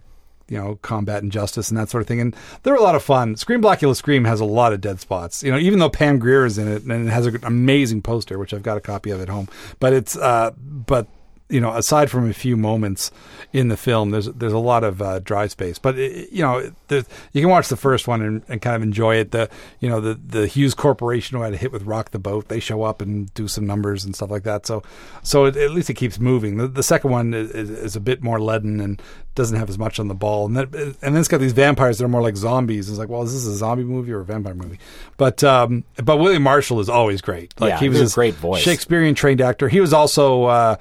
you 0.48 0.58
know 0.58 0.78
combat 0.82 1.24
injustice 1.24 1.70
and 1.70 1.78
that 1.78 1.90
sort 1.90 2.02
of 2.02 2.08
thing. 2.08 2.20
And 2.20 2.36
they're 2.64 2.76
a 2.76 2.82
lot 2.82 2.96
of 2.96 3.04
fun. 3.04 3.36
Scream 3.36 3.62
Blackula 3.62 3.96
Scream 3.96 4.26
has 4.26 4.40
a 4.40 4.46
lot 4.46 4.74
of 4.74 4.82
dead 4.82 5.00
spots. 5.00 5.44
You 5.44 5.52
know, 5.52 5.58
even 5.58 5.80
though 5.80 5.90
Pam 5.90 6.20
Grier 6.20 6.46
is 6.46 6.58
in 6.58 6.68
it 6.68 6.84
and 6.84 7.08
it 7.08 7.12
has 7.12 7.28
an 7.28 7.40
amazing 7.44 8.02
poster, 8.02 8.38
which 8.38 8.54
I've 8.54 8.64
got 8.64 8.78
a 8.78 8.82
copy 8.82 9.12
of 9.12 9.22
at 9.22 9.30
home, 9.30 9.48
but 9.80 9.94
it's 9.94 10.18
uh, 10.18 10.52
but 10.58 11.08
you 11.48 11.62
know, 11.62 11.74
aside 11.74 12.10
from 12.10 12.28
a 12.28 12.34
few 12.34 12.58
moments 12.58 13.12
in 13.54 13.68
the 13.68 13.78
film, 13.78 14.10
there's 14.10 14.26
there's 14.26 14.54
a 14.54 14.58
lot 14.58 14.84
of 14.84 15.02
uh, 15.02 15.20
dry 15.20 15.46
space. 15.46 15.78
But 15.78 15.98
it, 16.00 16.32
you 16.32 16.42
know, 16.42 16.72
the, 16.88 17.06
you 17.34 17.42
can 17.42 17.50
watch 17.52 17.70
the 17.70 17.76
first 17.76 18.08
one 18.08 18.22
and, 18.22 18.42
and, 18.48 18.62
kind 18.62 18.76
of 18.76 18.82
enjoy 18.82 19.18
it. 19.18 19.30
The 19.30 19.50
you 19.80 19.88
know 19.88 20.02
the 20.02 20.16
the 20.16 20.48
Hues 20.48 20.74
Corporation 20.74 21.38
who 21.38 21.44
had 21.44 21.54
a 21.54 21.58
hit 21.58 21.72
with 21.72 21.84
Rock 21.84 22.12
the 22.12 22.20
Boat, 22.20 22.48
they 22.48 22.60
show 22.60 22.82
up 22.82 23.00
and 23.00 23.32
do 23.36 23.48
some 23.48 23.68
numbers 23.68 24.04
and 24.04 24.16
stuff 24.16 24.32
like 24.32 24.42
that. 24.44 24.66
So 24.66 24.82
so 25.22 25.46
it, 25.46 25.56
at 25.56 25.70
least 25.70 25.90
it 25.92 25.94
keeps 25.94 26.20
moving. 26.20 26.58
The, 26.58 26.68
the 26.68 26.84
second 26.84 27.12
one 27.12 27.36
is, 27.36 27.52
is, 27.52 27.96
a 27.96 28.00
bit 28.00 28.24
more 28.24 28.42
leaden 28.42 28.80
and 28.80 29.00
doesn't 29.36 29.58
have 29.58 29.70
as 29.70 29.78
much 29.78 30.00
on 30.00 30.08
the 30.08 30.16
ball. 30.16 30.48
And 30.48 30.58
then 30.58 30.70
and 30.74 30.96
then 31.02 31.18
it's 31.18 31.28
got 31.28 31.42
these 31.42 31.54
vampires 31.54 32.00
that 32.00 32.06
are 32.06 32.10
more 32.10 32.24
like 32.24 32.38
zombies. 32.38 32.90
It's 32.90 32.98
like, 32.98 33.10
well, 33.10 33.22
is 33.22 33.34
this 33.34 33.46
a 33.46 33.56
zombie 33.56 33.84
movie 33.84 34.12
or 34.12 34.22
a 34.22 34.26
vampire 34.26 34.56
movie? 34.56 34.80
But 35.18 35.44
um, 35.44 35.84
but 36.04 36.18
William 36.18 36.42
Marshall 36.42 36.80
is 36.80 36.90
always 36.90 37.22
great. 37.22 37.54
Like 37.62 37.70
yeah, 37.70 37.80
he 37.80 37.90
was 37.90 38.14
a 38.14 38.16
great 38.16 38.34
voice, 38.34 38.64
Shakespearean 38.64 39.14
trained 39.14 39.42
actor. 39.42 39.70
He 39.70 39.80
was 39.80 39.94
also. 39.94 40.46
Uh, 40.46 40.76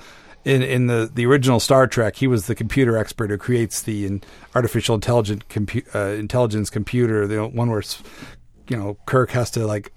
in 0.44 0.62
in 0.62 0.87
the, 0.87 1.11
the 1.12 1.26
original 1.26 1.61
Star 1.61 1.87
Trek, 1.87 2.16
he 2.16 2.26
was 2.26 2.46
the 2.46 2.54
computer 2.54 2.96
expert 2.96 3.30
who 3.30 3.38
creates 3.38 3.83
the 3.83 4.07
in, 4.07 4.22
artificial 4.54 4.94
intelligent 4.94 5.48
compu- 5.48 5.94
uh, 5.94 6.18
intelligence 6.18 6.70
computer. 6.70 7.26
The 7.26 7.46
one 7.46 7.70
where 7.70 7.83
you 8.68 8.76
know 8.76 8.96
Kirk 9.07 9.30
has 9.30 9.50
to 9.52 9.66
like 9.66 9.92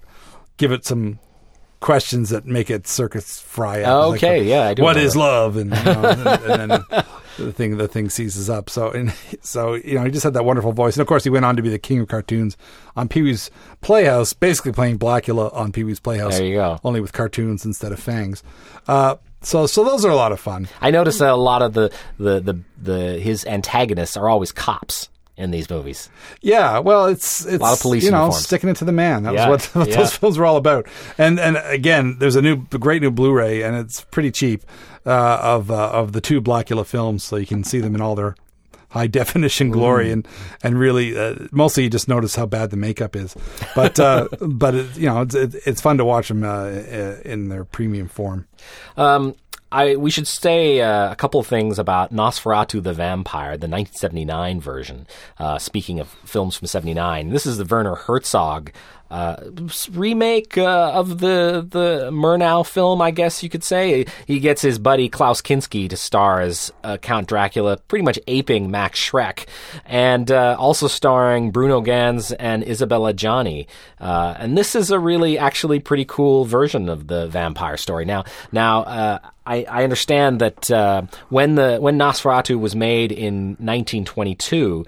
give 0.56 0.72
it 0.72 0.84
some 0.84 1.18
questions 1.80 2.30
that 2.30 2.44
make 2.44 2.70
it 2.70 2.86
circuits 2.86 3.40
fry 3.40 3.82
up. 3.82 4.14
Okay, 4.14 4.40
like, 4.40 4.48
yeah, 4.48 4.68
I 4.68 4.74
do. 4.74 4.82
What 4.82 4.96
is 4.96 5.12
that. 5.12 5.18
love? 5.18 5.56
And, 5.56 5.70
you 5.70 5.84
know, 5.84 6.02
and, 6.04 6.26
and 6.26 6.70
then 6.70 7.04
the 7.38 7.52
thing 7.52 7.76
the 7.76 7.88
thing 7.88 8.10
seizes 8.10 8.50
up. 8.50 8.68
So 8.70 8.90
and 8.90 9.14
so 9.42 9.74
you 9.74 9.94
know 9.94 10.04
he 10.04 10.10
just 10.10 10.24
had 10.24 10.34
that 10.34 10.44
wonderful 10.44 10.72
voice, 10.72 10.96
and 10.96 11.02
of 11.02 11.06
course 11.06 11.24
he 11.24 11.30
went 11.30 11.44
on 11.44 11.56
to 11.56 11.62
be 11.62 11.68
the 11.68 11.78
king 11.78 12.00
of 12.00 12.08
cartoons 12.08 12.56
on 12.96 13.08
Pee 13.08 13.22
Wee's 13.22 13.50
Playhouse, 13.80 14.32
basically 14.32 14.72
playing 14.72 14.98
Blackula 14.98 15.54
on 15.54 15.72
Pee 15.72 15.84
Wee's 15.84 16.00
Playhouse. 16.00 16.36
There 16.38 16.46
you 16.46 16.54
go. 16.54 16.78
Only 16.84 17.00
with 17.00 17.12
cartoons 17.12 17.64
instead 17.64 17.92
of 17.92 18.00
fangs. 18.00 18.42
Uh, 18.86 19.16
so 19.42 19.66
so 19.66 19.84
those 19.84 20.04
are 20.04 20.10
a 20.10 20.16
lot 20.16 20.32
of 20.32 20.40
fun. 20.40 20.68
I 20.80 20.90
notice 20.90 21.18
that 21.18 21.30
a 21.30 21.36
lot 21.36 21.62
of 21.62 21.74
the, 21.74 21.92
the, 22.18 22.40
the, 22.40 22.60
the 22.80 23.20
his 23.20 23.44
antagonists 23.44 24.16
are 24.16 24.28
always 24.28 24.52
cops 24.52 25.08
in 25.38 25.52
these 25.52 25.70
movies. 25.70 26.10
Yeah, 26.42 26.80
well, 26.80 27.06
it's 27.06 27.46
it's 27.46 27.56
a 27.56 27.58
lot 27.58 27.74
of 27.74 27.80
police 27.80 28.04
you 28.04 28.10
know 28.10 28.24
uniforms. 28.24 28.44
sticking 28.44 28.68
it 28.68 28.76
to 28.78 28.84
the 28.84 28.92
man. 28.92 29.22
That 29.22 29.34
yeah, 29.34 29.48
was 29.48 29.66
what, 29.66 29.74
what 29.86 29.88
yeah. 29.88 29.96
those 29.96 30.16
films 30.16 30.38
were 30.38 30.44
all 30.44 30.56
about. 30.56 30.86
And 31.16 31.38
and 31.38 31.56
again, 31.64 32.16
there's 32.18 32.36
a 32.36 32.42
new 32.42 32.56
great 32.56 33.00
new 33.00 33.10
Blu-ray, 33.10 33.62
and 33.62 33.76
it's 33.76 34.02
pretty 34.02 34.32
cheap 34.32 34.64
uh, 35.06 35.38
of 35.40 35.70
uh, 35.70 35.90
of 35.90 36.12
the 36.12 36.20
two 36.20 36.42
Blackula 36.42 36.84
films, 36.84 37.24
so 37.24 37.36
you 37.36 37.46
can 37.46 37.64
see 37.64 37.80
them 37.80 37.94
in 37.94 38.00
all 38.00 38.16
their 38.16 38.34
high 38.90 39.06
definition 39.06 39.70
glory 39.70 40.08
mm. 40.08 40.12
and 40.12 40.28
and 40.62 40.78
really 40.78 41.16
uh, 41.16 41.34
mostly 41.50 41.84
you 41.84 41.90
just 41.90 42.08
notice 42.08 42.34
how 42.34 42.46
bad 42.46 42.70
the 42.70 42.76
makeup 42.76 43.14
is 43.14 43.36
but 43.74 43.98
uh, 44.00 44.28
but 44.40 44.74
it, 44.74 44.96
you 44.96 45.06
know 45.06 45.22
it's 45.22 45.34
it, 45.34 45.54
it's 45.66 45.80
fun 45.80 45.98
to 45.98 46.04
watch 46.04 46.28
them 46.28 46.42
uh, 46.42 46.68
in 47.24 47.48
their 47.48 47.64
premium 47.64 48.08
form 48.08 48.46
um, 48.96 49.34
I 49.70 49.96
we 49.96 50.10
should 50.10 50.26
say 50.26 50.80
uh, 50.80 51.12
a 51.12 51.16
couple 51.16 51.40
of 51.40 51.46
things 51.46 51.78
about 51.78 52.12
Nosferatu 52.12 52.82
the 52.82 52.92
Vampire, 52.92 53.56
the 53.56 53.68
1979 53.68 54.60
version. 54.60 55.06
Uh, 55.38 55.58
speaking 55.58 56.00
of 56.00 56.08
films 56.24 56.56
from 56.56 56.66
'79, 56.66 57.30
this 57.30 57.46
is 57.46 57.58
the 57.58 57.64
Werner 57.64 57.94
Herzog 57.94 58.72
uh, 59.10 59.36
remake 59.92 60.58
uh, 60.58 60.92
of 60.92 61.20
the 61.20 61.66
the 61.68 62.10
Murnau 62.12 62.66
film, 62.66 63.00
I 63.00 63.10
guess 63.10 63.42
you 63.42 63.48
could 63.48 63.64
say. 63.64 64.06
He 64.26 64.38
gets 64.38 64.60
his 64.62 64.78
buddy 64.78 65.08
Klaus 65.08 65.40
Kinski 65.40 65.88
to 65.88 65.96
star 65.96 66.40
as 66.40 66.72
uh, 66.84 66.98
Count 66.98 67.28
Dracula, 67.28 67.78
pretty 67.88 68.04
much 68.04 68.18
aping 68.26 68.70
Max 68.70 68.98
Schreck, 68.98 69.46
and 69.86 70.30
uh, 70.30 70.56
also 70.58 70.88
starring 70.88 71.50
Bruno 71.50 71.80
Ganz 71.80 72.32
and 72.32 72.66
Isabella 72.66 73.14
Adjani. 73.14 73.66
Uh, 73.98 74.34
and 74.38 74.58
this 74.58 74.74
is 74.74 74.90
a 74.90 74.98
really, 74.98 75.38
actually, 75.38 75.80
pretty 75.80 76.04
cool 76.04 76.44
version 76.44 76.88
of 76.88 77.06
the 77.06 77.26
vampire 77.28 77.76
story. 77.76 78.04
Now, 78.04 78.24
now. 78.52 79.20
Uh, 79.48 79.52
I, 79.52 79.80
I, 79.80 79.84
understand 79.84 80.40
that 80.40 81.08
when 81.28 81.54
the 81.54 81.78
when 81.78 81.98
Nosferatu 81.98 82.58
was 82.58 82.76
made 82.76 83.12
in 83.12 83.50
1922, 83.58 84.84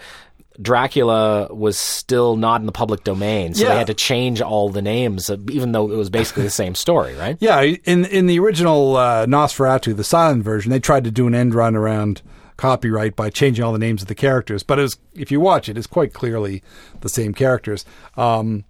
Dracula 0.60 1.48
was 1.52 1.78
still 1.78 2.36
not 2.36 2.60
in 2.60 2.66
the 2.66 2.72
public 2.72 3.04
domain, 3.04 3.54
so 3.54 3.62
yeah. 3.62 3.70
they 3.70 3.78
had 3.78 3.86
to 3.86 3.94
change 3.94 4.42
all 4.42 4.68
the 4.68 4.82
names, 4.82 5.30
even 5.50 5.72
though 5.72 5.90
it 5.90 5.96
was 5.96 6.10
basically 6.10 6.42
the 6.42 6.50
same 6.50 6.74
story, 6.74 7.14
right? 7.14 7.36
Yeah, 7.40 7.60
in 7.60 8.04
in 8.04 8.26
the 8.26 8.38
original 8.38 8.96
uh, 8.96 9.26
Nosferatu, 9.26 9.96
the 9.96 10.04
silent 10.04 10.44
version, 10.44 10.70
they 10.70 10.80
tried 10.80 11.04
to 11.04 11.10
do 11.10 11.26
an 11.26 11.34
end 11.34 11.54
run 11.54 11.74
around 11.76 12.22
copyright 12.56 13.16
by 13.16 13.30
changing 13.30 13.64
all 13.64 13.72
the 13.72 13.78
names 13.78 14.02
of 14.02 14.08
the 14.08 14.14
characters, 14.14 14.62
but 14.62 14.78
it 14.78 14.82
was, 14.82 14.98
if 15.14 15.32
you 15.32 15.40
watch 15.40 15.70
it, 15.70 15.78
it's 15.78 15.86
quite 15.86 16.12
clearly 16.12 16.62
the 17.00 17.08
same 17.08 17.32
characters. 17.32 17.86
Um, 18.18 18.64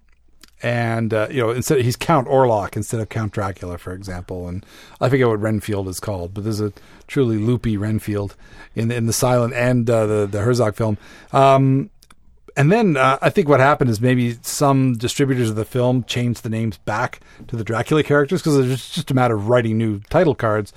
and 0.62 1.14
uh, 1.14 1.28
you 1.30 1.40
know, 1.40 1.50
instead 1.50 1.80
he's 1.80 1.96
Count 1.96 2.28
Orlok 2.28 2.76
instead 2.76 3.00
of 3.00 3.08
Count 3.08 3.32
Dracula, 3.32 3.78
for 3.78 3.92
example. 3.92 4.48
And 4.48 4.64
I 5.00 5.08
forget 5.08 5.28
what 5.28 5.40
Renfield 5.40 5.88
is 5.88 6.00
called, 6.00 6.34
but 6.34 6.44
there's 6.44 6.60
a 6.60 6.72
truly 7.06 7.38
loopy 7.38 7.76
Renfield 7.76 8.36
in 8.74 8.88
the, 8.88 8.96
in 8.96 9.06
the 9.06 9.12
silent 9.12 9.54
and 9.54 9.88
uh, 9.88 10.06
the 10.06 10.26
the 10.26 10.40
Herzog 10.40 10.74
film. 10.74 10.98
Um, 11.32 11.90
and 12.56 12.70
then 12.70 12.96
uh, 12.96 13.18
I 13.22 13.30
think 13.30 13.48
what 13.48 13.60
happened 13.60 13.90
is 13.90 14.00
maybe 14.00 14.36
some 14.42 14.94
distributors 14.94 15.50
of 15.50 15.56
the 15.56 15.64
film 15.64 16.04
changed 16.04 16.42
the 16.42 16.50
names 16.50 16.78
back 16.78 17.20
to 17.48 17.56
the 17.56 17.64
Dracula 17.64 18.02
characters 18.02 18.42
because 18.42 18.58
it's 18.58 18.90
just 18.90 19.10
a 19.10 19.14
matter 19.14 19.36
of 19.36 19.48
writing 19.48 19.78
new 19.78 20.00
title 20.10 20.34
cards. 20.34 20.72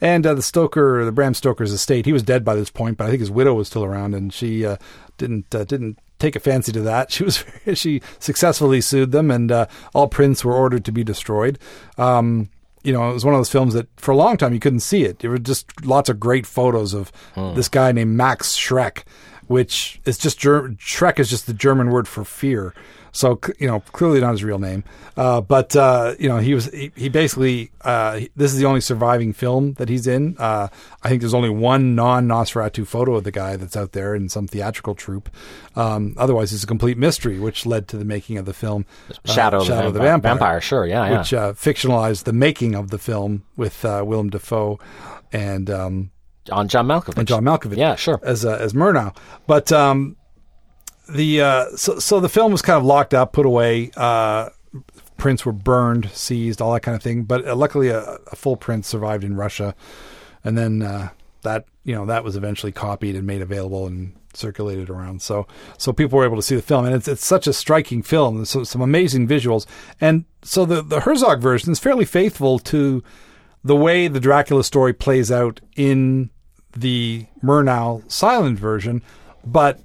And 0.00 0.26
uh, 0.26 0.34
the 0.34 0.42
Stoker, 0.42 1.04
the 1.04 1.12
Bram 1.12 1.34
Stoker's 1.34 1.72
estate, 1.72 2.04
he 2.04 2.12
was 2.12 2.22
dead 2.22 2.44
by 2.44 2.54
this 2.54 2.68
point, 2.68 2.98
but 2.98 3.06
I 3.06 3.10
think 3.10 3.20
his 3.20 3.30
widow 3.30 3.54
was 3.54 3.68
still 3.68 3.84
around, 3.84 4.14
and 4.14 4.32
she 4.32 4.66
uh, 4.66 4.76
didn't 5.16 5.54
uh, 5.54 5.64
didn't 5.64 5.98
take 6.24 6.36
a 6.36 6.40
fancy 6.40 6.72
to 6.72 6.80
that. 6.80 7.10
She 7.14 7.24
was 7.24 7.44
she 7.74 8.00
successfully 8.18 8.80
sued 8.80 9.12
them, 9.12 9.30
and 9.30 9.52
uh, 9.52 9.66
all 9.94 10.08
prints 10.08 10.44
were 10.44 10.54
ordered 10.54 10.84
to 10.86 10.92
be 10.92 11.04
destroyed. 11.04 11.58
Um, 11.98 12.48
you 12.82 12.92
know, 12.92 13.08
it 13.10 13.14
was 13.14 13.24
one 13.24 13.34
of 13.34 13.38
those 13.38 13.50
films 13.50 13.74
that 13.74 13.88
for 13.96 14.10
a 14.10 14.16
long 14.16 14.36
time 14.36 14.52
you 14.52 14.60
couldn't 14.60 14.80
see 14.80 15.04
it. 15.04 15.20
There 15.20 15.30
were 15.30 15.38
just 15.38 15.84
lots 15.84 16.08
of 16.08 16.18
great 16.20 16.46
photos 16.46 16.92
of 16.92 17.12
hmm. 17.34 17.54
this 17.54 17.68
guy 17.68 17.92
named 17.92 18.16
Max 18.16 18.56
Schreck, 18.56 19.04
which 19.46 20.00
is 20.04 20.18
just 20.18 20.38
Ger- 20.38 20.70
Schreck 20.78 21.18
is 21.18 21.30
just 21.30 21.46
the 21.46 21.54
German 21.54 21.90
word 21.90 22.08
for 22.08 22.24
fear. 22.24 22.74
So 23.14 23.38
you 23.60 23.68
know, 23.68 23.78
clearly 23.78 24.20
not 24.20 24.32
his 24.32 24.42
real 24.42 24.58
name, 24.58 24.82
uh, 25.16 25.40
but 25.40 25.76
uh, 25.76 26.16
you 26.18 26.28
know, 26.28 26.38
he 26.38 26.52
was 26.52 26.66
he, 26.66 26.90
he 26.96 27.08
basically 27.08 27.70
uh, 27.82 28.20
this 28.34 28.52
is 28.52 28.58
the 28.58 28.66
only 28.66 28.80
surviving 28.80 29.32
film 29.32 29.74
that 29.74 29.88
he's 29.88 30.08
in. 30.08 30.34
Uh, 30.36 30.66
I 31.00 31.08
think 31.08 31.20
there's 31.20 31.32
only 31.32 31.48
one 31.48 31.94
non 31.94 32.26
Nosferatu 32.26 32.84
photo 32.84 33.14
of 33.14 33.22
the 33.22 33.30
guy 33.30 33.54
that's 33.56 33.76
out 33.76 33.92
there 33.92 34.16
in 34.16 34.28
some 34.28 34.48
theatrical 34.48 34.96
troupe. 34.96 35.30
Um, 35.76 36.14
otherwise, 36.16 36.52
it's 36.52 36.64
a 36.64 36.66
complete 36.66 36.98
mystery, 36.98 37.38
which 37.38 37.64
led 37.64 37.86
to 37.88 37.96
the 37.96 38.04
making 38.04 38.36
of 38.36 38.46
the 38.46 38.54
film 38.54 38.84
uh, 39.08 39.32
Shadow, 39.32 39.58
of, 39.58 39.66
Shadow 39.66 39.82
the, 39.82 39.86
of 39.86 39.94
the 39.94 40.00
Vampire. 40.00 40.32
Vampire. 40.32 40.60
Sure, 40.60 40.84
yeah, 40.84 41.08
yeah. 41.08 41.18
which 41.18 41.32
uh, 41.32 41.52
fictionalized 41.52 42.24
the 42.24 42.32
making 42.32 42.74
of 42.74 42.90
the 42.90 42.98
film 42.98 43.44
with 43.56 43.84
Willem 43.84 44.30
Dafoe 44.30 44.80
and. 45.32 45.70
Um, 45.70 46.10
on 46.50 46.68
John 46.68 46.86
Malkovich. 46.86 47.18
And 47.18 47.28
John 47.28 47.44
Malkovich. 47.44 47.76
Yeah, 47.76 47.94
sure. 47.96 48.20
As 48.22 48.44
uh, 48.44 48.56
as 48.60 48.72
Murnau. 48.72 49.16
But 49.46 49.72
um, 49.72 50.16
the 51.08 51.40
uh, 51.40 51.76
so 51.76 51.98
so 51.98 52.20
the 52.20 52.28
film 52.28 52.52
was 52.52 52.62
kind 52.62 52.78
of 52.78 52.84
locked 52.84 53.14
up, 53.14 53.32
put 53.32 53.46
away. 53.46 53.90
Uh, 53.96 54.50
prints 55.16 55.46
were 55.46 55.52
burned, 55.52 56.10
seized, 56.10 56.60
all 56.60 56.72
that 56.72 56.80
kind 56.80 56.96
of 56.96 57.02
thing. 57.02 57.24
But 57.24 57.46
uh, 57.46 57.56
luckily, 57.56 57.88
a, 57.88 58.00
a, 58.00 58.36
full 58.36 58.56
print 58.56 58.84
survived 58.84 59.24
in 59.24 59.36
Russia, 59.36 59.74
and 60.42 60.58
then 60.58 60.82
uh, 60.82 61.10
that 61.42 61.66
you 61.84 61.94
know 61.94 62.06
that 62.06 62.24
was 62.24 62.36
eventually 62.36 62.72
copied 62.72 63.16
and 63.16 63.26
made 63.26 63.42
available 63.42 63.86
and 63.86 64.14
circulated 64.32 64.90
around. 64.90 65.22
So 65.22 65.46
so 65.78 65.92
people 65.92 66.18
were 66.18 66.24
able 66.24 66.36
to 66.36 66.42
see 66.42 66.56
the 66.56 66.62
film, 66.62 66.84
and 66.84 66.94
it's 66.94 67.08
it's 67.08 67.24
such 67.24 67.46
a 67.46 67.52
striking 67.52 68.02
film. 68.02 68.36
There's 68.36 68.50
some, 68.50 68.64
some 68.64 68.82
amazing 68.82 69.28
visuals, 69.28 69.66
and 70.00 70.24
so 70.42 70.64
the 70.64 70.82
the 70.82 71.00
Herzog 71.00 71.40
version 71.40 71.72
is 71.72 71.78
fairly 71.78 72.04
faithful 72.04 72.58
to 72.60 73.02
the 73.62 73.76
way 73.76 74.08
the 74.08 74.20
Dracula 74.20 74.62
story 74.62 74.92
plays 74.92 75.30
out 75.32 75.60
in 75.76 76.30
the 76.76 77.26
Murnau 77.42 78.10
silent 78.10 78.58
version, 78.58 79.02
but 79.44 79.80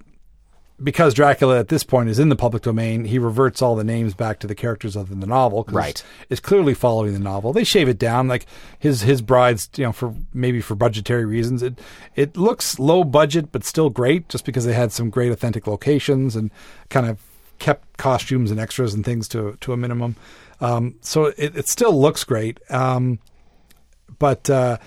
because 0.82 1.14
Dracula 1.14 1.60
at 1.60 1.68
this 1.68 1.84
point 1.84 2.10
is 2.10 2.20
in 2.20 2.30
the 2.30 2.36
public 2.36 2.64
domain, 2.64 3.06
he 3.06 3.20
reverts 3.20 3.62
all 3.62 3.76
the 3.76 3.84
names 3.84 4.14
back 4.14 4.40
to 4.40 4.48
the 4.48 4.56
characters 4.56 4.96
of 4.96 5.10
the 5.20 5.28
novel. 5.28 5.66
Right, 5.70 6.04
it's 6.30 6.40
clearly 6.40 6.74
following 6.74 7.14
the 7.14 7.20
novel. 7.20 7.54
They 7.54 7.64
shave 7.64 7.90
it 7.90 8.00
down, 8.00 8.28
like 8.28 8.46
his 8.78 9.02
his 9.02 9.22
brides, 9.22 9.70
you 9.76 9.84
know, 9.84 9.92
for 9.92 10.14
maybe 10.34 10.62
for 10.62 10.76
budgetary 10.76 11.26
reasons. 11.26 11.62
It 11.62 11.80
it 12.16 12.38
looks 12.38 12.80
low 12.80 13.04
budget, 13.04 13.52
but 13.52 13.64
still 13.64 13.90
great, 13.90 14.30
just 14.30 14.46
because 14.46 14.66
they 14.66 14.74
had 14.74 14.92
some 14.92 15.10
great 15.10 15.32
authentic 15.32 15.68
locations 15.68 16.36
and 16.36 16.52
kind 16.90 17.08
of 17.08 17.20
kept 17.60 17.98
costumes 17.98 18.52
and 18.52 18.60
extras 18.60 18.94
and 18.94 19.04
things 19.04 19.28
to 19.30 19.58
to 19.62 19.74
a 19.74 19.78
minimum. 19.78 20.16
Um, 20.62 20.96
so 21.02 21.26
it, 21.26 21.56
it 21.56 21.68
still 21.68 22.00
looks 22.00 22.24
great, 22.24 22.60
um, 22.70 23.20
but 24.18 24.50
uh, 24.50 24.78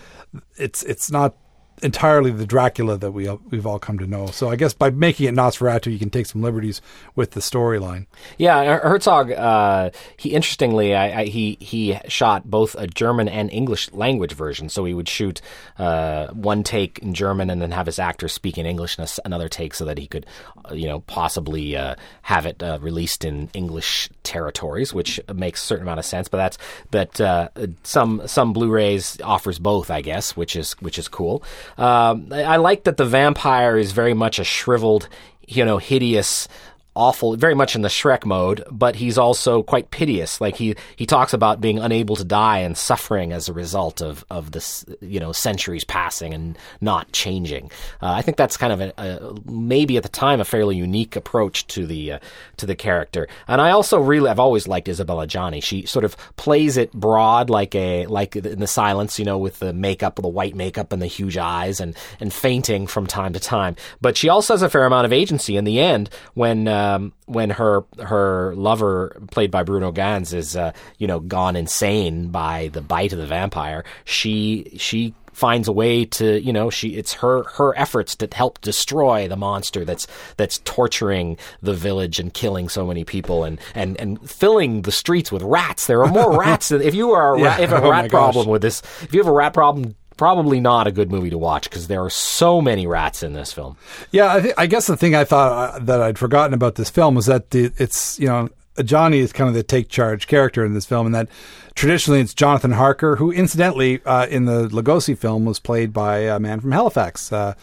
it's 0.56 0.82
it's 0.82 1.10
not 1.10 1.36
entirely 1.82 2.30
the 2.30 2.46
Dracula 2.46 2.96
that 2.96 3.12
we 3.12 3.28
we've 3.50 3.66
all 3.66 3.78
come 3.78 3.98
to 3.98 4.06
know. 4.06 4.26
So 4.28 4.50
I 4.50 4.56
guess 4.56 4.72
by 4.72 4.90
making 4.90 5.26
it 5.28 5.34
Nosferatu, 5.34 5.92
you 5.92 5.98
can 5.98 6.10
take 6.10 6.26
some 6.26 6.42
liberties 6.42 6.80
with 7.14 7.32
the 7.32 7.40
storyline. 7.40 8.06
Yeah, 8.38 8.78
Herzog. 8.78 9.32
Uh, 9.32 9.90
he 10.16 10.30
interestingly, 10.30 10.94
I, 10.94 11.20
I, 11.20 11.24
he 11.24 11.56
he 11.60 11.98
shot 12.08 12.50
both 12.50 12.74
a 12.76 12.86
German 12.86 13.28
and 13.28 13.50
English 13.50 13.92
language 13.92 14.32
version. 14.32 14.68
So 14.68 14.84
he 14.84 14.94
would 14.94 15.08
shoot 15.08 15.40
uh, 15.78 16.28
one 16.28 16.62
take 16.62 16.98
in 17.00 17.14
German 17.14 17.50
and 17.50 17.60
then 17.60 17.72
have 17.72 17.86
his 17.86 17.98
actors 17.98 18.32
speak 18.32 18.58
in 18.58 18.66
English 18.66 18.98
s 18.98 19.18
another 19.24 19.48
take, 19.48 19.74
so 19.74 19.84
that 19.84 19.98
he 19.98 20.06
could, 20.06 20.26
uh, 20.70 20.74
you 20.74 20.86
know, 20.88 21.00
possibly 21.00 21.76
uh, 21.76 21.94
have 22.22 22.46
it 22.46 22.62
uh, 22.62 22.78
released 22.80 23.24
in 23.24 23.50
English 23.54 24.08
territories, 24.22 24.94
which 24.94 25.20
makes 25.34 25.62
a 25.62 25.66
certain 25.66 25.82
amount 25.82 25.98
of 25.98 26.04
sense. 26.04 26.28
But 26.28 26.38
that's 26.38 26.58
but 26.90 27.20
uh, 27.20 27.48
some 27.82 28.22
some 28.26 28.52
Blu-rays 28.52 29.20
offers 29.22 29.58
both, 29.58 29.90
I 29.90 30.02
guess, 30.02 30.36
which 30.36 30.56
is 30.56 30.72
which 30.80 30.98
is 30.98 31.08
cool. 31.08 31.42
Um, 31.78 32.28
I, 32.30 32.42
I 32.42 32.56
like 32.56 32.84
that 32.84 32.96
the 32.96 33.04
vampire 33.04 33.76
is 33.76 33.92
very 33.92 34.14
much 34.14 34.38
a 34.38 34.44
shriveled, 34.44 35.08
you 35.46 35.64
know, 35.64 35.78
hideous 35.78 36.48
awful, 36.94 37.36
very 37.36 37.54
much 37.54 37.74
in 37.74 37.82
the 37.82 37.88
Shrek 37.88 38.26
mode, 38.26 38.62
but 38.70 38.96
he's 38.96 39.16
also 39.16 39.62
quite 39.62 39.90
piteous. 39.90 40.40
Like 40.40 40.56
he, 40.56 40.76
he 40.96 41.06
talks 41.06 41.32
about 41.32 41.60
being 41.60 41.78
unable 41.78 42.16
to 42.16 42.24
die 42.24 42.58
and 42.58 42.76
suffering 42.76 43.32
as 43.32 43.48
a 43.48 43.52
result 43.52 44.02
of, 44.02 44.24
of 44.28 44.52
this, 44.52 44.84
you 45.00 45.18
know, 45.18 45.32
centuries 45.32 45.84
passing 45.84 46.34
and 46.34 46.58
not 46.80 47.10
changing. 47.12 47.70
Uh, 48.02 48.12
I 48.12 48.22
think 48.22 48.36
that's 48.36 48.58
kind 48.58 48.72
of 48.74 48.80
a, 48.82 48.92
a, 48.98 49.34
maybe 49.50 49.96
at 49.96 50.02
the 50.02 50.08
time 50.10 50.40
a 50.40 50.44
fairly 50.44 50.76
unique 50.76 51.16
approach 51.16 51.66
to 51.68 51.86
the, 51.86 52.12
uh, 52.12 52.18
to 52.58 52.66
the 52.66 52.74
character. 52.74 53.26
And 53.48 53.60
I 53.60 53.70
also 53.70 53.98
really, 53.98 54.28
I've 54.28 54.38
always 54.38 54.68
liked 54.68 54.88
Isabella 54.88 55.26
Adjani. 55.26 55.62
She 55.62 55.86
sort 55.86 56.04
of 56.04 56.14
plays 56.36 56.76
it 56.76 56.92
broad 56.92 57.48
like 57.48 57.74
a, 57.74 58.06
like 58.06 58.36
in 58.36 58.60
the 58.60 58.66
silence, 58.66 59.18
you 59.18 59.24
know, 59.24 59.38
with 59.38 59.60
the 59.60 59.72
makeup, 59.72 60.18
with 60.18 60.24
the 60.24 60.28
white 60.28 60.54
makeup 60.54 60.92
and 60.92 61.00
the 61.00 61.06
huge 61.06 61.38
eyes 61.38 61.80
and, 61.80 61.96
and 62.20 62.34
fainting 62.34 62.86
from 62.86 63.06
time 63.06 63.32
to 63.32 63.40
time. 63.40 63.76
But 64.02 64.18
she 64.18 64.28
also 64.28 64.52
has 64.52 64.62
a 64.62 64.68
fair 64.68 64.84
amount 64.84 65.06
of 65.06 65.12
agency 65.12 65.56
in 65.56 65.64
the 65.64 65.80
end 65.80 66.10
when, 66.34 66.68
uh, 66.68 66.81
um, 66.82 67.12
when 67.26 67.50
her 67.50 67.84
her 68.02 68.54
lover, 68.56 69.20
played 69.30 69.50
by 69.50 69.62
Bruno 69.62 69.92
Ganz, 69.92 70.32
is 70.32 70.56
uh, 70.56 70.72
you 70.98 71.06
know 71.06 71.20
gone 71.20 71.56
insane 71.56 72.28
by 72.30 72.68
the 72.72 72.80
bite 72.82 73.12
of 73.12 73.18
the 73.18 73.26
vampire, 73.26 73.84
she 74.04 74.72
she 74.76 75.14
finds 75.32 75.66
a 75.66 75.72
way 75.72 76.04
to 76.04 76.38
you 76.42 76.52
know 76.52 76.68
she 76.68 76.90
it's 76.90 77.14
her 77.14 77.44
her 77.44 77.76
efforts 77.78 78.14
to 78.14 78.28
help 78.32 78.60
destroy 78.60 79.26
the 79.26 79.36
monster 79.36 79.82
that's 79.82 80.06
that's 80.36 80.58
torturing 80.64 81.38
the 81.62 81.72
village 81.72 82.20
and 82.20 82.34
killing 82.34 82.68
so 82.68 82.86
many 82.86 83.02
people 83.02 83.42
and 83.42 83.58
and 83.74 83.98
and 83.98 84.30
filling 84.30 84.82
the 84.82 84.92
streets 84.92 85.32
with 85.32 85.40
rats 85.42 85.86
there 85.86 86.04
are 86.04 86.12
more 86.12 86.38
rats 86.46 86.70
if 86.70 86.94
you 86.94 87.12
are 87.12 87.34
a 87.34 87.40
Yeah. 87.40 87.58
if 87.60 87.70
have 87.70 87.82
a 87.82 87.86
Oh 87.86 87.90
rat 87.90 88.10
problem 88.10 88.44
gosh. 88.44 88.50
with 88.52 88.60
this 88.60 88.82
if 89.00 89.14
you 89.14 89.20
have 89.20 89.26
a 89.26 89.32
rat 89.32 89.54
problem 89.54 89.94
probably 90.16 90.60
not 90.60 90.86
a 90.86 90.92
good 90.92 91.10
movie 91.10 91.30
to 91.30 91.38
watch 91.38 91.68
because 91.68 91.88
there 91.88 92.02
are 92.02 92.10
so 92.10 92.60
many 92.60 92.86
rats 92.86 93.22
in 93.22 93.32
this 93.32 93.52
film 93.52 93.76
Yeah, 94.10 94.34
I, 94.34 94.40
th- 94.40 94.54
I 94.58 94.66
guess 94.66 94.86
the 94.86 94.96
thing 94.96 95.14
I 95.14 95.24
thought 95.24 95.52
uh, 95.52 95.78
that 95.80 96.00
I'd 96.00 96.18
forgotten 96.18 96.54
about 96.54 96.76
this 96.76 96.90
film 96.90 97.14
was 97.14 97.26
that 97.26 97.50
the, 97.50 97.72
it's 97.78 98.18
you 98.18 98.26
know 98.26 98.48
Adjani 98.76 99.16
is 99.16 99.32
kind 99.32 99.48
of 99.48 99.54
the 99.54 99.62
take 99.62 99.88
charge 99.88 100.26
character 100.26 100.64
in 100.64 100.72
this 100.74 100.86
film, 100.86 101.06
and 101.06 101.14
that 101.14 101.28
traditionally 101.74 102.20
it's 102.20 102.34
Jonathan 102.34 102.72
Harker, 102.72 103.16
who 103.16 103.30
incidentally 103.30 104.02
uh, 104.04 104.26
in 104.26 104.46
the 104.46 104.68
Lugosi 104.68 105.16
film 105.16 105.44
was 105.44 105.58
played 105.58 105.92
by 105.92 106.18
a 106.20 106.40
man 106.40 106.60
from 106.60 106.72
Halifax, 106.72 107.32
uh, 107.32 107.54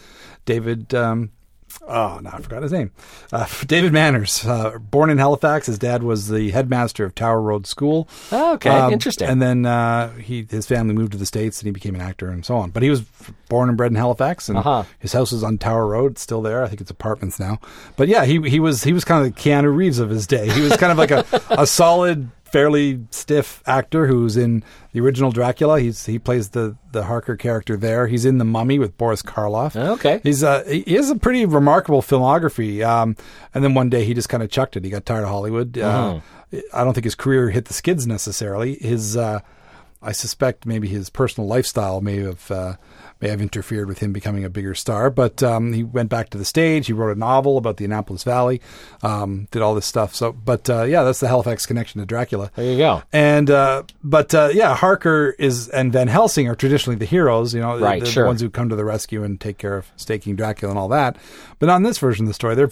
David. 0.44 0.94
Um, 0.94 1.30
Oh, 1.86 2.18
no, 2.22 2.30
I 2.32 2.40
forgot 2.40 2.62
his 2.62 2.72
name. 2.72 2.90
Uh, 3.32 3.46
David 3.66 3.92
Manners, 3.92 4.44
uh, 4.44 4.78
born 4.78 5.10
in 5.10 5.18
Halifax. 5.18 5.66
His 5.66 5.78
dad 5.78 6.02
was 6.02 6.28
the 6.28 6.50
headmaster 6.50 7.04
of 7.04 7.14
Tower 7.14 7.40
Road 7.40 7.66
School. 7.66 8.08
Oh, 8.32 8.54
okay. 8.54 8.70
Um, 8.70 8.92
Interesting. 8.92 9.28
And 9.28 9.40
then 9.40 9.66
uh, 9.66 10.12
he 10.14 10.46
his 10.50 10.66
family 10.66 10.94
moved 10.94 11.12
to 11.12 11.18
the 11.18 11.26
states, 11.26 11.60
and 11.60 11.66
he 11.66 11.72
became 11.72 11.94
an 11.94 12.00
actor 12.00 12.28
and 12.28 12.44
so 12.44 12.56
on. 12.56 12.70
But 12.70 12.82
he 12.82 12.90
was 12.90 13.02
born 13.48 13.68
and 13.68 13.76
bred 13.78 13.90
in 13.92 13.96
Halifax, 13.96 14.48
and 14.48 14.58
Uh-huh. 14.58 14.84
his 14.98 15.12
house 15.12 15.32
is 15.32 15.42
on 15.42 15.58
Tower 15.58 15.86
Road, 15.86 16.12
it's 16.12 16.22
still 16.22 16.42
there. 16.42 16.62
I 16.64 16.68
think 16.68 16.80
it's 16.80 16.90
apartments 16.90 17.38
now. 17.40 17.58
But 17.96 18.08
yeah, 18.08 18.24
he 18.24 18.40
he 18.48 18.60
was 18.60 18.82
he 18.84 18.92
was 18.92 19.04
kind 19.04 19.24
of 19.26 19.34
the 19.34 19.40
Keanu 19.40 19.74
Reeves 19.74 19.98
of 19.98 20.10
his 20.10 20.26
day. 20.26 20.48
He 20.48 20.60
was 20.60 20.76
kind 20.76 20.92
of 20.92 20.98
like 20.98 21.10
a, 21.10 21.24
a 21.50 21.66
solid, 21.66 22.30
fairly 22.52 23.00
stiff 23.10 23.62
actor 23.66 24.06
who's 24.06 24.36
in 24.36 24.64
the 24.92 25.00
original 25.00 25.30
Dracula. 25.30 25.80
He's 25.80 26.06
he 26.06 26.18
plays 26.18 26.50
the 26.50 26.76
the 26.92 27.04
Harker 27.04 27.36
character 27.36 27.76
there. 27.76 28.06
He's 28.06 28.24
in 28.24 28.38
the 28.38 28.44
Mummy 28.44 28.78
with 28.78 28.96
Boris 28.98 29.22
Karloff. 29.22 29.76
Okay. 29.76 30.20
He's 30.22 30.42
uh 30.42 30.64
he 30.64 30.94
has 30.94 31.10
a 31.10 31.16
pretty 31.16 31.44
remarkable 31.46 32.02
filmography. 32.02 32.84
Um, 32.86 33.16
and 33.54 33.62
then 33.62 33.74
one 33.74 33.90
day 33.90 34.04
he 34.04 34.14
just 34.14 34.28
kind 34.28 34.42
of 34.42 34.50
chucked 34.50 34.76
it. 34.76 34.84
He 34.84 34.90
got 34.90 35.06
tired 35.06 35.22
of 35.22 35.28
Hollywood. 35.28 35.78
Uh, 35.78 36.20
I 36.72 36.84
don't 36.84 36.94
think 36.94 37.04
his 37.04 37.14
career 37.14 37.50
hit 37.50 37.66
the 37.66 37.74
skids 37.74 38.06
necessarily. 38.06 38.74
His 38.76 39.16
uh, 39.16 39.40
I 40.02 40.12
suspect 40.12 40.66
maybe 40.66 40.88
his 40.88 41.10
personal 41.10 41.46
lifestyle 41.48 42.00
may 42.00 42.16
have 42.18 42.50
uh, 42.50 42.76
may 43.20 43.28
have 43.28 43.40
interfered 43.40 43.88
with 43.88 43.98
him 43.98 44.12
becoming 44.12 44.44
a 44.44 44.50
bigger 44.50 44.74
star. 44.74 45.10
But 45.10 45.42
um, 45.42 45.72
he 45.72 45.82
went 45.82 46.08
back 46.08 46.30
to 46.30 46.38
the 46.38 46.44
stage. 46.44 46.86
He 46.86 46.92
wrote 46.92 47.14
a 47.14 47.18
novel 47.18 47.56
about 47.58 47.76
the 47.76 47.84
Annapolis 47.84 48.24
Valley. 48.24 48.60
Um, 49.02 49.48
did 49.50 49.62
all 49.62 49.74
this 49.74 49.86
stuff. 49.86 50.14
So, 50.14 50.32
but 50.32 50.68
uh, 50.70 50.84
yeah, 50.84 51.02
that's 51.02 51.20
the 51.20 51.28
Halifax 51.28 51.66
connection 51.66 52.00
to 52.00 52.06
Dracula. 52.06 52.50
there 52.56 52.70
you 52.70 52.78
go 52.78 53.02
And 53.12 53.50
uh, 53.50 53.82
but 54.02 54.34
uh, 54.34 54.50
yeah, 54.52 54.74
Harker 54.74 55.34
is 55.38 55.68
and 55.68 55.92
Van 55.92 56.08
Helsing 56.08 56.48
are 56.48 56.54
traditionally 56.54 56.96
the 56.96 57.04
heroes, 57.04 57.54
you 57.54 57.60
know, 57.60 57.78
Right, 57.78 58.00
the, 58.00 58.06
the 58.06 58.10
sure. 58.12 58.26
ones 58.26 58.40
who 58.40 58.50
come 58.50 58.68
to 58.68 58.76
the 58.76 58.84
rescue 58.84 59.22
and 59.22 59.40
take 59.40 59.58
care 59.58 59.76
of 59.76 59.90
staking 59.96 60.36
Dracula 60.36 60.70
and 60.70 60.78
all 60.78 60.88
that. 60.88 61.16
But 61.58 61.68
on 61.68 61.82
this 61.82 61.98
version 61.98 62.24
of 62.24 62.28
the 62.28 62.34
story, 62.34 62.54
they're 62.54 62.70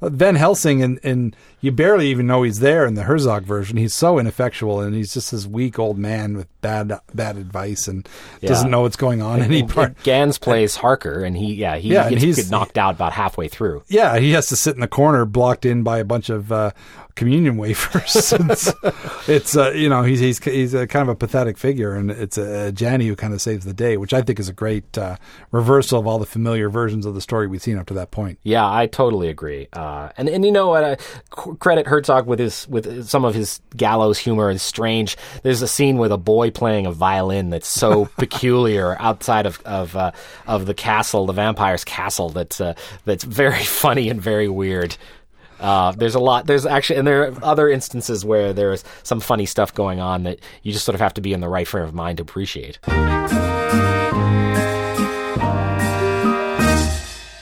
Van 0.00 0.34
Helsing 0.34 0.82
and, 0.82 0.98
and 1.02 1.36
you 1.60 1.70
barely 1.72 2.08
even 2.08 2.26
know 2.26 2.42
he's 2.42 2.60
there 2.60 2.86
in 2.86 2.94
the 2.94 3.02
Herzog 3.02 3.44
version. 3.44 3.76
He's 3.76 3.92
so 3.94 4.18
ineffectual 4.18 4.80
and 4.80 4.94
he's 4.94 5.12
just 5.12 5.30
this 5.30 5.46
weak 5.46 5.78
old 5.78 5.98
man 5.98 6.36
with 6.36 6.48
bad 6.62 6.92
bad 7.14 7.36
advice 7.36 7.86
and 7.86 8.08
doesn't 8.48 8.70
know 8.70 8.80
what's 8.82 8.96
going 8.96 9.20
on 9.20 9.42
any 9.42 9.62
part. 9.62 9.89
Ganz 10.02 10.38
plays 10.38 10.76
Harker, 10.76 11.22
and 11.24 11.36
he 11.36 11.54
yeah 11.54 11.76
he 11.76 11.92
Yeah, 11.92 12.08
gets 12.10 12.22
he's- 12.22 12.50
knocked 12.50 12.78
out 12.78 12.94
about 12.94 13.12
halfway 13.12 13.48
through. 13.48 13.82
Yeah, 13.88 14.18
he 14.18 14.32
has 14.32 14.48
to 14.48 14.56
sit 14.56 14.74
in 14.74 14.80
the 14.80 14.88
corner, 14.88 15.24
blocked 15.24 15.64
in 15.64 15.82
by 15.82 15.98
a 15.98 16.04
bunch 16.04 16.30
of 16.30 16.50
uh, 16.52 16.70
communion 17.20 17.58
wafers. 17.58 18.32
it's, 18.32 18.72
it's 19.28 19.54
uh, 19.54 19.70
you 19.72 19.90
know 19.90 20.02
he's 20.02 20.20
he's 20.20 20.42
he's 20.42 20.72
a 20.72 20.86
kind 20.86 21.02
of 21.02 21.10
a 21.10 21.14
pathetic 21.14 21.58
figure, 21.58 21.94
and 21.94 22.10
it's 22.10 22.38
uh, 22.38 22.72
Adjani 22.72 23.06
who 23.06 23.14
kind 23.14 23.34
of 23.34 23.42
saves 23.42 23.66
the 23.66 23.74
day, 23.74 23.98
which 23.98 24.14
I 24.14 24.22
think 24.22 24.40
is 24.40 24.48
a 24.48 24.54
great 24.54 24.96
uh, 24.96 25.16
reversal 25.50 26.00
of 26.00 26.06
all 26.06 26.18
the 26.18 26.24
familiar 26.24 26.70
versions 26.70 27.04
of 27.04 27.14
the 27.14 27.20
story 27.20 27.46
we've 27.46 27.60
seen 27.60 27.76
up 27.76 27.86
to 27.88 27.94
that 27.94 28.10
point. 28.10 28.38
Yeah, 28.42 28.66
I 28.66 28.86
totally 28.86 29.28
agree. 29.28 29.68
Uh, 29.74 30.08
and 30.16 30.30
and 30.30 30.46
you 30.46 30.50
know 30.50 30.68
what? 30.68 30.82
Uh, 30.82 30.96
credit 31.28 31.86
Herzog 31.86 32.26
with 32.26 32.38
his 32.38 32.66
with 32.68 33.06
some 33.06 33.26
of 33.26 33.34
his 33.34 33.60
gallows 33.76 34.18
humor 34.18 34.50
is 34.50 34.62
strange. 34.62 35.18
There's 35.42 35.60
a 35.60 35.68
scene 35.68 35.98
with 35.98 36.12
a 36.12 36.18
boy 36.18 36.50
playing 36.50 36.86
a 36.86 36.92
violin 36.92 37.50
that's 37.50 37.68
so 37.68 38.06
peculiar 38.16 38.96
outside 38.98 39.44
of 39.44 39.60
of 39.66 39.94
uh, 39.94 40.12
of 40.46 40.64
the 40.64 40.74
castle, 40.74 41.26
the 41.26 41.34
vampire's 41.34 41.84
castle. 41.84 42.30
That's 42.30 42.62
uh, 42.62 42.72
that's 43.04 43.24
very 43.24 43.64
funny 43.82 44.08
and 44.08 44.22
very 44.22 44.48
weird. 44.48 44.96
Uh, 45.60 45.92
there's 45.92 46.14
a 46.14 46.20
lot. 46.20 46.46
There's 46.46 46.64
actually, 46.66 46.98
and 46.98 47.06
there 47.06 47.28
are 47.28 47.44
other 47.44 47.68
instances 47.68 48.24
where 48.24 48.52
there's 48.52 48.82
some 49.02 49.20
funny 49.20 49.46
stuff 49.46 49.74
going 49.74 50.00
on 50.00 50.22
that 50.24 50.40
you 50.62 50.72
just 50.72 50.84
sort 50.84 50.94
of 50.94 51.00
have 51.00 51.14
to 51.14 51.20
be 51.20 51.32
in 51.32 51.40
the 51.40 51.48
right 51.48 51.68
frame 51.68 51.84
of 51.84 51.94
mind 51.94 52.16
to 52.18 52.22
appreciate. 52.22 52.78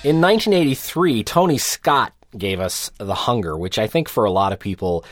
In 0.05 0.21
1983, 0.21 1.23
Tony 1.25 1.59
Scott 1.59 2.13
gave 2.37 2.61
us 2.61 2.91
The 2.99 3.15
Hunger, 3.15 3.57
which 3.57 3.79
I 3.79 3.87
think 3.87 4.09
for 4.09 4.25
a 4.25 4.31
lot 4.31 4.53
of 4.53 4.59
people, 4.59 5.05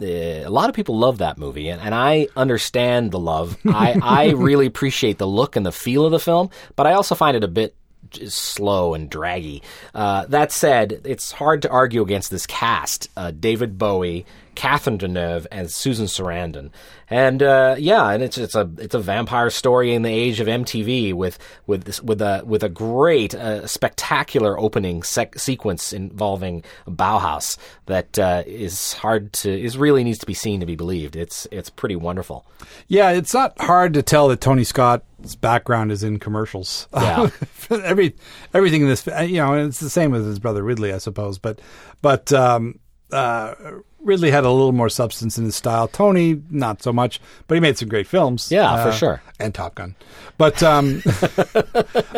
uh, 0.00 0.04
a 0.04 0.48
lot 0.48 0.68
of 0.68 0.74
people 0.74 0.98
love 0.98 1.18
that 1.18 1.38
movie, 1.38 1.68
and, 1.68 1.80
and 1.80 1.94
I 1.94 2.28
understand 2.36 3.10
the 3.10 3.18
love. 3.18 3.58
I, 3.64 3.98
I 4.02 4.30
really 4.36 4.66
appreciate 4.66 5.18
the 5.18 5.26
look 5.26 5.56
and 5.56 5.64
the 5.64 5.72
feel 5.72 6.04
of 6.04 6.12
the 6.12 6.18
film, 6.20 6.50
but 6.76 6.86
I 6.86 6.92
also 6.92 7.14
find 7.14 7.36
it 7.36 7.44
a 7.44 7.48
bit 7.48 7.74
just 8.12 8.38
slow 8.38 8.94
and 8.94 9.10
draggy. 9.10 9.62
Uh, 9.94 10.26
that 10.26 10.52
said, 10.52 11.00
it's 11.04 11.32
hard 11.32 11.62
to 11.62 11.70
argue 11.70 12.02
against 12.02 12.30
this 12.30 12.46
cast: 12.46 13.08
uh, 13.16 13.30
David 13.30 13.78
Bowie, 13.78 14.26
Catherine 14.54 14.98
Deneuve, 14.98 15.46
and 15.50 15.70
Susan 15.70 16.06
Sarandon. 16.06 16.70
And 17.08 17.42
uh, 17.42 17.76
yeah, 17.78 18.10
and 18.10 18.22
it's 18.22 18.38
it's 18.38 18.54
a 18.54 18.70
it's 18.78 18.94
a 18.94 18.98
vampire 18.98 19.50
story 19.50 19.94
in 19.94 20.02
the 20.02 20.12
age 20.12 20.40
of 20.40 20.46
MTV 20.46 21.12
with 21.12 21.38
with 21.66 21.84
this, 21.84 22.02
with 22.02 22.22
a 22.22 22.42
with 22.46 22.62
a 22.62 22.68
great, 22.68 23.34
uh, 23.34 23.66
spectacular 23.66 24.58
opening 24.58 25.02
sec- 25.02 25.38
sequence 25.38 25.92
involving 25.92 26.64
Bauhaus 26.86 27.58
that 27.86 28.18
uh, 28.18 28.44
is 28.46 28.94
hard 28.94 29.32
to 29.34 29.52
is 29.52 29.76
really 29.76 30.04
needs 30.04 30.18
to 30.20 30.26
be 30.26 30.34
seen 30.34 30.60
to 30.60 30.66
be 30.66 30.76
believed. 30.76 31.16
It's 31.16 31.46
it's 31.50 31.68
pretty 31.68 31.96
wonderful. 31.96 32.46
Yeah, 32.88 33.10
it's 33.10 33.34
not 33.34 33.60
hard 33.60 33.94
to 33.94 34.02
tell 34.02 34.28
that 34.28 34.40
Tony 34.40 34.64
Scott's 34.64 35.34
background 35.36 35.92
is 35.92 36.02
in 36.02 36.18
commercials. 36.18 36.88
Yeah. 36.94 37.28
Every 37.70 38.14
everything 38.54 38.82
in 38.82 38.88
this, 38.88 39.06
you 39.06 39.36
know, 39.36 39.54
and 39.54 39.68
it's 39.68 39.80
the 39.80 39.90
same 39.90 40.10
with 40.12 40.26
his 40.26 40.38
brother 40.38 40.62
Ridley, 40.62 40.92
I 40.92 40.98
suppose. 40.98 41.38
But 41.38 41.60
but 42.00 42.32
um, 42.32 42.78
uh, 43.12 43.54
Ridley 44.02 44.30
had 44.30 44.44
a 44.44 44.50
little 44.50 44.72
more 44.72 44.88
substance 44.88 45.38
in 45.38 45.44
his 45.44 45.56
style. 45.56 45.88
Tony, 45.88 46.42
not 46.50 46.82
so 46.82 46.92
much, 46.92 47.20
but 47.46 47.54
he 47.54 47.60
made 47.60 47.78
some 47.78 47.88
great 47.88 48.06
films. 48.06 48.50
Yeah, 48.50 48.82
for 48.82 48.90
uh, 48.90 48.92
sure. 48.92 49.22
and 49.38 49.54
Top 49.54 49.74
Gun. 49.74 49.94
But 50.38 50.62
um, 50.62 50.94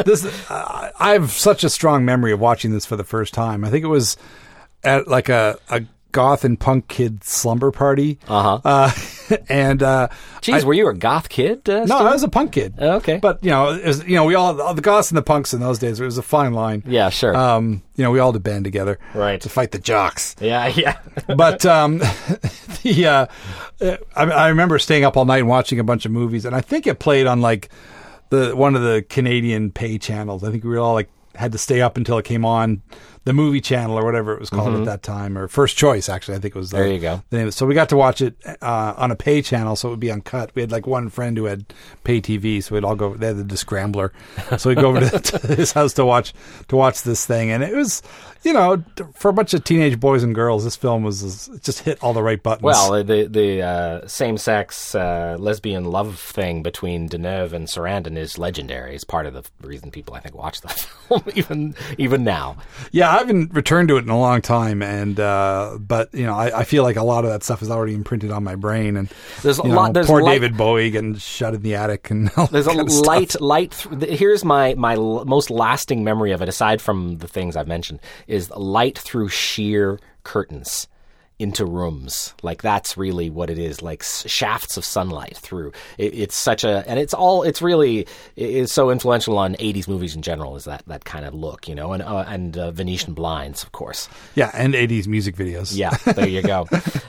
this, 0.05 0.25
uh, 0.51 0.91
I 0.99 1.13
have 1.13 1.31
such 1.31 1.65
a 1.65 1.71
strong 1.71 2.05
memory 2.05 2.33
of 2.33 2.41
watching 2.41 2.73
this 2.73 2.87
for 2.87 2.97
the 2.97 3.05
first 3.05 3.35
time. 3.35 3.65
I 3.65 3.71
think 3.71 3.85
it 3.85 3.89
was 3.89 4.17
at 4.83 5.09
like 5.09 5.29
a, 5.29 5.59
a 5.69 5.83
goth 6.13 6.45
and 6.45 6.59
punk 6.59 6.89
kid 6.89 7.25
slumber 7.25 7.71
party. 7.71 8.19
Uh-huh. 8.29 8.61
Uh, 8.65 8.91
and 9.49 9.83
uh, 9.83 10.09
Jeez, 10.41 10.63
I- 10.63 10.65
were 10.65 10.75
you 10.75 10.89
a 10.89 10.95
goth 10.95 11.29
kid? 11.29 11.69
Uh, 11.69 11.81
no, 11.81 11.87
Steve? 11.87 12.07
I 12.07 12.13
was 12.13 12.23
a 12.23 12.29
punk 12.29 12.53
kid. 12.53 12.75
Okay. 12.79 13.19
but 13.19 13.43
you 13.43 13.51
know, 13.51 13.71
it 13.73 13.85
was, 13.87 14.05
you 14.05 14.17
know, 14.17 14.25
we 14.25 14.35
all 14.35 14.55
the 14.75 14.83
goths 14.83 15.11
and 15.11 15.19
the 15.19 15.23
punks 15.23 15.55
in 15.55 15.61
those 15.61 15.79
days. 15.79 16.01
It 16.01 16.05
was 16.05 16.19
a 16.19 16.23
fine 16.23 16.53
line. 16.53 16.83
Yeah, 16.87 17.09
sure. 17.11 17.37
Um, 17.37 17.83
you 17.97 18.05
know, 18.05 18.11
we 18.11 18.19
all 18.19 18.33
had 18.33 18.35
to 18.35 18.41
band 18.41 18.65
together, 18.65 18.99
Right. 19.15 19.41
to 19.41 19.49
fight 19.49 19.71
the 19.71 19.79
jocks. 19.79 20.35
yeah, 20.41 20.67
yeah. 20.77 20.99
but 21.37 21.65
um, 21.67 21.99
the 22.83 23.07
uh, 23.07 23.27
uh, 23.81 23.97
I, 24.17 24.25
I 24.25 24.49
remember 24.49 24.79
staying 24.79 25.05
up 25.05 25.17
all 25.17 25.25
night 25.25 25.39
and 25.41 25.49
watching 25.49 25.79
a 25.79 25.85
bunch 25.85 26.05
of 26.07 26.13
movies, 26.13 26.45
and 26.45 26.55
I 26.55 26.61
think 26.61 26.87
it 26.87 26.99
played 26.99 27.27
on 27.27 27.41
like 27.41 27.69
the 28.31 28.55
one 28.57 28.75
of 28.75 28.83
the 28.83 29.05
Canadian 29.09 29.71
pay 29.71 29.99
channels. 29.99 30.43
I 30.45 30.51
think 30.51 30.65
we 30.65 30.71
were 30.71 30.79
all 30.79 30.95
like 30.95 31.09
had 31.35 31.53
to 31.53 31.59
stay 31.59 31.81
up 31.83 31.97
until 31.97 32.17
it 32.19 32.25
came 32.25 32.45
on 32.45 32.81
the 33.25 33.33
movie 33.33 33.61
channel 33.61 33.99
or 33.99 34.05
whatever 34.05 34.35
it 34.35 34.41
was 34.41 34.51
called 34.51 34.75
at 34.75 34.85
that 34.85 35.03
time, 35.03 35.37
or 35.39 35.49
First 35.49 35.77
Choice. 35.77 36.09
Actually, 36.09 36.37
I 36.37 36.41
think 36.41 36.55
it 36.55 36.59
was 36.59 36.71
the, 36.71 36.77
Mm-hmm. 36.77 36.85
There 36.85 36.95
you 36.95 37.01
go. 37.01 37.23
the 37.31 37.39
name. 37.39 37.51
So 37.51 37.65
we 37.67 37.75
got 37.75 37.89
to 37.89 37.97
watch 37.97 38.21
it 38.21 38.37
uh, 38.61 38.95
on 38.97 39.11
a 39.11 39.17
pay 39.17 39.41
channel, 39.43 39.77
so 39.77 39.89
it 39.89 39.93
would 39.93 40.01
be 40.01 40.11
uncut. 40.13 40.51
We 40.55 40.63
had 40.63 40.71
like 40.71 40.87
one 40.87 41.09
friend 41.09 41.37
who 41.37 41.45
had 41.47 41.65
pay 42.05 42.21
TV, 42.21 42.63
so 42.63 42.75
we'd 42.75 42.85
all 42.85 42.97
go. 42.97 43.15
They 43.15 43.29
had 43.29 43.49
the 43.49 43.57
Scrambler, 43.57 44.13
so 44.59 44.69
we'd 44.71 44.79
go 44.79 44.89
over 44.89 45.09
to, 45.09 45.19
to 45.39 45.55
his 45.55 45.73
house 45.73 45.95
to 45.95 46.05
watch 46.05 46.35
to 46.69 46.77
watch 46.77 47.03
this 47.03 47.25
thing, 47.27 47.51
and 47.51 47.63
it 47.63 47.75
was, 47.75 48.03
you 48.45 48.53
know, 48.53 48.83
for 49.15 49.29
a 49.29 49.33
bunch 49.33 49.55
of 49.55 49.65
teenage 49.65 49.99
boys 49.99 50.23
and 50.23 50.35
girls, 50.35 50.65
this 50.65 50.77
film 50.77 51.03
was 51.03 51.49
just 51.63 51.81
hit 51.81 52.03
all 52.03 52.13
the 52.13 52.23
right 52.23 52.43
buttons. 52.43 52.63
Well, 52.65 53.03
the 53.03 53.27
the 53.27 53.63
uh, 53.63 54.07
same 54.07 54.37
sex 54.39 54.95
uh, 54.95 55.37
lesbian 55.39 55.85
love 55.87 56.19
thing 56.19 56.63
between 56.63 57.09
Deneuve 57.09 57.53
and 57.53 57.67
Sarandon 57.67 58.17
is 58.17 58.39
legendary. 58.39 58.95
It's 58.95 59.05
part 59.05 59.27
of 59.27 59.35
the 59.35 59.45
reason 59.67 59.91
people 59.91 60.15
I 60.15 60.21
think 60.21 60.35
watch 60.35 60.61
the 60.61 60.69
film 61.09 61.23
even 61.35 61.75
even 61.99 62.25
now. 62.25 62.57
yeah, 62.93 63.11
I 63.11 63.19
haven't 63.19 63.53
returned 63.55 63.89
to 63.89 63.97
it 63.97 64.05
in 64.05 64.11
a 64.11 64.19
long 64.19 64.41
time, 64.43 64.83
and 64.83 65.19
uh, 65.19 65.79
but 65.81 66.13
you 66.15 66.25
know, 66.27 66.35
I, 66.35 66.61
I 66.61 66.65
feel 66.65 66.83
like 66.83 66.97
a 66.97 67.03
lot 67.05 67.25
of 67.25 67.31
that 67.31 67.43
stuff 67.43 67.63
is 67.63 67.71
already 67.71 67.95
imprinted 67.95 68.31
on 68.31 68.45
my 68.45 68.55
brain, 68.57 68.97
and 68.97 69.09
There's 69.43 69.59
a 69.59 69.67
know, 69.67 69.75
lot- 69.75 69.95
there's 69.95 70.07
poor 70.07 70.23
light- 70.23 70.33
David 70.35 70.57
Bowie 70.57 70.91
getting 70.91 71.17
shut 71.17 71.55
in 71.55 71.63
the 71.63 71.75
attic, 71.77 72.11
and 72.11 72.31
all 72.37 72.47
There's 72.47 72.67
that 72.67 72.73
a 72.73 72.77
kind 72.77 72.89
of 72.89 72.93
stuff. 72.93 73.07
light, 73.07 73.41
light. 73.41 73.87
Th- 74.01 74.19
here's 74.19 74.45
my 74.45 74.75
my 74.75 74.95
l- 74.95 75.25
most 75.25 75.51
lasting 75.51 76.05
memory 76.05 76.33
of 76.33 76.43
it, 76.43 76.49
aside 76.49 76.83
from 76.83 77.19
the 77.19 77.29
things 77.29 77.57
I've 77.57 77.69
mentioned, 77.69 78.01
is 78.35 78.51
light 78.51 78.99
through 78.99 79.29
sheer 79.29 79.99
curtains 80.25 80.89
into 81.39 81.67
rooms. 81.67 82.33
Like 82.43 82.63
that's 82.63 82.97
really 82.97 83.29
what 83.31 83.51
it 83.51 83.59
is. 83.59 83.83
Like 83.83 84.03
shafts 84.03 84.77
of 84.77 84.85
sunlight 84.85 85.37
through. 85.37 85.73
It, 85.99 86.15
it's 86.15 86.37
such 86.37 86.65
a, 86.65 86.85
and 86.89 86.99
it's 86.99 87.15
all. 87.15 87.43
It's 87.43 87.61
really 87.61 88.07
is 88.37 88.73
so 88.73 88.91
influential 88.91 89.39
on 89.39 89.55
'80s 89.55 89.89
movies 89.89 90.15
in 90.15 90.23
general. 90.23 90.57
Is 90.57 90.65
that 90.65 90.85
that 90.87 91.05
kind 91.05 91.25
of 91.25 91.35
look, 91.35 91.69
you 91.69 91.75
know, 91.75 91.93
and 91.93 92.03
uh, 92.03 92.25
and 92.29 92.57
uh, 92.57 92.71
Venetian 92.71 93.15
blinds, 93.15 93.63
of 93.63 93.73
course. 93.73 94.09
Yeah, 94.35 94.51
and 94.55 94.75
'80s 94.75 95.07
music 95.07 95.37
videos. 95.37 95.77
Yeah, 95.77 95.91
there 96.13 96.29
you 96.29 96.43
go. 96.43 96.67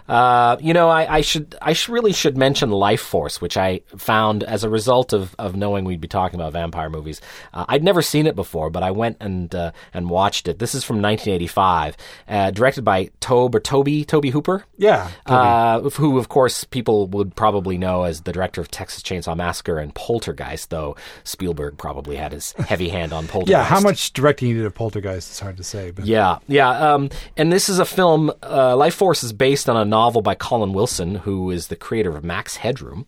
uh, 0.07 0.57
you 0.59 0.73
know, 0.73 0.89
I, 0.89 1.17
I 1.17 1.21
should, 1.21 1.55
I 1.61 1.73
sh- 1.73 1.89
really 1.89 2.13
should 2.13 2.37
mention 2.37 2.71
Life 2.71 3.01
Force, 3.01 3.41
which 3.41 3.57
I 3.57 3.81
found 3.97 4.43
as 4.43 4.63
a 4.63 4.69
result 4.69 5.13
of, 5.13 5.35
of 5.37 5.55
knowing 5.55 5.85
we'd 5.85 6.01
be 6.01 6.07
talking 6.07 6.39
about 6.39 6.53
vampire 6.53 6.89
movies. 6.89 7.21
Uh, 7.53 7.65
I'd 7.67 7.83
never 7.83 8.01
seen 8.01 8.25
it 8.27 8.35
before, 8.35 8.69
but 8.69 8.83
I 8.83 8.91
went 8.91 9.17
and 9.19 9.53
uh, 9.53 9.71
and 9.93 10.09
watched 10.09 10.47
it. 10.47 10.59
This 10.59 10.73
is 10.73 10.83
from 10.83 10.97
1985, 10.97 11.97
uh, 12.27 12.51
directed 12.51 12.83
by 12.83 13.09
Tobe 13.19 13.55
or 13.55 13.59
Toby 13.59 14.03
Toby 14.15 14.29
Hooper. 14.29 14.63
yeah. 14.77 15.11
Uh, 15.25 15.81
who, 15.89 16.17
of 16.17 16.29
course, 16.29 16.63
people 16.63 17.07
would 17.07 17.35
probably 17.35 17.77
know 17.77 18.03
as 18.03 18.21
the 18.21 18.31
director 18.31 18.61
of 18.61 18.71
Texas 18.71 19.03
Chainsaw 19.03 19.35
Massacre 19.35 19.77
and 19.77 19.93
Poltergeist, 19.93 20.69
though 20.69 20.95
Spielberg 21.25 21.77
probably 21.77 22.15
had 22.15 22.31
his 22.31 22.53
heavy 22.53 22.87
hand 22.87 23.11
on 23.11 23.27
Poltergeist. 23.27 23.49
yeah, 23.51 23.65
how 23.65 23.81
much 23.81 24.13
directing 24.13 24.47
he 24.47 24.53
did 24.53 24.65
of 24.65 24.73
Poltergeist 24.73 25.31
is 25.31 25.39
hard 25.41 25.57
to 25.57 25.65
say, 25.65 25.91
but 25.91 26.05
Yeah, 26.05 26.37
yeah. 26.47 26.93
Um, 26.93 27.09
and 27.35 27.51
this 27.51 27.67
is 27.67 27.77
a 27.77 27.83
film. 27.83 28.31
Uh, 28.41 28.77
Life 28.77 28.95
Force 28.95 29.21
is 29.21 29.33
based 29.33 29.67
on 29.67 29.75
a 29.75 29.83
novel 29.83 30.21
by 30.21 30.33
Colin 30.33 30.71
Wilson, 30.71 31.15
who 31.15 31.51
is 31.51 31.67
the 31.67 31.75
creator 31.75 32.15
of 32.15 32.23
Max 32.23 32.55
Headroom, 32.55 33.07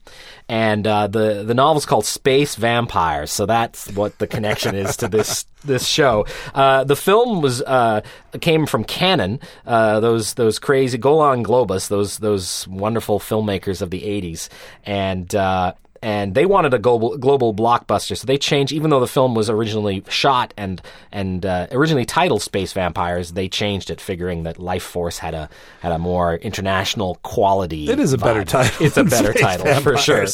and 0.49 0.85
uh, 0.85 1.07
the 1.07 1.41
the 1.45 1.53
novel's 1.53 1.85
called 1.85 2.05
Space 2.05 2.55
Vampires. 2.55 3.31
So 3.31 3.45
that's 3.45 3.89
what 3.93 4.17
the 4.17 4.27
connection 4.27 4.75
is 4.75 4.97
to 4.97 5.07
this 5.07 5.45
this 5.63 5.87
show. 5.87 6.25
Uh, 6.53 6.83
the 6.83 6.95
film 6.95 7.41
was 7.41 7.61
uh, 7.61 8.01
came 8.41 8.65
from 8.65 8.83
Canon, 8.83 9.39
uh, 9.65 9.99
those 9.99 10.33
those 10.35 10.59
crazy 10.59 10.97
Golan 10.97 11.43
Globus, 11.43 11.89
those 11.89 12.17
those 12.19 12.67
wonderful 12.67 13.19
filmmakers 13.19 13.81
of 13.81 13.89
the 13.89 14.01
'80s, 14.01 14.49
and. 14.85 15.33
Uh, 15.33 15.73
and 16.01 16.35
they 16.35 16.45
wanted 16.45 16.73
a 16.73 16.79
global 16.79 17.17
global 17.17 17.53
blockbuster, 17.53 18.17
so 18.17 18.25
they 18.25 18.37
changed. 18.37 18.71
Even 18.71 18.89
though 18.89 18.99
the 18.99 19.07
film 19.07 19.35
was 19.35 19.49
originally 19.49 20.03
shot 20.09 20.53
and 20.57 20.81
and 21.11 21.45
uh, 21.45 21.67
originally 21.71 22.05
titled 22.05 22.41
Space 22.41 22.73
Vampires, 22.73 23.31
they 23.31 23.47
changed 23.47 23.89
it, 23.89 23.99
figuring 23.99 24.43
that 24.43 24.59
Life 24.59 24.83
Force 24.83 25.17
had 25.17 25.33
a 25.33 25.49
had 25.81 25.91
a 25.91 25.97
more 25.97 26.35
international 26.35 27.15
quality. 27.23 27.89
It 27.89 27.99
is 27.99 28.13
a 28.13 28.17
better 28.17 28.43
title 28.43 28.85
It's 28.85 28.97
a 28.97 29.03
better 29.03 29.33
Space 29.33 29.41
title 29.41 29.81
for 29.81 29.97
sure. 29.97 30.25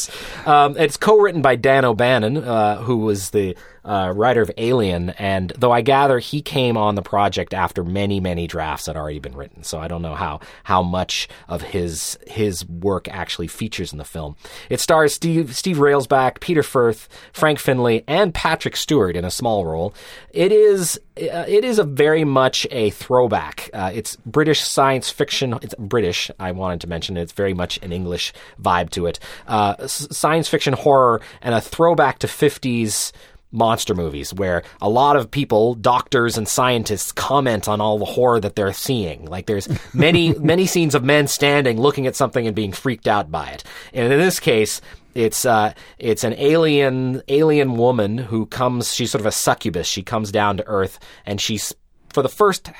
Um, 0.46 0.76
it's 0.76 0.96
co-written 0.96 1.42
by 1.42 1.56
Dan 1.56 1.84
O'Bannon, 1.84 2.36
uh, 2.36 2.82
who 2.82 2.98
was 2.98 3.30
the 3.30 3.56
uh, 3.84 4.12
writer 4.14 4.42
of 4.42 4.50
Alien, 4.56 5.10
and 5.10 5.52
though 5.56 5.72
I 5.72 5.80
gather 5.80 6.18
he 6.18 6.42
came 6.42 6.76
on 6.76 6.94
the 6.94 7.02
project 7.02 7.52
after 7.52 7.84
many, 7.84 8.20
many 8.20 8.46
drafts 8.46 8.86
had 8.86 8.96
already 8.96 9.18
been 9.18 9.36
written, 9.36 9.62
so 9.62 9.78
I 9.78 9.88
don't 9.88 10.02
know 10.02 10.14
how 10.14 10.40
how 10.64 10.82
much 10.82 11.28
of 11.48 11.62
his 11.62 12.18
his 12.26 12.66
work 12.66 13.08
actually 13.08 13.48
features 13.48 13.92
in 13.92 13.98
the 13.98 14.04
film. 14.04 14.36
It 14.70 14.80
stars 14.80 15.14
Steve 15.14 15.54
Steve 15.54 15.76
Railsback, 15.76 16.40
Peter 16.40 16.62
Firth, 16.62 17.08
Frank 17.32 17.58
Finlay, 17.58 18.04
and 18.06 18.32
Patrick 18.34 18.76
Stewart 18.76 19.16
in 19.16 19.24
a 19.24 19.30
small 19.30 19.66
role. 19.66 19.94
It 20.30 20.52
is 20.52 21.00
uh, 21.16 21.44
it 21.46 21.64
is 21.64 21.78
a 21.78 21.84
very 21.84 22.24
much 22.24 22.66
a 22.70 22.90
throwback. 22.90 23.70
Uh, 23.72 23.90
it's 23.94 24.16
British 24.26 24.62
science 24.62 25.10
fiction. 25.10 25.58
It's 25.62 25.74
British. 25.78 26.30
I 26.40 26.52
wanted 26.52 26.80
to 26.80 26.88
mention 26.88 27.16
it's 27.16 27.32
very 27.32 27.54
much 27.54 27.78
an 27.82 27.92
English 27.92 28.32
vibe 28.60 28.90
to 28.90 29.06
it. 29.06 29.20
Uh, 29.46 29.86
science 29.86 30.48
fiction 30.48 30.72
horror 30.74 31.20
and 31.42 31.54
a 31.54 31.60
throwback 31.60 32.18
to 32.20 32.28
fifties 32.28 33.12
monster 33.54 33.94
movies 33.94 34.34
where 34.34 34.62
a 34.82 34.88
lot 34.88 35.16
of 35.16 35.30
people, 35.30 35.74
doctors 35.74 36.36
and 36.36 36.46
scientists, 36.46 37.12
comment 37.12 37.68
on 37.68 37.80
all 37.80 37.98
the 37.98 38.04
horror 38.04 38.40
that 38.40 38.56
they're 38.56 38.72
seeing. 38.72 39.24
Like 39.26 39.46
there's 39.46 39.68
many, 39.94 40.34
many 40.34 40.66
scenes 40.66 40.94
of 40.94 41.04
men 41.04 41.26
standing, 41.28 41.80
looking 41.80 42.06
at 42.06 42.16
something 42.16 42.46
and 42.46 42.54
being 42.54 42.72
freaked 42.72 43.08
out 43.08 43.30
by 43.30 43.48
it. 43.48 43.64
And 43.92 44.12
in 44.12 44.18
this 44.18 44.40
case, 44.40 44.80
it's 45.14 45.44
uh, 45.44 45.72
it's 45.98 46.24
an 46.24 46.34
alien 46.34 47.22
alien 47.28 47.76
woman 47.76 48.18
who 48.18 48.46
comes. 48.46 48.92
She's 48.92 49.12
sort 49.12 49.20
of 49.20 49.26
a 49.26 49.32
succubus. 49.32 49.86
She 49.86 50.02
comes 50.02 50.32
down 50.32 50.56
to 50.56 50.66
Earth, 50.66 50.98
and 51.24 51.40
she's 51.40 51.72
for 52.12 52.22
the 52.22 52.28
first 52.28 52.70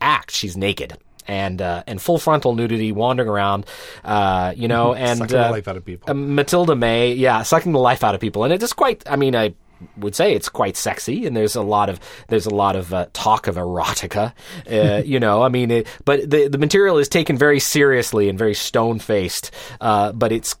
act, 0.00 0.30
she's 0.32 0.56
naked. 0.56 0.98
And 1.26 1.62
uh, 1.62 1.84
and 1.86 2.02
full 2.02 2.18
frontal 2.18 2.54
nudity, 2.54 2.92
wandering 2.92 3.30
around, 3.30 3.64
uh, 4.04 4.52
you 4.56 4.68
know, 4.68 4.92
and 5.06 5.18
Sucking 5.18 5.36
the 5.36 5.46
uh, 5.46 5.50
life 5.52 5.68
out 5.68 5.76
of 5.76 5.84
people. 5.84 6.10
um, 6.10 6.36
Mathilda 6.36 6.76
May, 6.76 7.14
yeah, 7.14 7.42
sucking 7.42 7.72
the 7.72 7.78
life 7.78 8.04
out 8.04 8.14
of 8.14 8.20
people, 8.20 8.44
and 8.44 8.52
it 8.52 8.62
is 8.62 8.74
quite. 8.74 9.08
I 9.08 9.16
mean, 9.16 9.34
I 9.34 9.54
would 9.96 10.14
say 10.14 10.34
it's 10.34 10.48
quite 10.48 10.76
sexy, 10.76 11.26
and 11.26 11.36
there's 11.36 11.56
a 11.56 11.62
lot 11.62 11.88
of 11.88 12.00
there's 12.28 12.46
a 12.46 12.54
lot 12.54 12.76
of 12.76 12.92
uh, 12.92 13.06
talk 13.12 13.46
of 13.46 13.56
erotica, 13.56 14.32
uh, 14.70 15.02
you 15.04 15.20
know. 15.20 15.42
I 15.42 15.48
mean, 15.48 15.70
it, 15.70 15.86
but 16.04 16.28
the 16.28 16.48
the 16.48 16.58
material 16.58 16.98
is 16.98 17.08
taken 17.08 17.36
very 17.36 17.60
seriously 17.60 18.28
and 18.28 18.38
very 18.38 18.54
stone 18.54 18.98
faced, 18.98 19.50
uh, 19.80 20.12
but 20.12 20.32
it's 20.32 20.56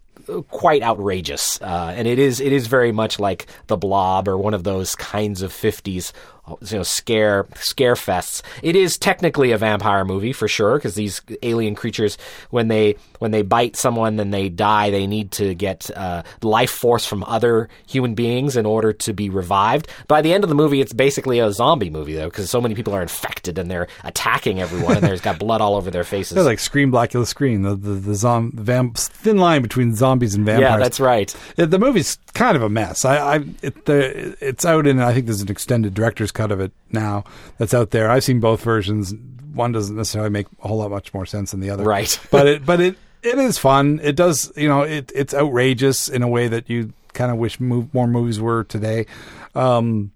quite 0.48 0.82
outrageous, 0.82 1.60
uh, 1.60 1.92
and 1.96 2.08
it 2.08 2.18
is 2.18 2.40
it 2.40 2.52
is 2.52 2.66
very 2.66 2.92
much 2.92 3.18
like 3.18 3.46
the 3.66 3.76
Blob 3.76 4.28
or 4.28 4.36
one 4.36 4.54
of 4.54 4.64
those 4.64 4.94
kinds 4.94 5.42
of 5.42 5.52
fifties. 5.52 6.12
You 6.46 6.76
know, 6.78 6.82
scare 6.82 7.46
scare 7.56 7.94
fests. 7.94 8.42
It 8.62 8.76
is 8.76 8.98
technically 8.98 9.52
a 9.52 9.58
vampire 9.58 10.04
movie 10.04 10.32
for 10.32 10.46
sure 10.46 10.76
because 10.76 10.94
these 10.94 11.22
alien 11.42 11.74
creatures, 11.74 12.18
when 12.50 12.68
they 12.68 12.96
when 13.18 13.30
they 13.30 13.40
bite 13.42 13.76
someone 13.76 14.20
and 14.20 14.32
they 14.32 14.50
die, 14.50 14.90
they 14.90 15.06
need 15.06 15.30
to 15.32 15.54
get 15.54 15.90
uh, 15.96 16.22
life 16.42 16.70
force 16.70 17.06
from 17.06 17.24
other 17.24 17.70
human 17.86 18.14
beings 18.14 18.56
in 18.56 18.66
order 18.66 18.92
to 18.92 19.14
be 19.14 19.30
revived. 19.30 19.88
By 20.06 20.20
the 20.20 20.34
end 20.34 20.44
of 20.44 20.50
the 20.50 20.54
movie, 20.54 20.82
it's 20.82 20.92
basically 20.92 21.38
a 21.38 21.50
zombie 21.50 21.88
movie 21.88 22.14
though 22.14 22.28
because 22.28 22.50
so 22.50 22.60
many 22.60 22.74
people 22.74 22.92
are 22.92 23.00
infected 23.02 23.58
and 23.58 23.70
they're 23.70 23.88
attacking 24.02 24.60
everyone 24.60 24.98
and 24.98 25.06
there's 25.06 25.22
got 25.22 25.38
blood 25.38 25.62
all 25.62 25.76
over 25.76 25.90
their 25.90 26.04
faces. 26.04 26.34
They're 26.34 26.44
like 26.44 26.58
Scream, 26.58 26.92
Blackula, 26.92 27.26
Scream. 27.26 27.62
The 27.62 27.74
the 27.74 27.92
the, 27.94 28.14
zom- 28.14 28.50
the 28.54 28.62
vamp- 28.62 28.98
thin 28.98 29.38
line 29.38 29.62
between 29.62 29.94
zombies 29.94 30.34
and 30.34 30.44
vampires. 30.44 30.70
yeah, 30.72 30.76
that's 30.76 31.00
right. 31.00 31.34
It, 31.56 31.70
the 31.70 31.78
movie's 31.78 32.18
kind 32.34 32.56
of 32.56 32.62
a 32.62 32.68
mess. 32.68 33.04
I, 33.06 33.36
I 33.36 33.44
it, 33.62 33.86
the, 33.86 34.36
it's 34.40 34.64
out 34.66 34.86
in. 34.86 35.00
I 35.00 35.14
think 35.14 35.24
there's 35.26 35.40
an 35.40 35.50
extended 35.50 35.94
director's 35.94 36.32
cut 36.34 36.52
of 36.52 36.60
it 36.60 36.72
now 36.92 37.24
that's 37.58 37.72
out 37.72 37.90
there. 37.90 38.10
I've 38.10 38.24
seen 38.24 38.40
both 38.40 38.62
versions. 38.62 39.14
One 39.54 39.72
doesn't 39.72 39.96
necessarily 39.96 40.30
make 40.30 40.46
a 40.62 40.68
whole 40.68 40.78
lot 40.78 40.90
much 40.90 41.14
more 41.14 41.24
sense 41.24 41.52
than 41.52 41.60
the 41.60 41.70
other. 41.70 41.84
Right. 41.84 42.18
but 42.30 42.46
it 42.46 42.66
but 42.66 42.80
it 42.80 42.96
it 43.22 43.38
is 43.38 43.58
fun. 43.58 44.00
It 44.02 44.16
does 44.16 44.52
you 44.56 44.68
know 44.68 44.82
it 44.82 45.10
it's 45.14 45.32
outrageous 45.32 46.08
in 46.08 46.22
a 46.22 46.28
way 46.28 46.48
that 46.48 46.68
you 46.68 46.92
kind 47.14 47.30
of 47.30 47.38
wish 47.38 47.58
move, 47.60 47.92
more 47.94 48.06
movies 48.06 48.40
were 48.40 48.64
today. 48.64 49.06
Um, 49.54 50.10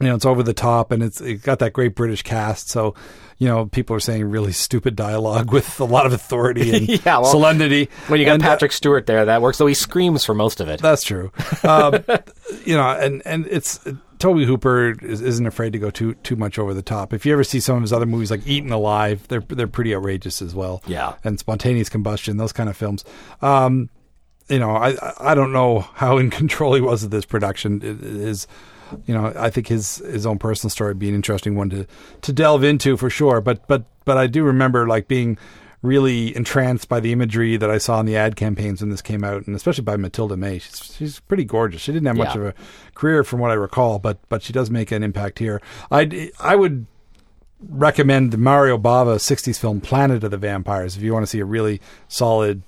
you 0.00 0.08
know, 0.08 0.14
it's 0.14 0.26
over 0.26 0.42
the 0.42 0.52
top 0.52 0.92
and 0.92 1.02
it's 1.02 1.20
it 1.20 1.42
got 1.42 1.60
that 1.60 1.72
great 1.72 1.94
British 1.94 2.22
cast. 2.22 2.68
So, 2.68 2.94
you 3.38 3.48
know, 3.48 3.66
people 3.66 3.96
are 3.96 4.00
saying 4.00 4.24
really 4.28 4.52
stupid 4.52 4.94
dialogue 4.94 5.52
with 5.52 5.80
a 5.80 5.84
lot 5.84 6.04
of 6.04 6.12
authority 6.12 6.76
and 6.76 6.88
Yeah, 6.88 7.18
well, 7.20 7.24
solemnity. 7.24 7.88
When 8.08 8.20
you 8.20 8.26
got 8.26 8.34
And, 8.34 8.42
uh, 8.42 8.46
Patrick 8.46 8.72
Stewart 8.72 9.06
there, 9.06 9.24
that 9.24 9.40
works. 9.40 9.56
Though 9.58 9.66
he 9.66 9.74
screams 9.74 10.24
for 10.24 10.34
most 10.34 10.60
of 10.60 10.68
it. 10.68 10.82
that's 10.82 11.02
true. 11.02 11.32
Um, 11.62 12.04
you 12.64 12.76
know, 12.76 12.90
and 12.90 13.22
and 13.24 13.46
it's 13.46 13.80
Toby 14.18 14.46
Hooper 14.46 14.92
is, 15.04 15.20
isn't 15.20 15.46
afraid 15.46 15.72
to 15.72 15.78
go 15.78 15.90
too 15.90 16.14
too 16.14 16.36
much 16.36 16.58
over 16.58 16.72
the 16.74 16.82
top. 16.82 17.12
If 17.12 17.26
you 17.26 17.32
ever 17.32 17.44
see 17.44 17.60
some 17.60 17.76
of 17.76 17.82
his 17.82 17.92
other 17.92 18.06
movies 18.06 18.30
like 18.30 18.46
Eaten 18.46 18.72
Alive, 18.72 19.26
they're 19.28 19.40
they're 19.40 19.66
pretty 19.66 19.94
outrageous 19.94 20.40
as 20.40 20.54
well. 20.54 20.82
Yeah. 20.86 21.14
and 21.24 21.38
Spontaneous 21.38 21.88
Combustion, 21.88 22.36
those 22.36 22.52
kind 22.52 22.68
of 22.68 22.76
films. 22.76 23.04
Um, 23.42 23.90
you 24.48 24.58
know, 24.58 24.70
I 24.70 24.96
I 25.18 25.34
don't 25.34 25.52
know 25.52 25.80
how 25.80 26.18
in 26.18 26.30
control 26.30 26.74
he 26.74 26.80
was 26.80 27.04
of 27.04 27.10
this 27.10 27.24
production. 27.24 27.82
It 27.82 28.02
is, 28.02 28.46
you 29.06 29.14
know, 29.14 29.32
I 29.36 29.50
think 29.50 29.68
his 29.68 29.96
his 29.98 30.24
own 30.26 30.38
personal 30.38 30.70
story 30.70 30.90
would 30.90 30.98
be 30.98 31.08
an 31.08 31.14
interesting 31.14 31.56
one 31.56 31.70
to 31.70 31.86
to 32.22 32.32
delve 32.32 32.64
into 32.64 32.96
for 32.96 33.10
sure. 33.10 33.40
But 33.40 33.66
but 33.66 33.84
but 34.04 34.16
I 34.16 34.26
do 34.28 34.44
remember 34.44 34.86
like 34.86 35.08
being 35.08 35.36
really 35.86 36.34
entranced 36.36 36.88
by 36.88 37.00
the 37.00 37.12
imagery 37.12 37.56
that 37.56 37.70
I 37.70 37.78
saw 37.78 38.00
in 38.00 38.06
the 38.06 38.16
ad 38.16 38.36
campaigns 38.36 38.80
when 38.80 38.90
this 38.90 39.02
came 39.02 39.22
out, 39.24 39.46
and 39.46 39.54
especially 39.54 39.84
by 39.84 39.96
Mathilda 39.96 40.36
May. 40.36 40.58
She's 40.58 40.94
she's 40.96 41.20
pretty 41.20 41.44
gorgeous. 41.44 41.80
She 41.80 41.92
didn't 41.92 42.06
have 42.06 42.16
much 42.16 42.34
Yeah. 42.34 42.40
of 42.42 42.46
a 42.48 42.54
career 42.94 43.24
from 43.24 43.40
what 43.40 43.50
I 43.50 43.54
recall, 43.54 43.98
but 43.98 44.18
but 44.28 44.42
she 44.42 44.52
does 44.52 44.70
make 44.70 44.90
an 44.92 45.02
impact 45.02 45.38
here. 45.38 45.60
I 45.90 46.30
I 46.40 46.56
would 46.56 46.86
recommend 47.68 48.32
the 48.32 48.38
Mario 48.38 48.76
Bava 48.78 49.16
60s 49.16 49.58
film 49.58 49.80
Planet 49.80 50.22
of 50.24 50.30
the 50.30 50.36
Vampires 50.36 50.96
if 50.96 51.02
you 51.02 51.12
want 51.12 51.22
to 51.22 51.26
see 51.26 51.40
a 51.40 51.44
really 51.44 51.80
solid 52.08 52.62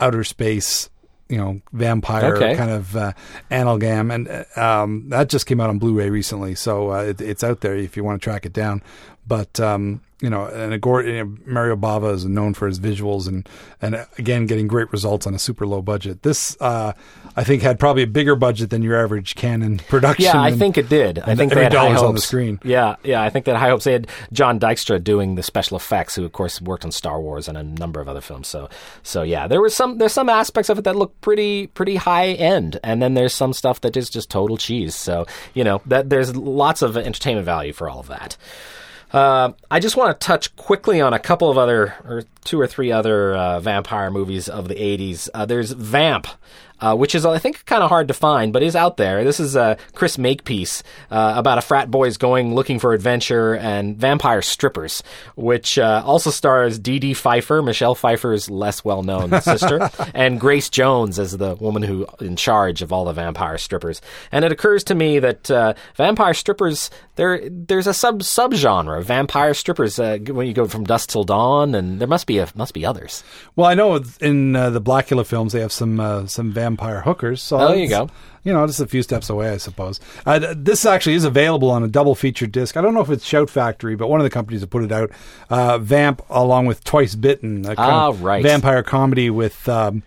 outer 0.00 0.24
space, 0.24 0.88
you 1.28 1.36
know, 1.36 1.60
vampire 1.72 2.34
Okay. 2.36 2.56
kind 2.56 2.70
of 2.70 2.96
uh, 2.96 3.12
analgam. 3.50 4.12
And 4.12 4.28
uh, 4.56 4.60
um, 4.82 5.10
that 5.10 5.28
just 5.28 5.44
came 5.46 5.60
out 5.60 5.68
on 5.68 5.78
Blu 5.78 5.92
ray 5.94 6.08
recently, 6.08 6.54
so 6.54 6.90
uh, 6.90 7.02
it, 7.02 7.20
it's 7.20 7.44
out 7.44 7.60
there 7.60 7.76
if 7.76 7.96
you 7.98 8.02
want 8.04 8.20
to 8.20 8.24
track 8.24 8.46
it 8.46 8.52
down. 8.54 8.82
But, 9.26 9.60
um, 9.60 10.00
you 10.20 10.28
know, 10.28 10.44
and 10.46 10.72
Agor- 10.72 11.06
you 11.06 11.24
know, 11.24 11.36
Mario 11.46 11.76
Bava 11.76 12.12
is 12.12 12.26
known 12.26 12.52
for 12.52 12.66
his 12.66 12.78
visuals 12.80 13.26
and, 13.28 13.48
and 13.80 14.06
again, 14.18 14.46
getting 14.46 14.66
great 14.66 14.90
results 14.92 15.26
on 15.26 15.34
a 15.34 15.38
super 15.38 15.66
low 15.66 15.80
budget. 15.82 16.22
This, 16.22 16.56
uh, 16.60 16.92
I 17.36 17.44
think, 17.44 17.62
had 17.62 17.78
probably 17.78 18.02
a 18.02 18.06
bigger 18.08 18.34
budget 18.34 18.70
than 18.70 18.82
your 18.82 19.00
average 19.02 19.34
Canon 19.36 19.78
production. 19.88 20.24
Yeah, 20.24 20.38
I 20.40 20.48
and- 20.48 20.58
think 20.58 20.76
it 20.76 20.88
did. 20.88 21.20
I 21.20 21.36
think 21.36 21.52
every 21.52 21.60
they 21.60 21.62
had 21.64 21.72
high 21.74 21.90
hopes. 21.90 22.02
on 22.02 22.14
the 22.16 22.20
screen. 22.20 22.58
Yeah, 22.64 22.96
yeah, 23.04 23.22
I 23.22 23.30
think 23.30 23.44
that 23.46 23.56
high 23.56 23.70
hopes. 23.70 23.84
They 23.84 23.92
had 23.92 24.08
John 24.32 24.58
Dykstra 24.60 25.02
doing 25.02 25.36
the 25.36 25.42
special 25.44 25.76
effects, 25.76 26.16
who 26.16 26.24
of 26.24 26.32
course 26.32 26.60
worked 26.60 26.84
on 26.84 26.90
Star 26.90 27.20
Wars 27.20 27.46
and 27.48 27.56
a 27.56 27.62
number 27.62 28.00
of 28.00 28.08
other 28.08 28.20
films. 28.20 28.48
So, 28.48 28.68
so 29.04 29.22
yeah, 29.22 29.46
there 29.46 29.62
was 29.62 29.74
some 29.76 29.98
there's 29.98 30.12
some 30.12 30.28
aspects 30.28 30.68
of 30.68 30.78
it 30.78 30.82
that 30.84 30.96
look 30.96 31.18
pretty 31.20 31.68
pretty 31.68 31.96
high 31.96 32.32
end, 32.32 32.78
and 32.82 33.00
then 33.00 33.14
there's 33.14 33.32
some 33.32 33.52
stuff 33.54 33.80
that 33.82 33.96
is 33.96 34.10
just 34.10 34.28
total 34.28 34.56
cheese. 34.58 34.94
So, 34.96 35.24
you 35.54 35.62
know, 35.64 35.80
that 35.86 36.10
there's 36.10 36.36
lots 36.36 36.82
of 36.82 36.96
entertainment 36.96 37.46
value 37.46 37.72
for 37.72 37.88
all 37.88 38.00
of 38.00 38.08
that. 38.08 38.36
Uh, 39.12 39.52
I 39.70 39.80
just 39.80 39.96
want 39.96 40.18
to 40.18 40.24
touch 40.26 40.54
quickly 40.56 41.00
on 41.00 41.12
a 41.12 41.18
couple 41.18 41.50
of 41.50 41.58
other, 41.58 41.94
or 42.04 42.24
two 42.44 42.60
or 42.60 42.66
three 42.66 42.92
other 42.92 43.34
uh, 43.34 43.60
vampire 43.60 44.10
movies 44.10 44.48
of 44.48 44.68
the 44.68 44.74
80s. 44.74 45.28
Uh, 45.34 45.46
there's 45.46 45.72
Vamp, 45.72 46.28
uh, 46.80 46.96
which 46.96 47.14
is, 47.14 47.26
I 47.26 47.38
think, 47.38 47.64
kind 47.66 47.82
of 47.82 47.90
hard 47.90 48.08
to 48.08 48.14
find, 48.14 48.52
but 48.52 48.62
is 48.62 48.74
out 48.74 48.96
there. 48.96 49.22
This 49.24 49.38
is 49.40 49.56
a 49.56 49.76
Chris 49.94 50.16
Makepeace 50.16 50.82
uh, 51.10 51.34
about 51.36 51.58
a 51.58 51.60
frat 51.60 51.90
boys 51.90 52.16
going 52.16 52.54
looking 52.54 52.78
for 52.78 52.94
adventure 52.94 53.54
and 53.54 53.96
vampire 53.96 54.42
strippers, 54.42 55.02
which 55.36 55.78
uh, 55.78 56.02
also 56.04 56.30
stars 56.30 56.78
Dee 56.78 56.98
Dee 56.98 57.14
Pfeiffer, 57.14 57.62
Michelle 57.62 57.94
Pfeiffer's 57.94 58.48
less 58.48 58.84
well 58.84 59.02
known 59.02 59.40
sister, 59.42 59.90
and 60.14 60.40
Grace 60.40 60.70
Jones 60.70 61.18
as 61.18 61.36
the 61.36 61.54
woman 61.56 61.82
who 61.82 62.06
in 62.20 62.36
charge 62.36 62.80
of 62.80 62.92
all 62.92 63.04
the 63.04 63.12
vampire 63.12 63.58
strippers. 63.58 64.00
And 64.32 64.44
it 64.44 64.52
occurs 64.52 64.84
to 64.84 64.94
me 64.94 65.18
that 65.18 65.50
uh, 65.50 65.74
vampire 65.96 66.34
strippers, 66.34 66.90
there 67.20 67.40
there's 67.50 67.86
a 67.86 67.92
sub 67.92 68.20
subgenre 68.20 69.02
vampire 69.04 69.52
strippers 69.52 69.98
uh, 69.98 70.16
when 70.30 70.46
you 70.46 70.54
go 70.54 70.66
from 70.66 70.84
dusk 70.84 71.10
till 71.10 71.24
dawn, 71.24 71.74
and 71.74 72.00
there 72.00 72.08
must 72.08 72.26
be 72.26 72.38
a 72.38 72.48
must 72.54 72.72
be 72.72 72.86
others. 72.86 73.22
Well, 73.56 73.66
I 73.66 73.74
know 73.74 74.02
in 74.22 74.56
uh, 74.56 74.70
the 74.70 74.80
Blackula 74.80 75.26
films 75.26 75.52
they 75.52 75.60
have 75.60 75.70
some 75.72 76.00
uh, 76.00 76.26
some 76.26 76.50
vampire 76.50 77.02
hookers. 77.02 77.42
So 77.42 77.58
Oh, 77.58 77.68
there 77.68 77.76
you 77.76 77.88
go. 77.88 78.08
You 78.42 78.54
know, 78.54 78.66
just 78.66 78.80
a 78.80 78.86
few 78.86 79.02
steps 79.02 79.28
away, 79.28 79.50
I 79.50 79.58
suppose. 79.58 80.00
Uh, 80.24 80.54
this 80.56 80.86
actually 80.86 81.12
is 81.14 81.24
available 81.24 81.70
on 81.70 81.82
a 81.82 81.88
double 81.88 82.14
feature 82.14 82.46
disc. 82.46 82.74
I 82.74 82.80
don't 82.80 82.94
know 82.94 83.02
if 83.02 83.10
it's 83.10 83.26
Shout 83.26 83.50
Factory, 83.50 83.96
but 83.96 84.08
one 84.08 84.18
of 84.18 84.24
the 84.24 84.30
companies 84.30 84.62
that 84.62 84.68
put 84.68 84.82
it 84.82 84.90
out, 84.90 85.10
uh, 85.50 85.76
Vamp, 85.76 86.22
along 86.30 86.64
with 86.64 86.82
Twice 86.82 87.14
Bitten, 87.16 87.66
a 87.66 87.74
Ah, 87.76 88.14
right. 88.18 88.42
vampire 88.42 88.82
comedy 88.82 89.28
with 89.28 89.68
um, 89.68 90.02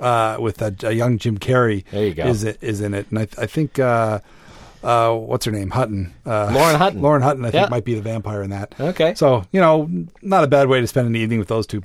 uh, 0.00 0.38
with 0.40 0.62
a, 0.62 0.74
a 0.84 0.92
young 0.92 1.18
Jim 1.18 1.36
Carrey. 1.36 1.84
There 1.90 2.06
you 2.06 2.14
go. 2.14 2.24
Is 2.26 2.42
it 2.42 2.56
is 2.62 2.80
in 2.80 2.94
it, 2.94 3.06
and 3.10 3.18
I, 3.18 3.28
I 3.36 3.44
think. 3.46 3.78
Uh, 4.82 5.14
what's 5.14 5.44
her 5.44 5.52
name? 5.52 5.70
Hutton. 5.70 6.14
Uh, 6.24 6.50
Lauren 6.52 6.76
Hutton. 6.76 7.02
Lauren 7.02 7.22
Hutton, 7.22 7.44
I 7.44 7.50
think, 7.50 7.62
Yeah. 7.64 7.68
might 7.68 7.84
be 7.84 7.94
the 7.94 8.02
vampire 8.02 8.42
in 8.42 8.50
that. 8.50 8.74
Okay. 8.78 9.14
So, 9.14 9.44
you 9.52 9.60
know, 9.60 9.90
not 10.22 10.44
a 10.44 10.46
bad 10.46 10.68
way 10.68 10.80
to 10.80 10.86
spend 10.86 11.06
an 11.08 11.16
evening 11.16 11.38
with 11.38 11.48
those 11.48 11.66
two. 11.66 11.82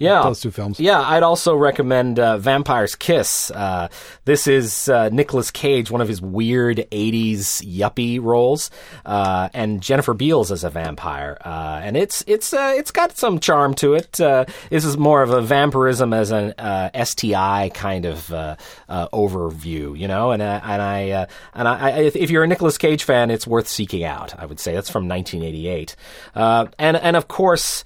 Yeah, 0.00 0.22
Those 0.22 0.40
two 0.40 0.50
films. 0.50 0.80
Yeah, 0.80 0.98
I'd 0.98 1.22
also 1.22 1.54
recommend 1.54 2.18
uh, 2.18 2.38
Vampire's 2.38 2.94
Kiss. 2.94 3.50
Uh, 3.50 3.88
this 4.24 4.46
is 4.46 4.88
uh, 4.88 5.10
Nicolas 5.10 5.50
Cage, 5.50 5.90
one 5.90 6.00
of 6.00 6.08
his 6.08 6.22
weird 6.22 6.78
'80s 6.90 7.62
yuppie 7.62 8.18
roles, 8.20 8.70
uh, 9.04 9.50
and 9.52 9.82
Jennifer 9.82 10.14
Beals 10.14 10.50
as 10.50 10.64
a 10.64 10.70
vampire. 10.70 11.36
Uh, 11.44 11.80
and 11.82 11.98
it's 11.98 12.24
it's 12.26 12.54
uh, 12.54 12.72
it's 12.74 12.90
got 12.90 13.18
some 13.18 13.40
charm 13.40 13.74
to 13.74 13.92
it. 13.92 14.18
Uh, 14.18 14.46
this 14.70 14.86
is 14.86 14.96
more 14.96 15.22
of 15.22 15.30
a 15.30 15.42
vampirism 15.42 16.14
as 16.14 16.30
an 16.30 16.54
uh, 16.56 17.04
STI 17.04 17.70
kind 17.74 18.06
of 18.06 18.32
uh, 18.32 18.56
uh, 18.88 19.06
overview, 19.08 19.98
you 19.98 20.08
know. 20.08 20.30
And 20.30 20.40
and 20.42 20.80
I 20.80 21.10
uh, 21.10 21.26
and 21.52 21.68
I, 21.68 21.90
I, 21.90 21.90
if 22.00 22.16
if 22.16 22.30
you're 22.30 22.44
a 22.44 22.48
Nicolas 22.48 22.78
Cage 22.78 23.04
fan, 23.04 23.30
it's 23.30 23.46
worth 23.46 23.68
seeking 23.68 24.04
out. 24.04 24.34
I 24.38 24.46
would 24.46 24.60
say 24.60 24.72
that's 24.72 24.88
from 24.88 25.08
1988, 25.08 25.94
uh, 26.34 26.68
and 26.78 26.96
and 26.96 27.16
of 27.16 27.28
course 27.28 27.84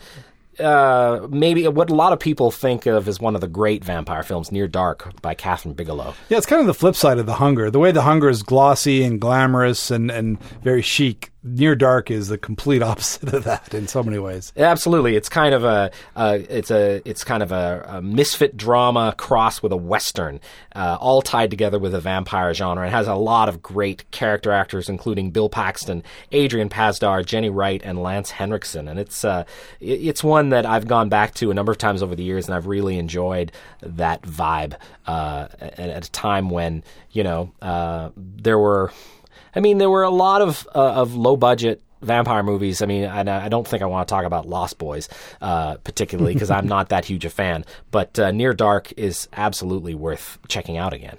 uh, 0.60 1.26
maybe 1.30 1.66
what 1.68 1.90
a 1.90 1.94
lot 1.94 2.12
of 2.12 2.18
people 2.18 2.50
think 2.50 2.86
of 2.86 3.08
as 3.08 3.20
one 3.20 3.34
of 3.34 3.40
the 3.40 3.48
great 3.48 3.84
vampire 3.84 4.22
films, 4.22 4.50
Near 4.50 4.68
Dark 4.68 5.20
by 5.20 5.34
Kathryn 5.34 5.76
Bigelow. 5.76 6.14
Yeah, 6.28 6.38
it's 6.38 6.46
kind 6.46 6.60
of 6.60 6.66
the 6.66 6.74
flip 6.74 6.96
side 6.96 7.18
of 7.18 7.26
the 7.26 7.34
hunger. 7.34 7.70
The 7.70 7.78
way 7.78 7.92
the 7.92 8.02
hunger 8.02 8.28
is 8.28 8.42
glossy 8.42 9.02
and 9.02 9.20
glamorous 9.20 9.90
and, 9.90 10.10
and 10.10 10.42
very 10.62 10.82
chic, 10.82 11.32
Near 11.46 11.76
Dark 11.76 12.10
is 12.10 12.28
the 12.28 12.38
complete 12.38 12.82
opposite 12.90 13.32
of 13.34 13.44
that 13.44 13.74
in 13.74 13.86
so 13.86 14.02
many 14.02 14.18
ways. 14.18 14.52
Absolutely, 14.56 15.14
it's 15.14 15.28
kind 15.28 15.54
of 15.54 15.62
a 15.62 15.90
uh, 16.16 16.38
it's 16.48 16.70
a 16.70 17.02
it's 17.04 17.22
kind 17.22 17.42
of 17.42 17.52
a, 17.52 17.84
a 17.86 18.02
misfit 18.02 18.56
drama 18.56 19.14
cross 19.18 19.62
with 19.62 19.70
a 19.70 19.76
western, 19.76 20.40
uh, 20.74 20.96
all 20.98 21.20
tied 21.20 21.50
together 21.50 21.78
with 21.78 21.94
a 21.94 22.00
vampire 22.00 22.54
genre. 22.54 22.86
It 22.86 22.90
has 22.90 23.06
a 23.06 23.14
lot 23.14 23.48
of 23.50 23.62
great 23.62 24.10
character 24.10 24.50
actors, 24.52 24.88
including 24.88 25.30
Bill 25.32 25.50
Paxton, 25.50 26.02
Adrian 26.32 26.70
Pasdar, 26.70 27.24
Jenny 27.26 27.50
Wright, 27.50 27.82
and 27.84 28.02
Lance 28.02 28.30
Henriksen. 28.30 28.88
And 28.88 28.98
it's 28.98 29.24
uh, 29.24 29.44
it- 29.80 30.00
it's 30.14 30.24
one 30.24 30.48
that 30.48 30.64
I've 30.64 30.86
gone 30.88 31.08
back 31.10 31.34
to 31.34 31.50
a 31.50 31.54
number 31.54 31.72
of 31.72 31.78
times 31.78 32.02
over 32.02 32.14
the 32.14 32.22
years, 32.24 32.46
and 32.46 32.54
I've 32.54 32.66
really 32.66 32.98
enjoyed 32.98 33.52
that 33.82 34.22
vibe 34.22 34.76
uh, 35.06 35.48
at, 35.60 35.78
at 35.78 36.06
a 36.06 36.10
time 36.10 36.48
when 36.48 36.82
you 37.10 37.22
know 37.22 37.52
uh, 37.60 38.08
there 38.16 38.58
were. 38.58 38.90
I 39.54 39.60
mean, 39.60 39.78
there 39.78 39.90
were 39.90 40.02
a 40.02 40.10
lot 40.10 40.42
of 40.42 40.68
uh, 40.74 40.92
of 40.94 41.14
low 41.14 41.36
budget 41.36 41.82
vampire 42.02 42.42
movies. 42.42 42.82
I 42.82 42.86
mean, 42.86 43.04
and 43.04 43.30
I 43.30 43.48
don't 43.48 43.66
think 43.66 43.82
I 43.82 43.86
want 43.86 44.06
to 44.06 44.12
talk 44.12 44.24
about 44.24 44.46
Lost 44.46 44.78
Boys 44.78 45.08
uh, 45.40 45.76
particularly 45.78 46.34
because 46.34 46.50
I'm 46.50 46.68
not 46.68 46.90
that 46.90 47.04
huge 47.04 47.24
a 47.24 47.30
fan. 47.30 47.64
But 47.90 48.18
uh, 48.18 48.30
Near 48.30 48.52
Dark 48.52 48.92
is 48.96 49.28
absolutely 49.32 49.94
worth 49.94 50.38
checking 50.48 50.76
out 50.76 50.92
again. 50.92 51.18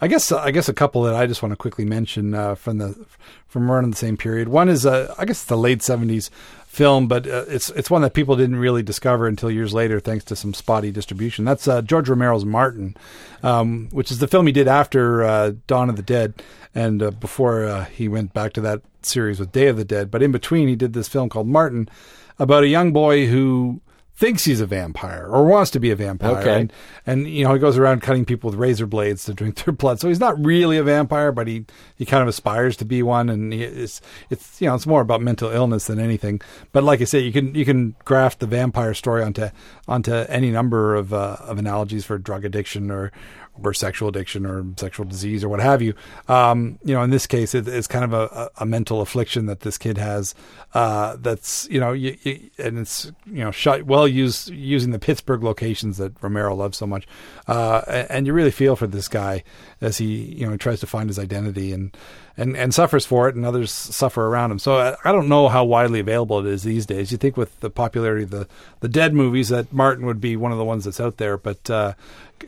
I 0.00 0.08
guess 0.08 0.32
I 0.32 0.50
guess 0.50 0.68
a 0.68 0.74
couple 0.74 1.02
that 1.04 1.14
I 1.14 1.26
just 1.26 1.42
want 1.42 1.52
to 1.52 1.56
quickly 1.56 1.84
mention 1.84 2.34
uh, 2.34 2.56
from 2.56 2.78
the 2.78 3.06
from 3.46 3.70
around 3.70 3.90
the 3.90 3.96
same 3.96 4.16
period. 4.16 4.48
One 4.48 4.68
is 4.68 4.84
uh, 4.84 5.14
I 5.16 5.24
guess 5.24 5.44
the 5.44 5.56
late 5.56 5.82
seventies 5.82 6.30
film, 6.74 7.08
but 7.08 7.26
uh, 7.26 7.44
it's 7.48 7.70
it's 7.70 7.90
one 7.90 8.02
that 8.02 8.14
people 8.14 8.36
didn't 8.36 8.56
really 8.56 8.82
discover 8.82 9.26
until 9.26 9.50
years 9.50 9.72
later, 9.72 10.00
thanks 10.00 10.24
to 10.26 10.36
some 10.36 10.52
spotty 10.52 10.90
distribution. 10.90 11.44
That's 11.44 11.68
uh, 11.68 11.82
George 11.82 12.08
Romero's 12.08 12.44
Martin, 12.44 12.96
um, 13.42 13.88
which 13.92 14.10
is 14.10 14.18
the 14.18 14.28
film 14.28 14.46
he 14.46 14.52
did 14.52 14.68
after 14.68 15.24
uh, 15.24 15.52
Dawn 15.66 15.88
of 15.88 15.96
the 15.96 16.02
Dead 16.02 16.42
and 16.74 17.02
uh, 17.02 17.10
before 17.12 17.64
uh, 17.64 17.84
he 17.84 18.08
went 18.08 18.32
back 18.32 18.52
to 18.54 18.60
that 18.62 18.82
series 19.02 19.38
with 19.38 19.52
Day 19.52 19.68
of 19.68 19.76
the 19.76 19.84
Dead. 19.84 20.10
But 20.10 20.22
in 20.22 20.32
between, 20.32 20.68
he 20.68 20.76
did 20.76 20.92
this 20.92 21.08
film 21.08 21.28
called 21.28 21.46
Martin 21.46 21.88
about 22.38 22.64
a 22.64 22.68
young 22.68 22.92
boy 22.92 23.26
who 23.26 23.80
thinks 24.16 24.44
he's 24.44 24.60
a 24.60 24.66
vampire 24.66 25.26
or 25.28 25.44
wants 25.44 25.72
to 25.72 25.80
be 25.80 25.90
a 25.90 25.96
vampire. 25.96 26.38
Okay. 26.38 26.60
And, 26.60 26.72
and 27.04 27.28
you 27.28 27.44
know, 27.44 27.52
he 27.52 27.58
goes 27.58 27.76
around 27.76 28.00
cutting 28.02 28.24
people 28.24 28.48
with 28.48 28.58
razor 28.58 28.86
blades 28.86 29.24
to 29.24 29.34
drink 29.34 29.56
their 29.64 29.72
blood. 29.72 30.00
So 30.00 30.08
he's 30.08 30.20
not 30.20 30.42
really 30.44 30.78
a 30.78 30.84
vampire, 30.84 31.32
but 31.32 31.48
he, 31.48 31.64
he 31.96 32.06
kind 32.06 32.22
of 32.22 32.28
aspires 32.28 32.76
to 32.78 32.84
be 32.84 33.02
one. 33.02 33.28
And 33.28 33.52
he 33.52 33.64
is, 33.64 34.00
it's, 34.30 34.60
you 34.60 34.68
know, 34.68 34.74
it's 34.74 34.86
more 34.86 35.00
about 35.00 35.20
mental 35.20 35.50
illness 35.50 35.86
than 35.86 35.98
anything. 35.98 36.40
But 36.72 36.84
like 36.84 37.00
I 37.00 37.04
said, 37.04 37.24
you 37.24 37.32
can, 37.32 37.54
you 37.54 37.64
can 37.64 37.96
graft 38.04 38.38
the 38.38 38.46
vampire 38.46 38.94
story 38.94 39.22
onto, 39.22 39.48
onto 39.88 40.12
any 40.12 40.50
number 40.50 40.94
of, 40.94 41.12
uh, 41.12 41.36
of 41.40 41.58
analogies 41.58 42.04
for 42.04 42.16
drug 42.18 42.44
addiction 42.44 42.90
or, 42.90 43.10
or 43.62 43.72
sexual 43.72 44.08
addiction 44.08 44.44
or 44.46 44.64
sexual 44.76 45.06
disease 45.06 45.44
or 45.44 45.48
what 45.48 45.60
have 45.60 45.80
you. 45.80 45.94
Um, 46.28 46.78
you 46.84 46.94
know, 46.94 47.02
in 47.02 47.10
this 47.10 47.26
case, 47.26 47.54
it, 47.54 47.68
it's 47.68 47.86
kind 47.86 48.04
of 48.04 48.12
a, 48.12 48.50
a 48.58 48.66
mental 48.66 49.00
affliction 49.00 49.46
that 49.46 49.60
this 49.60 49.78
kid 49.78 49.98
has. 49.98 50.34
Uh, 50.72 51.16
that's 51.20 51.68
you 51.70 51.78
know, 51.78 51.92
you, 51.92 52.16
you, 52.22 52.50
and 52.58 52.78
it's 52.78 53.12
you 53.26 53.44
know, 53.44 53.50
shot 53.50 53.84
well 53.84 54.08
used 54.08 54.50
using 54.50 54.90
the 54.90 54.98
Pittsburgh 54.98 55.42
locations 55.42 55.98
that 55.98 56.12
Romero 56.22 56.54
loves 56.54 56.76
so 56.78 56.86
much. 56.86 57.06
Uh, 57.46 57.82
and, 57.86 58.10
and 58.10 58.26
you 58.26 58.32
really 58.32 58.50
feel 58.50 58.74
for 58.76 58.86
this 58.86 59.08
guy 59.08 59.44
as 59.80 59.98
he 59.98 60.06
you 60.06 60.48
know 60.48 60.56
tries 60.56 60.80
to 60.80 60.86
find 60.86 61.08
his 61.08 61.18
identity 61.18 61.72
and 61.72 61.96
and 62.36 62.56
and 62.56 62.74
suffers 62.74 63.06
for 63.06 63.28
it, 63.28 63.36
and 63.36 63.46
others 63.46 63.70
suffer 63.70 64.26
around 64.26 64.50
him. 64.50 64.58
So 64.58 64.78
I, 64.78 64.96
I 65.08 65.12
don't 65.12 65.28
know 65.28 65.48
how 65.48 65.64
widely 65.64 66.00
available 66.00 66.40
it 66.40 66.46
is 66.46 66.64
these 66.64 66.86
days. 66.86 67.12
You 67.12 67.18
think 67.18 67.36
with 67.36 67.60
the 67.60 67.70
popularity 67.70 68.24
of 68.24 68.30
the 68.30 68.48
the 68.80 68.88
Dead 68.88 69.14
movies 69.14 69.48
that 69.50 69.72
Martin 69.72 70.06
would 70.06 70.20
be 70.20 70.36
one 70.36 70.52
of 70.52 70.58
the 70.58 70.64
ones 70.64 70.84
that's 70.84 71.00
out 71.00 71.18
there, 71.18 71.36
but 71.36 71.70
uh, 71.70 71.94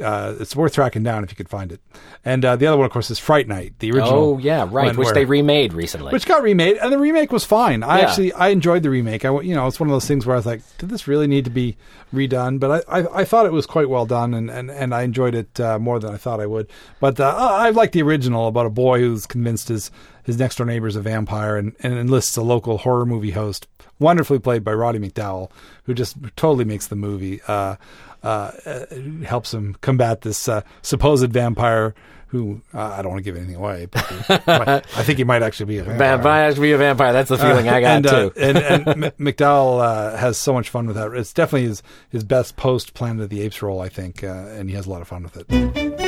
uh, 0.01 0.34
it's 0.40 0.55
worth 0.57 0.74
tracking 0.74 1.03
down 1.03 1.24
if 1.24 1.30
you 1.30 1.36
could 1.36 1.49
find 1.49 1.72
it. 1.72 1.80
And 2.24 2.44
uh, 2.44 2.57
the 2.57 2.66
other 2.66 2.76
one, 2.76 2.86
of 2.86 2.92
course, 2.92 3.11
is 3.11 3.18
Fright 3.18 3.47
Night, 3.49 3.74
the 3.78 3.90
original. 3.92 4.12
Oh 4.12 4.38
yeah, 4.38 4.66
right. 4.70 4.97
Which 4.97 5.05
where- 5.07 5.14
they 5.14 5.24
remade 5.24 5.72
recently. 5.72 6.12
which 6.12 6.26
got 6.26 6.42
remade, 6.42 6.76
and 6.78 6.92
the 6.92 6.99
remake 6.99 7.32
was 7.32 7.44
fine. 7.44 7.82
I 7.82 7.99
Yeah. 8.01 8.09
actually 8.09 8.32
I 8.32 8.49
enjoyed 8.49 8.82
the 8.82 8.90
remake. 8.90 9.24
I 9.24 9.40
you 9.40 9.55
know 9.55 9.66
it's 9.66 9.78
one 9.80 9.88
of 9.88 9.92
those 9.94 10.07
things 10.07 10.26
where 10.26 10.34
I 10.34 10.38
was 10.38 10.47
like, 10.47 10.62
did 10.78 10.88
this 10.88 11.07
really 11.07 11.26
need 11.26 11.44
to 11.44 11.51
be 11.51 11.76
redone? 12.14 12.59
But 12.61 12.84
I 12.88 13.01
I, 13.01 13.20
I 13.20 13.24
thought 13.24 13.47
it 13.47 13.53
was 13.53 13.66
quite 13.66 13.88
well 13.88 14.07
done, 14.07 14.34
and, 14.34 14.51
and, 14.51 14.70
and 14.70 14.94
I 14.94 15.03
enjoyed 15.03 15.34
it 15.34 15.61
uh, 15.61 15.78
more 15.78 15.99
than 15.99 16.12
I 16.12 16.16
thought 16.16 16.40
I 16.40 16.47
would. 16.47 16.68
But 17.01 17.20
uh, 17.20 17.34
I 17.36 17.70
like 17.70 17.92
the 17.92 18.03
original 18.03 18.49
about 18.49 18.66
a 18.66 18.70
boy 18.70 18.99
who's 19.01 19.26
convinced 19.26 19.68
his 19.68 19.90
his 20.24 20.38
next 20.38 20.57
door 20.57 20.66
neighbor 20.66 20.88
is 20.88 20.97
a 20.97 21.01
vampire 21.01 21.57
and, 21.57 21.74
and 21.80 21.94
enlists 21.94 22.36
a 22.36 22.42
local 22.42 22.78
horror 22.78 23.07
movie 23.07 23.30
host, 23.30 23.68
wonderfully 24.01 24.40
played 24.40 24.64
by 24.64 24.72
Roddy 24.74 24.99
McDowall, 24.99 25.51
who 25.84 25.94
just 25.94 26.16
totally 26.34 26.64
makes 26.64 26.88
the 26.88 26.97
movie. 26.97 27.40
Uh, 27.47 27.76
helps 28.23 29.53
him 29.55 29.77
combat 29.81 30.23
this 30.23 30.49
uh, 30.49 30.62
supposed 30.83 31.31
vampire. 31.33 31.95
Who 32.31 32.61
uh, 32.75 32.81
I 32.81 33.03
don't 33.03 33.12
want 33.12 33.21
to 33.21 33.25
give 33.25 33.37
anything 33.37 33.55
away, 33.55 33.87
but 33.87 34.05
I 34.29 34.81
think 35.05 35.19
he 35.19 35.25
might 35.25 35.45
actually 35.45 35.67
be 35.67 35.79
a 35.79 35.85
vampire. 35.85 36.45
Has 36.45 36.57
to 36.57 36.61
be 36.61 36.73
a 36.73 36.77
vampire. 36.77 37.12
That's 37.12 37.29
the 37.29 37.39
feeling 37.39 37.69
I 37.69 37.81
got 37.81 37.97
and, 37.99 38.07
uh, 38.07 38.11
too. 38.11 38.33
and 38.37 38.59
and 38.59 38.89
M- 39.05 39.12
McDowall 39.12 39.81
uh, 39.81 40.17
has 40.17 40.37
so 40.37 40.53
much 40.53 40.69
fun 40.69 40.89
with 40.89 40.97
that. 40.97 41.12
It's 41.12 41.33
definitely 41.33 41.69
his 41.69 41.85
his 42.11 42.25
best 42.25 42.57
post 42.57 42.95
Planet 42.95 43.23
of 43.23 43.31
the 43.31 43.43
Apes 43.43 43.62
role, 43.62 43.81
I 43.81 43.89
think, 43.89 44.25
uh, 44.25 44.27
and 44.27 44.69
he 44.69 44.75
has 44.75 44.87
a 44.87 44.91
lot 44.91 45.03
of 45.03 45.09
fun 45.09 45.23
with 45.23 45.37
it. 45.37 46.06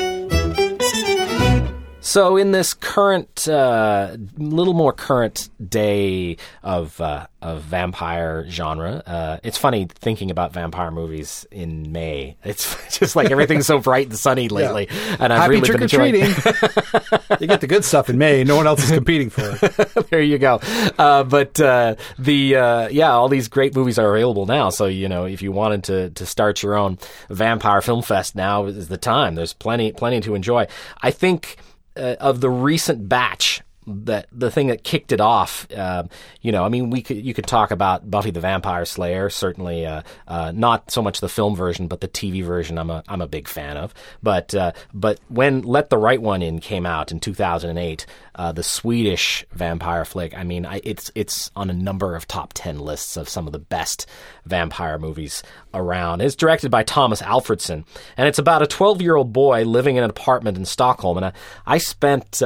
So, 2.08 2.38
in 2.38 2.52
this 2.52 2.72
current, 2.72 3.46
uh, 3.46 4.16
little 4.38 4.72
more 4.72 4.94
current 4.94 5.50
day 5.68 6.38
of 6.62 6.98
uh, 7.02 7.26
of 7.42 7.60
vampire 7.60 8.46
genre, 8.48 9.02
uh, 9.06 9.36
it's 9.42 9.58
funny 9.58 9.88
thinking 9.94 10.30
about 10.30 10.54
vampire 10.54 10.90
movies 10.90 11.46
in 11.50 11.92
May. 11.92 12.38
It's 12.44 12.98
just 12.98 13.14
like 13.14 13.30
everything's 13.30 13.66
so 13.66 13.78
bright 13.78 14.06
and 14.06 14.18
sunny 14.18 14.48
lately, 14.48 14.88
and 15.20 15.30
I've 15.30 15.40
Happy 15.40 15.56
really 15.56 15.66
trick 15.66 15.76
been 15.76 15.82
enjoying. 15.82 16.14
you 17.40 17.46
get 17.46 17.60
the 17.60 17.66
good 17.68 17.84
stuff 17.84 18.08
in 18.08 18.16
May. 18.16 18.42
No 18.42 18.56
one 18.56 18.66
else 18.66 18.84
is 18.84 18.90
competing 18.90 19.28
for 19.28 19.58
it. 19.60 20.08
there 20.10 20.22
you 20.22 20.38
go. 20.38 20.62
Uh, 20.98 21.24
but 21.24 21.60
uh, 21.60 21.96
the 22.18 22.56
uh, 22.56 22.88
yeah, 22.88 23.10
all 23.10 23.28
these 23.28 23.48
great 23.48 23.76
movies 23.76 23.98
are 23.98 24.16
available 24.16 24.46
now. 24.46 24.70
So 24.70 24.86
you 24.86 25.10
know, 25.10 25.26
if 25.26 25.42
you 25.42 25.52
wanted 25.52 25.84
to 25.84 26.08
to 26.08 26.24
start 26.24 26.62
your 26.62 26.74
own 26.74 26.96
vampire 27.28 27.82
film 27.82 28.00
fest, 28.00 28.34
now 28.34 28.64
is 28.64 28.88
the 28.88 28.96
time. 28.96 29.34
There's 29.34 29.52
plenty 29.52 29.92
plenty 29.92 30.22
to 30.22 30.34
enjoy. 30.34 30.68
I 31.02 31.10
think 31.10 31.58
uh, 31.98 32.16
of 32.20 32.40
the 32.40 32.50
recent 32.50 33.08
batch. 33.08 33.62
That 33.90 34.26
the 34.30 34.50
thing 34.50 34.66
that 34.66 34.84
kicked 34.84 35.12
it 35.12 35.20
off, 35.20 35.66
uh, 35.72 36.04
you 36.42 36.52
know, 36.52 36.64
I 36.64 36.68
mean, 36.68 36.90
we 36.90 37.00
could 37.00 37.16
you 37.16 37.32
could 37.32 37.46
talk 37.46 37.70
about 37.70 38.10
Buffy 38.10 38.30
the 38.30 38.40
Vampire 38.40 38.84
Slayer, 38.84 39.30
certainly 39.30 39.86
uh, 39.86 40.02
uh, 40.26 40.52
not 40.54 40.90
so 40.90 41.00
much 41.00 41.20
the 41.20 41.28
film 41.28 41.56
version, 41.56 41.88
but 41.88 42.00
the 42.00 42.08
TV 42.08 42.44
version. 42.44 42.78
I'm 42.78 42.90
a 42.90 43.02
I'm 43.08 43.22
a 43.22 43.26
big 43.26 43.48
fan 43.48 43.76
of. 43.78 43.94
But 44.22 44.54
uh, 44.54 44.72
but 44.92 45.20
when 45.28 45.62
Let 45.62 45.88
the 45.88 45.96
Right 45.96 46.20
One 46.20 46.42
In 46.42 46.58
came 46.60 46.84
out 46.84 47.10
in 47.12 47.20
2008, 47.20 48.06
uh, 48.34 48.52
the 48.52 48.62
Swedish 48.62 49.44
vampire 49.52 50.04
flick. 50.04 50.36
I 50.36 50.44
mean, 50.44 50.66
I, 50.66 50.80
it's 50.84 51.10
it's 51.14 51.50
on 51.56 51.70
a 51.70 51.74
number 51.74 52.14
of 52.14 52.28
top 52.28 52.52
ten 52.54 52.78
lists 52.78 53.16
of 53.16 53.28
some 53.28 53.46
of 53.46 53.52
the 53.52 53.58
best 53.58 54.06
vampire 54.44 54.98
movies 54.98 55.42
around. 55.72 56.20
It's 56.20 56.36
directed 56.36 56.70
by 56.70 56.82
Thomas 56.82 57.22
Alfredson, 57.22 57.84
and 58.16 58.28
it's 58.28 58.38
about 58.38 58.62
a 58.62 58.66
12 58.66 59.02
year 59.02 59.16
old 59.16 59.32
boy 59.32 59.64
living 59.64 59.96
in 59.96 60.04
an 60.04 60.10
apartment 60.10 60.56
in 60.56 60.64
Stockholm. 60.64 61.16
And 61.16 61.26
I, 61.26 61.32
I 61.66 61.78
spent. 61.78 62.42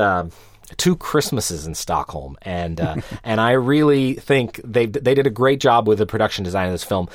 Uh, 0.73 0.75
Two 0.77 0.97
Christmases 0.97 1.67
in 1.67 1.75
Stockholm, 1.75 2.37
and 2.43 2.81
uh, 2.81 2.97
and 3.25 3.41
I 3.41 3.53
really 3.53 4.15
think 4.15 4.61
they 4.65 4.87
they 4.87 5.15
did 5.15 5.27
a 5.27 5.31
great 5.31 5.61
job 5.61 5.87
with 5.87 5.99
the 5.99 6.07
production 6.07 6.45
design 6.45 6.67
of 6.67 6.73
this 6.73 6.85
film 6.85 7.09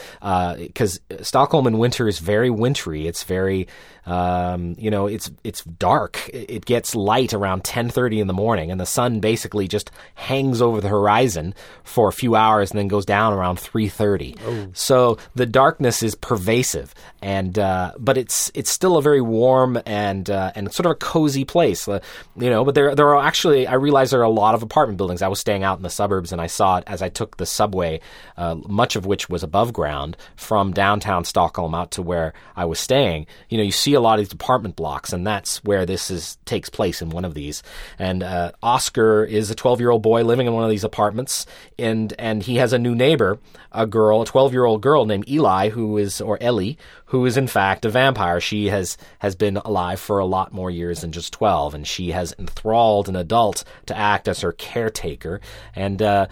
because 0.58 1.00
Stockholm 1.22 1.68
in 1.68 1.78
winter 1.78 2.08
is 2.08 2.20
very 2.20 2.50
wintry. 2.50 3.08
It's 3.08 3.24
very 3.24 3.68
um, 4.08 4.76
you 4.80 4.90
know, 4.90 5.08
it's 5.08 5.30
it's 5.44 5.64
dark. 5.66 6.30
It 6.34 6.66
gets 6.66 6.96
light 6.96 7.34
around 7.34 7.66
10:30 7.66 8.22
in 8.22 8.28
the 8.28 8.34
morning, 8.34 8.72
and 8.72 8.80
the 8.80 8.86
sun 8.86 9.20
basically 9.20 9.68
just 9.68 9.92
hangs 10.16 10.62
over 10.62 10.80
the 10.80 10.88
horizon 10.88 11.54
for 11.84 12.08
a 12.08 12.14
few 12.14 12.34
hours, 12.34 12.72
and 12.72 12.80
then 12.80 12.88
goes 12.88 13.06
down 13.06 13.34
around 13.34 13.60
3:30. 13.60 14.38
So 14.74 15.18
the 15.36 15.46
darkness 15.46 16.02
is 16.02 16.16
pervasive, 16.16 16.96
and 17.22 17.60
uh, 17.60 17.92
but 18.00 18.18
it's 18.18 18.50
it's 18.56 18.72
still 18.72 18.96
a 18.96 19.02
very 19.02 19.20
warm 19.20 19.78
and 19.86 20.30
uh, 20.30 20.54
and 20.56 20.72
sort 20.74 20.86
of 20.86 20.94
a 20.94 20.96
cozy 20.96 21.44
place, 21.44 21.86
uh, 21.86 22.00
you 22.38 22.50
know. 22.50 22.64
But 22.64 22.76
there 22.76 22.96
there 22.96 23.10
are 23.14 23.22
actually 23.22 23.68
I 23.68 23.74
realize 23.74 24.12
there 24.12 24.22
are 24.22 24.24
a 24.24 24.30
lot 24.30 24.56
of 24.56 24.64
apartment 24.64 24.98
buildings. 24.98 25.22
I 25.22 25.28
was 25.28 25.42
staying 25.42 25.66
out 25.66 25.78
in 25.78 25.84
the 25.84 25.90
suburbs, 25.90 26.32
and 26.32 26.40
I 26.40 26.48
saw 26.48 26.78
it 26.78 26.86
as 26.88 27.02
I 27.02 27.10
took 27.10 27.36
the 27.36 27.46
subway, 27.46 28.00
uh, 28.38 28.56
much 28.70 28.96
of 28.96 29.06
which 29.06 29.28
was 29.28 29.44
above 29.44 29.74
ground 29.74 30.16
from 30.38 30.72
downtown 30.72 31.26
Stockholm 31.26 31.76
out 31.76 31.92
to 31.92 32.02
where 32.02 32.32
I 32.56 32.64
was 32.64 32.80
staying. 32.80 33.28
You 33.50 33.58
know, 33.58 33.66
you 33.66 33.74
see 33.74 33.97
a 33.98 34.00
lot 34.00 34.20
of 34.20 34.26
these 34.26 34.34
apartment 34.34 34.76
blocks, 34.76 35.12
and 35.12 35.28
that's 35.28 35.64
where 35.64 35.86
this 35.86 36.10
is 36.10 36.38
takes 36.46 36.70
place 36.70 37.02
in 37.02 37.10
one 37.10 37.26
of 37.26 37.34
these. 37.34 37.64
And 38.00 38.24
uh, 38.24 38.52
Oscar 38.64 39.26
is 39.26 39.52
a 39.52 39.56
12 39.56 39.80
year 39.82 39.90
old 39.90 40.02
boy 40.02 40.24
living 40.24 40.48
in 40.48 40.54
one 40.54 40.64
of 40.64 40.70
these 40.70 40.84
apartments, 40.84 41.46
and 41.78 42.14
and 42.18 42.44
he 42.44 42.56
has 42.56 42.72
a 42.72 42.80
new 42.80 42.96
neighbor, 42.96 43.40
a 43.72 43.86
girl, 43.86 44.22
a 44.22 44.26
12 44.26 44.54
year 44.54 44.64
old 44.66 44.82
girl 44.82 45.06
named 45.06 45.28
Eli, 45.28 45.70
who 45.70 45.98
is 45.98 46.22
or 46.22 46.38
Ellie, 46.40 46.78
who 47.08 47.26
is 47.26 47.36
in 47.36 47.48
fact 47.48 47.84
a 47.84 47.90
vampire. 47.90 48.40
She 48.40 48.68
has 48.68 48.98
has 49.20 49.36
been 49.36 49.58
alive 49.58 50.00
for 50.00 50.20
a 50.20 50.26
lot 50.26 50.54
more 50.54 50.72
years 50.72 51.02
than 51.02 51.12
just 51.12 51.34
12, 51.34 51.74
and 51.74 51.88
she 51.88 52.12
has 52.12 52.34
enthralled 52.40 53.10
an 53.10 53.16
adult 53.16 53.64
to 53.88 53.98
act 53.98 54.28
as 54.28 54.42
her 54.42 54.54
caretaker, 54.54 55.42
and. 55.76 56.02
Uh, 56.02 56.28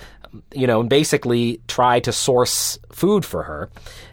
you 0.53 0.67
know, 0.67 0.79
and 0.79 0.89
basically 0.89 1.61
try 1.67 1.99
to 2.01 2.11
source 2.11 2.77
food 2.91 3.25
for 3.25 3.43
her, 3.43 3.69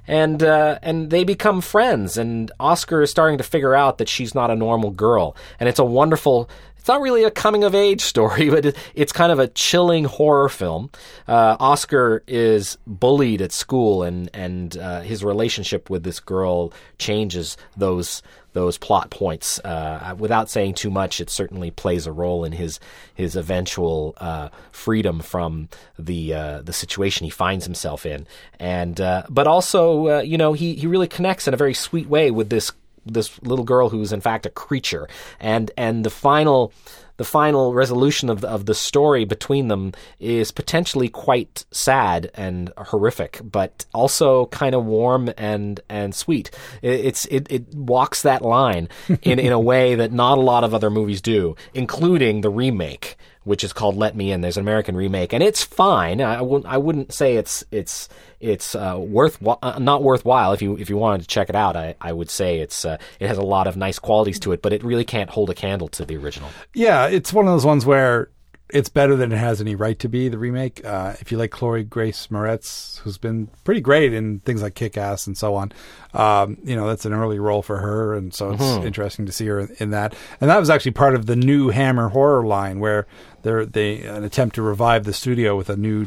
and 0.06 0.42
uh, 0.42 0.78
and 0.82 1.10
they 1.10 1.24
become 1.24 1.60
friends. 1.60 2.16
And 2.16 2.50
Oscar 2.58 3.02
is 3.02 3.10
starting 3.10 3.38
to 3.38 3.44
figure 3.44 3.74
out 3.74 3.98
that 3.98 4.08
she's 4.08 4.34
not 4.34 4.50
a 4.50 4.56
normal 4.56 4.90
girl, 4.90 5.36
and 5.60 5.68
it's 5.68 5.78
a 5.78 5.84
wonderful. 5.84 6.48
It's 6.76 6.88
not 6.88 7.00
really 7.00 7.22
a 7.22 7.30
coming 7.30 7.62
of 7.62 7.76
age 7.76 8.00
story, 8.12 8.50
but 8.50 8.76
it's 8.94 9.12
kind 9.12 9.30
of 9.30 9.38
a 9.38 9.46
chilling 9.48 10.04
horror 10.04 10.48
film. 10.48 10.90
Uh, 11.28 11.56
Oscar 11.60 12.24
is 12.26 12.76
bullied 12.86 13.40
at 13.40 13.52
school, 13.52 14.02
and 14.02 14.28
and 14.34 14.76
uh, 14.76 15.00
his 15.00 15.22
relationship 15.22 15.90
with 15.90 16.02
this 16.02 16.20
girl 16.20 16.72
changes 16.98 17.56
those 17.76 18.22
those 18.52 18.78
plot 18.78 19.10
points. 19.10 19.58
Uh, 19.60 20.14
without 20.18 20.50
saying 20.50 20.74
too 20.74 20.90
much, 20.90 21.20
it 21.20 21.30
certainly 21.30 21.70
plays 21.70 22.06
a 22.06 22.12
role 22.12 22.44
in 22.44 22.52
his 22.52 22.80
his 23.14 23.36
eventual 23.36 24.14
uh, 24.18 24.48
freedom 24.70 25.20
from 25.20 25.68
the 25.98 26.34
uh, 26.34 26.62
the 26.62 26.72
situation 26.72 27.24
he 27.24 27.30
finds 27.30 27.64
himself 27.64 28.06
in, 28.06 28.26
and 28.58 29.00
uh, 29.00 29.24
but 29.28 29.46
also 29.46 30.18
uh, 30.18 30.20
you 30.20 30.38
know 30.38 30.52
he 30.52 30.74
he 30.74 30.86
really 30.86 31.08
connects 31.08 31.48
in 31.48 31.54
a 31.54 31.56
very 31.56 31.74
sweet 31.74 32.08
way 32.08 32.30
with 32.30 32.50
this 32.50 32.72
this 33.04 33.40
little 33.42 33.64
girl 33.64 33.88
who's 33.88 34.12
in 34.12 34.20
fact 34.20 34.46
a 34.46 34.50
creature, 34.50 35.08
and 35.40 35.70
and 35.76 36.04
the 36.04 36.10
final 36.10 36.72
the 37.16 37.24
final 37.24 37.74
resolution 37.74 38.28
of 38.28 38.40
the, 38.40 38.48
of 38.48 38.66
the 38.66 38.74
story 38.74 39.24
between 39.24 39.68
them 39.68 39.92
is 40.18 40.50
potentially 40.50 41.08
quite 41.08 41.64
sad 41.70 42.30
and 42.34 42.72
horrific, 42.76 43.40
but 43.42 43.84
also 43.94 44.46
kind 44.46 44.74
of 44.74 44.84
warm 44.84 45.30
and 45.36 45.80
and 45.88 46.14
sweet. 46.14 46.50
It, 46.80 47.04
it's 47.06 47.24
it, 47.26 47.46
it 47.50 47.74
walks 47.74 48.22
that 48.22 48.42
line 48.42 48.88
in 49.22 49.38
in 49.38 49.52
a 49.52 49.60
way 49.72 49.94
that 49.94 50.12
not 50.12 50.38
a 50.38 50.42
lot 50.42 50.64
of 50.64 50.74
other 50.74 50.90
movies 50.90 51.20
do, 51.20 51.56
including 51.74 52.40
the 52.40 52.50
remake. 52.50 53.16
Which 53.44 53.64
is 53.64 53.72
called 53.72 53.96
"Let 53.96 54.14
Me 54.14 54.30
In." 54.30 54.40
There's 54.40 54.56
an 54.56 54.62
American 54.62 54.96
remake, 54.96 55.32
and 55.32 55.42
it's 55.42 55.64
fine. 55.64 56.20
I 56.20 56.40
wouldn't. 56.40 56.72
I 56.72 56.78
wouldn't 56.78 57.12
say 57.12 57.36
it's 57.36 57.64
it's 57.70 58.08
it's 58.40 58.74
uh, 58.74 58.96
worth 58.98 59.38
uh, 59.44 59.78
not 59.78 60.02
worthwhile. 60.02 60.52
If 60.52 60.62
you 60.62 60.76
if 60.76 60.88
you 60.90 60.96
wanted 60.96 61.22
to 61.22 61.28
check 61.28 61.48
it 61.48 61.56
out, 61.56 61.76
I, 61.76 61.94
I 62.00 62.12
would 62.12 62.30
say 62.30 62.58
it's 62.58 62.84
uh, 62.84 62.98
it 63.20 63.28
has 63.28 63.38
a 63.38 63.42
lot 63.42 63.66
of 63.66 63.76
nice 63.76 63.98
qualities 63.98 64.38
to 64.40 64.52
it, 64.52 64.62
but 64.62 64.72
it 64.72 64.84
really 64.84 65.04
can't 65.04 65.30
hold 65.30 65.50
a 65.50 65.54
candle 65.54 65.88
to 65.88 66.04
the 66.04 66.16
original. 66.16 66.50
Yeah, 66.74 67.06
it's 67.06 67.32
one 67.32 67.46
of 67.46 67.52
those 67.52 67.66
ones 67.66 67.84
where 67.86 68.30
it's 68.72 68.88
better 68.88 69.16
than 69.16 69.32
it 69.32 69.36
has 69.36 69.60
any 69.60 69.74
right 69.74 69.98
to 69.98 70.08
be. 70.08 70.28
The 70.28 70.38
remake, 70.38 70.84
uh, 70.84 71.14
if 71.20 71.30
you 71.30 71.36
like 71.36 71.50
Chloe 71.50 71.84
Grace 71.84 72.28
Moretz, 72.28 72.98
who's 73.00 73.18
been 73.18 73.48
pretty 73.64 73.82
great 73.82 74.14
in 74.14 74.40
things 74.40 74.62
like 74.62 74.74
Kick 74.74 74.96
Ass 74.96 75.26
and 75.26 75.36
so 75.36 75.54
on, 75.54 75.72
um, 76.14 76.56
you 76.64 76.74
know 76.74 76.88
that's 76.88 77.04
an 77.04 77.12
early 77.12 77.38
role 77.38 77.62
for 77.62 77.78
her, 77.78 78.14
and 78.14 78.32
so 78.32 78.52
it's 78.52 78.62
interesting 78.84 79.26
to 79.26 79.32
see 79.32 79.46
her 79.46 79.60
in, 79.60 79.76
in 79.78 79.90
that. 79.90 80.14
And 80.40 80.50
that 80.50 80.58
was 80.58 80.70
actually 80.70 80.92
part 80.92 81.14
of 81.14 81.26
the 81.26 81.36
new 81.36 81.68
Hammer 81.68 82.08
horror 82.08 82.44
line, 82.46 82.80
where 82.80 83.06
they're 83.42 83.66
they 83.66 84.02
an 84.02 84.24
attempt 84.24 84.54
to 84.56 84.62
revive 84.62 85.04
the 85.04 85.12
studio 85.12 85.56
with 85.56 85.68
a 85.70 85.76
new 85.76 86.06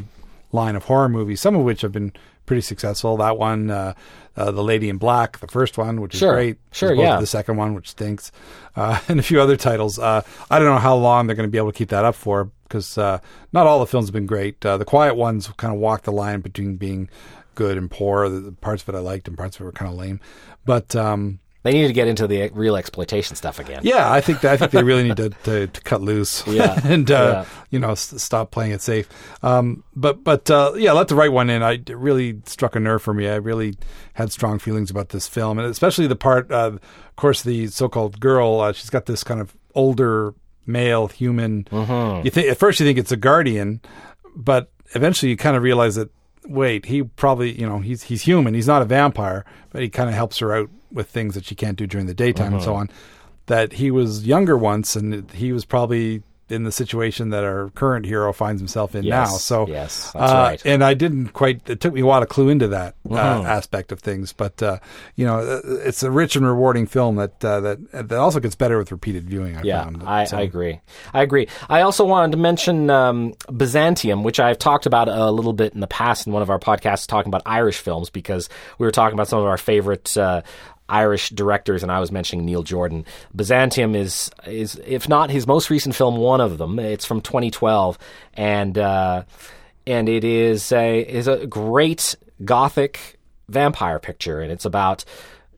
line 0.52 0.76
of 0.76 0.84
horror 0.84 1.08
movies, 1.08 1.40
some 1.40 1.54
of 1.56 1.62
which 1.62 1.82
have 1.82 1.92
been 1.92 2.12
pretty 2.46 2.62
successful. 2.62 3.16
That 3.16 3.36
one, 3.36 3.70
uh, 3.70 3.94
uh, 4.36 4.50
The 4.52 4.62
Lady 4.62 4.88
in 4.88 4.98
Black, 4.98 5.38
the 5.40 5.48
first 5.48 5.76
one, 5.76 6.00
which 6.00 6.14
is 6.14 6.20
Sure. 6.20 6.34
great. 6.34 6.58
Sure, 6.70 6.94
yeah. 6.94 7.18
The 7.18 7.26
second 7.26 7.56
one, 7.56 7.74
which 7.74 7.90
stinks, 7.90 8.30
uh, 8.76 9.00
and 9.08 9.18
a 9.18 9.22
few 9.22 9.40
other 9.40 9.56
titles. 9.56 9.98
Uh, 9.98 10.22
I 10.50 10.58
don't 10.58 10.68
know 10.68 10.78
how 10.78 10.94
long 10.96 11.26
they're 11.26 11.36
going 11.36 11.48
to 11.48 11.50
be 11.52 11.58
able 11.58 11.72
to 11.72 11.76
keep 11.78 11.88
that 11.88 12.04
up 12.04 12.14
for 12.14 12.50
because 12.68 12.96
uh, 12.98 13.18
not 13.52 13.66
all 13.66 13.80
the 13.80 13.86
films 13.86 14.06
have 14.08 14.12
been 14.14 14.26
great. 14.26 14.64
Uh, 14.64 14.76
the 14.76 14.84
Quiet 14.84 15.14
Ones 15.16 15.48
kind 15.56 15.74
of 15.74 15.80
walk 15.80 16.02
the 16.02 16.12
line 16.12 16.40
between 16.40 16.76
being 16.76 17.08
good 17.54 17.76
and 17.76 17.90
poor. 17.90 18.28
The, 18.28 18.40
the 18.40 18.52
parts 18.52 18.82
of 18.82 18.88
it 18.94 18.98
I 18.98 19.00
liked 19.00 19.26
and 19.28 19.36
parts 19.36 19.56
of 19.56 19.62
it 19.62 19.64
were 19.64 19.72
kind 19.72 19.90
of 19.90 19.98
lame. 19.98 20.20
But 20.64 20.94
um, 20.96 21.40
They 21.66 21.72
need 21.72 21.88
to 21.88 21.92
get 21.92 22.06
into 22.06 22.26
the 22.28 22.48
real 22.54 22.76
exploitation 22.76 23.34
stuff 23.34 23.58
again. 23.58 23.80
Yeah, 23.82 24.10
I 24.10 24.20
think 24.20 24.40
that, 24.42 24.52
I 24.52 24.56
think 24.56 24.70
they 24.70 24.84
really 24.84 25.02
need 25.02 25.16
to, 25.16 25.30
to, 25.44 25.66
to 25.66 25.80
cut 25.82 26.00
loose. 26.00 26.46
Yeah. 26.56 26.80
and 26.84 27.10
uh, 27.10 27.44
Yeah. 27.44 27.44
you 27.70 27.78
know 27.80 27.90
s- 27.90 28.14
stop 28.22 28.52
playing 28.52 28.70
it 28.72 28.80
safe. 28.80 29.08
Um, 29.42 29.82
but 29.94 30.22
but 30.22 30.48
uh, 30.50 30.72
yeah, 30.76 30.92
let 30.92 31.08
the 31.08 31.16
right 31.16 31.32
one 31.32 31.50
in. 31.50 31.62
I 31.62 31.72
it 31.72 31.88
really 31.96 32.40
struck 32.46 32.76
a 32.76 32.80
nerve 32.80 33.02
for 33.02 33.12
me. 33.12 33.28
I 33.28 33.34
really 33.34 33.74
had 34.14 34.30
strong 34.32 34.58
feelings 34.60 34.90
about 34.90 35.08
this 35.10 35.26
film, 35.26 35.58
and 35.58 35.66
especially 35.68 36.06
the 36.06 36.16
part. 36.16 36.50
Uh, 36.50 36.78
of 36.78 37.16
course, 37.16 37.42
the 37.42 37.66
so-called 37.66 38.20
girl. 38.20 38.60
Uh, 38.60 38.72
she's 38.72 38.90
got 38.90 39.06
this 39.06 39.24
kind 39.24 39.40
of 39.40 39.56
older 39.74 40.34
male 40.66 41.08
human. 41.08 41.64
Mm-hmm. 41.64 42.24
You 42.24 42.30
think 42.30 42.48
at 42.48 42.58
first 42.58 42.78
you 42.80 42.86
think 42.86 42.98
it's 42.98 43.12
a 43.12 43.16
guardian, 43.16 43.80
but 44.34 44.70
eventually 44.94 45.30
you 45.30 45.36
kind 45.36 45.56
of 45.56 45.62
realize 45.62 45.96
that 45.96 46.10
wait, 46.48 46.84
he 46.86 47.02
probably 47.02 47.58
you 47.58 47.66
know 47.66 47.80
he's 47.80 48.04
he's 48.04 48.22
human. 48.22 48.54
He's 48.54 48.68
not 48.68 48.82
a 48.82 48.84
vampire, 48.84 49.44
but 49.70 49.82
he 49.82 49.88
kind 49.88 50.08
of 50.08 50.14
helps 50.14 50.38
her 50.38 50.54
out 50.54 50.70
with 50.92 51.08
things 51.08 51.34
that 51.34 51.44
she 51.44 51.54
can't 51.54 51.76
do 51.76 51.86
during 51.86 52.06
the 52.06 52.14
daytime 52.14 52.54
and 52.54 52.62
so 52.62 52.70
Mm-hmm. 52.70 52.80
on. 52.80 52.90
That 53.46 53.74
he 53.74 53.92
was 53.92 54.26
younger 54.26 54.58
once, 54.58 54.96
and 54.96 55.30
he 55.30 55.52
was 55.52 55.64
probably 55.64 56.24
in 56.48 56.62
the 56.62 56.70
situation 56.72 57.30
that 57.30 57.42
our 57.42 57.70
current 57.76 58.06
hero 58.06 58.32
finds 58.32 58.60
himself 58.60 58.94
in 58.96 59.02
Yes, 59.04 59.30
now. 59.32 59.36
So 59.36 59.66
yes, 59.68 60.10
that's 60.12 60.32
uh, 60.32 60.34
right. 60.36 60.62
And 60.66 60.82
I 60.82 60.94
didn't 60.94 61.28
quite. 61.28 61.68
It 61.70 61.80
took 61.80 61.92
me 61.94 62.00
a 62.00 62.06
while 62.06 62.18
to 62.20 62.26
clue 62.26 62.48
into 62.48 62.66
that 62.68 62.94
uh, 63.08 63.14
Mm-hmm. 63.14 63.46
aspect 63.46 63.92
of 63.92 64.00
things, 64.00 64.32
but 64.32 64.60
uh, 64.64 64.78
you 65.14 65.24
know, 65.26 65.38
uh, 65.38 65.60
it's 65.64 66.02
a 66.02 66.10
rich 66.10 66.34
and 66.34 66.44
rewarding 66.44 66.86
film 66.86 67.16
that 67.16 67.44
uh, 67.44 67.60
that 67.60 67.92
that 68.08 68.12
also 68.18 68.40
gets 68.40 68.56
better 68.56 68.78
with 68.78 68.90
repeated 68.90 69.30
viewing. 69.30 69.56
I 69.56 69.62
Yeah, 69.62 69.84
found. 69.84 70.02
I, 70.04 70.24
So- 70.24 70.38
I 70.38 70.40
agree. 70.40 70.80
I 71.14 71.22
agree. 71.22 71.46
I 71.68 71.82
also 71.82 72.04
wanted 72.04 72.32
to 72.32 72.38
mention 72.38 72.90
um, 72.90 73.34
Byzantium, 73.56 74.24
which 74.24 74.40
I've 74.40 74.58
talked 74.58 74.86
about 74.86 75.08
a 75.08 75.30
little 75.30 75.52
bit 75.52 75.72
in 75.72 75.78
the 75.78 75.86
past 75.86 76.26
in 76.26 76.32
one 76.32 76.42
of 76.42 76.50
our 76.50 76.58
podcasts, 76.58 77.06
talking 77.06 77.30
about 77.30 77.42
Irish 77.46 77.78
films 77.78 78.10
because 78.10 78.48
we 78.78 78.86
were 78.86 78.92
talking 78.92 79.14
about 79.14 79.28
some 79.28 79.38
of 79.38 79.46
our 79.46 79.58
favorite 79.58 80.16
uh, 80.16 80.42
Irish 80.88 81.30
directors, 81.30 81.82
and 81.82 81.90
I 81.90 82.00
was 82.00 82.12
mentioning 82.12 82.44
Neil 82.44 82.62
Jordan. 82.62 83.04
Byzantium 83.34 83.94
is 83.94 84.30
is 84.46 84.80
if 84.86 85.08
not 85.08 85.30
his 85.30 85.46
most 85.46 85.70
recent 85.70 85.94
film, 85.94 86.16
one 86.16 86.40
of 86.40 86.58
them. 86.58 86.78
It's 86.78 87.04
from 87.04 87.20
2012, 87.20 87.98
and 88.34 88.78
uh, 88.78 89.24
and 89.86 90.08
it 90.08 90.24
is 90.24 90.72
a 90.72 91.00
is 91.00 91.28
a 91.28 91.46
great 91.46 92.14
gothic 92.44 93.18
vampire 93.48 93.98
picture, 93.98 94.40
and 94.40 94.52
it's 94.52 94.64
about 94.64 95.04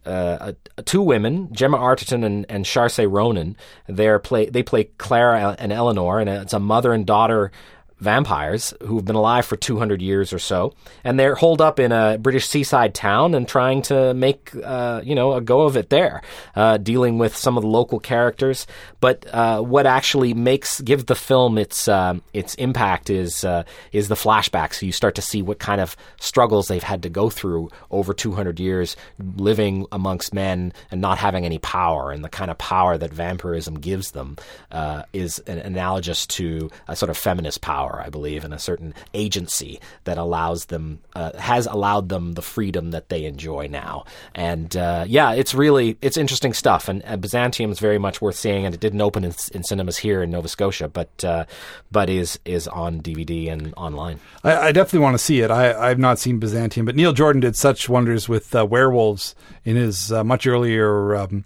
uh, 0.06 0.52
two 0.86 1.02
women, 1.02 1.52
Gemma 1.52 1.76
Arterton 1.76 2.24
and, 2.24 2.46
and 2.48 2.64
Saoirse 2.64 3.10
Ronan. 3.10 3.56
They're 3.86 4.18
play 4.18 4.46
they 4.46 4.62
play 4.62 4.84
Clara 4.96 5.56
and 5.58 5.72
Eleanor, 5.72 6.20
and 6.20 6.30
it's 6.30 6.54
a 6.54 6.60
mother 6.60 6.92
and 6.92 7.06
daughter 7.06 7.52
vampires 8.00 8.74
who've 8.82 9.04
been 9.04 9.16
alive 9.16 9.44
for 9.44 9.56
200 9.56 10.00
years 10.00 10.32
or 10.32 10.38
so, 10.38 10.74
and 11.04 11.18
they're 11.18 11.34
holed 11.34 11.60
up 11.60 11.80
in 11.80 11.92
a 11.92 12.18
British 12.18 12.48
seaside 12.48 12.94
town 12.94 13.34
and 13.34 13.48
trying 13.48 13.82
to 13.82 14.14
make 14.14 14.52
uh, 14.64 15.00
you 15.04 15.14
know 15.14 15.34
a 15.34 15.40
go 15.40 15.62
of 15.62 15.76
it 15.76 15.90
there, 15.90 16.22
uh, 16.56 16.76
dealing 16.76 17.18
with 17.18 17.36
some 17.36 17.56
of 17.56 17.62
the 17.62 17.68
local 17.68 18.00
characters. 18.00 18.66
But 19.00 19.26
uh, 19.32 19.60
what 19.60 19.86
actually 19.86 20.34
makes 20.34 20.80
gives 20.80 21.04
the 21.04 21.14
film 21.14 21.58
its 21.58 21.88
um 21.88 22.22
its 22.32 22.54
impact 22.56 23.10
is 23.10 23.44
uh, 23.44 23.64
is 23.92 24.08
the 24.08 24.14
flashbacks. 24.14 24.74
So 24.74 24.86
you 24.86 24.92
start 24.92 25.14
to 25.16 25.22
see 25.22 25.42
what 25.42 25.58
kind 25.58 25.80
of 25.80 25.96
struggles 26.20 26.68
they've 26.68 26.82
had 26.82 27.02
to 27.02 27.08
go 27.08 27.30
through 27.30 27.70
over 27.90 28.14
200 28.14 28.60
years 28.60 28.96
living 29.36 29.86
amongst 29.92 30.34
men 30.34 30.72
and 30.90 31.00
not 31.00 31.18
having 31.18 31.44
any 31.44 31.58
power, 31.58 32.10
and 32.10 32.24
the 32.24 32.28
kind 32.28 32.50
of 32.50 32.58
power 32.58 32.96
that 32.98 33.12
vampirism 33.12 33.74
gives 33.80 34.12
them 34.12 34.36
uh, 34.70 35.02
is 35.12 35.38
an 35.40 35.58
analogous 35.58 36.26
to 36.26 36.70
a 36.86 36.96
sort 36.96 37.10
of 37.10 37.16
feminist 37.16 37.60
power, 37.60 37.87
I 38.04 38.08
believe, 38.08 38.44
and 38.44 38.54
a 38.54 38.58
certain 38.58 38.94
agency 39.14 39.80
that 40.04 40.18
allows 40.18 40.66
them 40.66 41.00
uh, 41.14 41.36
has 41.38 41.66
allowed 41.66 42.08
them 42.08 42.32
the 42.32 42.42
freedom 42.42 42.90
that 42.90 43.08
they 43.08 43.24
enjoy 43.24 43.66
now. 43.68 44.04
And 44.34 44.76
uh, 44.76 45.04
yeah, 45.08 45.32
it's 45.32 45.54
really 45.54 45.96
it's 46.02 46.16
interesting 46.16 46.52
stuff. 46.52 46.88
And 46.88 47.02
uh, 47.04 47.16
Byzantium 47.16 47.70
is 47.70 47.78
very 47.78 47.98
much 47.98 48.20
worth 48.20 48.36
seeing, 48.36 48.64
and 48.64 48.74
it 48.74 48.80
didn't 48.80 49.00
open 49.00 49.24
in, 49.24 49.34
in 49.52 49.62
cinemas 49.64 49.98
here 49.98 50.22
in 50.22 50.30
Nova 50.30 50.48
Scotia, 50.48 50.88
but 50.88 51.24
uh, 51.24 51.44
but 51.90 52.10
is 52.10 52.38
is 52.44 52.68
on 52.68 53.00
DVD 53.00 53.50
and 53.50 53.74
online. 53.76 54.20
I, 54.44 54.68
I 54.68 54.72
definitely 54.72 55.00
want 55.00 55.14
to 55.14 55.24
see 55.24 55.40
it. 55.40 55.50
I, 55.50 55.90
I've 55.90 55.98
not 55.98 56.18
seen 56.18 56.38
Byzantium, 56.38 56.86
but 56.86 56.96
Neil 56.96 57.12
Jordan 57.12 57.40
did 57.40 57.56
such 57.56 57.88
wonders 57.88 58.28
with 58.28 58.54
uh, 58.54 58.64
werewolves 58.66 59.34
in 59.64 59.76
his 59.76 60.12
uh, 60.12 60.24
much 60.24 60.46
earlier. 60.46 61.16
Um, 61.16 61.44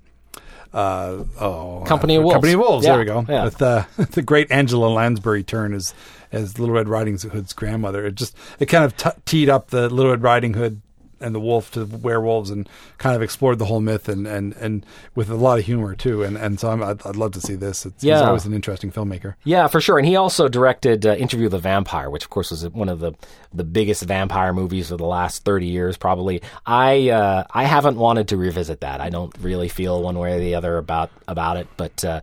uh, 0.72 1.24
oh, 1.38 1.84
Company 1.86 2.16
of 2.16 2.22
Wolves. 2.22 2.34
Company 2.34 2.52
of 2.54 2.60
Wolves. 2.60 2.86
Yeah, 2.86 2.92
there 2.92 2.98
we 3.00 3.04
go. 3.04 3.26
yeah. 3.28 3.44
With 3.44 3.60
uh, 3.60 3.84
the 4.12 4.22
great 4.22 4.50
Angela 4.50 4.86
Lansbury 4.86 5.42
turn 5.42 5.74
as 5.74 5.92
as 6.32 6.58
Little 6.58 6.74
Red 6.74 6.88
Riding 6.88 7.18
Hood's 7.18 7.52
grandmother. 7.52 8.06
It 8.06 8.14
just 8.14 8.36
it 8.58 8.66
kind 8.66 8.84
of 8.84 8.96
t- 8.96 9.20
teed 9.24 9.48
up 9.48 9.68
the 9.68 9.88
Little 9.88 10.10
Red 10.10 10.22
Riding 10.22 10.54
Hood 10.54 10.80
and 11.22 11.34
the 11.34 11.40
wolf 11.40 11.70
to 11.72 11.84
werewolves 11.84 12.50
and 12.50 12.68
kind 12.98 13.14
of 13.16 13.22
explored 13.22 13.58
the 13.58 13.64
whole 13.66 13.80
myth 13.80 14.08
and, 14.08 14.26
and, 14.26 14.52
and 14.54 14.84
with 15.14 15.30
a 15.30 15.34
lot 15.36 15.58
of 15.58 15.64
humor 15.64 15.94
too. 15.94 16.22
And 16.22 16.36
and 16.36 16.58
so 16.60 16.70
I'm, 16.70 16.82
I'd, 16.82 17.04
I'd 17.06 17.16
love 17.16 17.32
to 17.32 17.40
see 17.40 17.54
this. 17.54 17.86
It's, 17.86 18.02
He's 18.02 18.08
Yeah. 18.08 18.22
always 18.26 18.44
an 18.46 18.52
interesting 18.52 18.90
filmmaker. 18.92 19.34
Yeah, 19.44 19.66
for 19.68 19.80
sure. 19.80 19.98
And 19.98 20.06
he 20.06 20.16
also 20.16 20.48
directed 20.48 21.06
uh, 21.06 21.14
Interview 21.14 21.44
with 21.46 21.52
the 21.52 21.58
Vampire, 21.58 22.10
which 22.10 22.24
of 22.24 22.30
course 22.30 22.50
was 22.50 22.68
one 22.70 22.88
of 22.88 23.00
the 23.00 23.12
the 23.54 23.64
biggest 23.64 24.02
vampire 24.04 24.52
movies 24.52 24.90
of 24.90 24.98
the 24.98 25.06
last 25.06 25.44
thirty 25.44 25.66
years, 25.66 25.96
probably. 25.96 26.42
I 26.66 27.10
uh, 27.10 27.44
I 27.50 27.64
haven't 27.64 27.96
wanted 27.96 28.28
to 28.28 28.36
revisit 28.36 28.80
that. 28.80 29.00
I 29.00 29.10
don't 29.10 29.32
really 29.40 29.68
feel 29.68 30.02
one 30.02 30.18
way 30.18 30.34
or 30.34 30.40
the 30.40 30.54
other 30.54 30.76
about 30.78 31.10
about 31.28 31.56
it, 31.58 31.68
but 31.76 32.04
uh, 32.04 32.20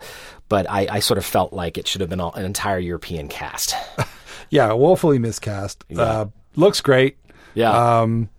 but 0.49 0.69
I, 0.69 0.87
I 0.89 0.99
sort 0.99 1.17
of 1.19 1.25
felt 1.25 1.53
like 1.53 1.77
it 1.77 1.87
should 1.87 2.01
have 2.01 2.09
been 2.09 2.19
all, 2.19 2.33
an 2.33 2.45
entire 2.45 2.79
European 2.79 3.27
cast. 3.27 3.75
Yeah, 4.51 4.73
woefully 4.73 5.19
miscast. 5.19 5.83
Uh, 5.95 6.25
looks 6.55 6.81
great. 6.81 7.17
Yeah. 7.53 7.99
Um, 8.01 8.29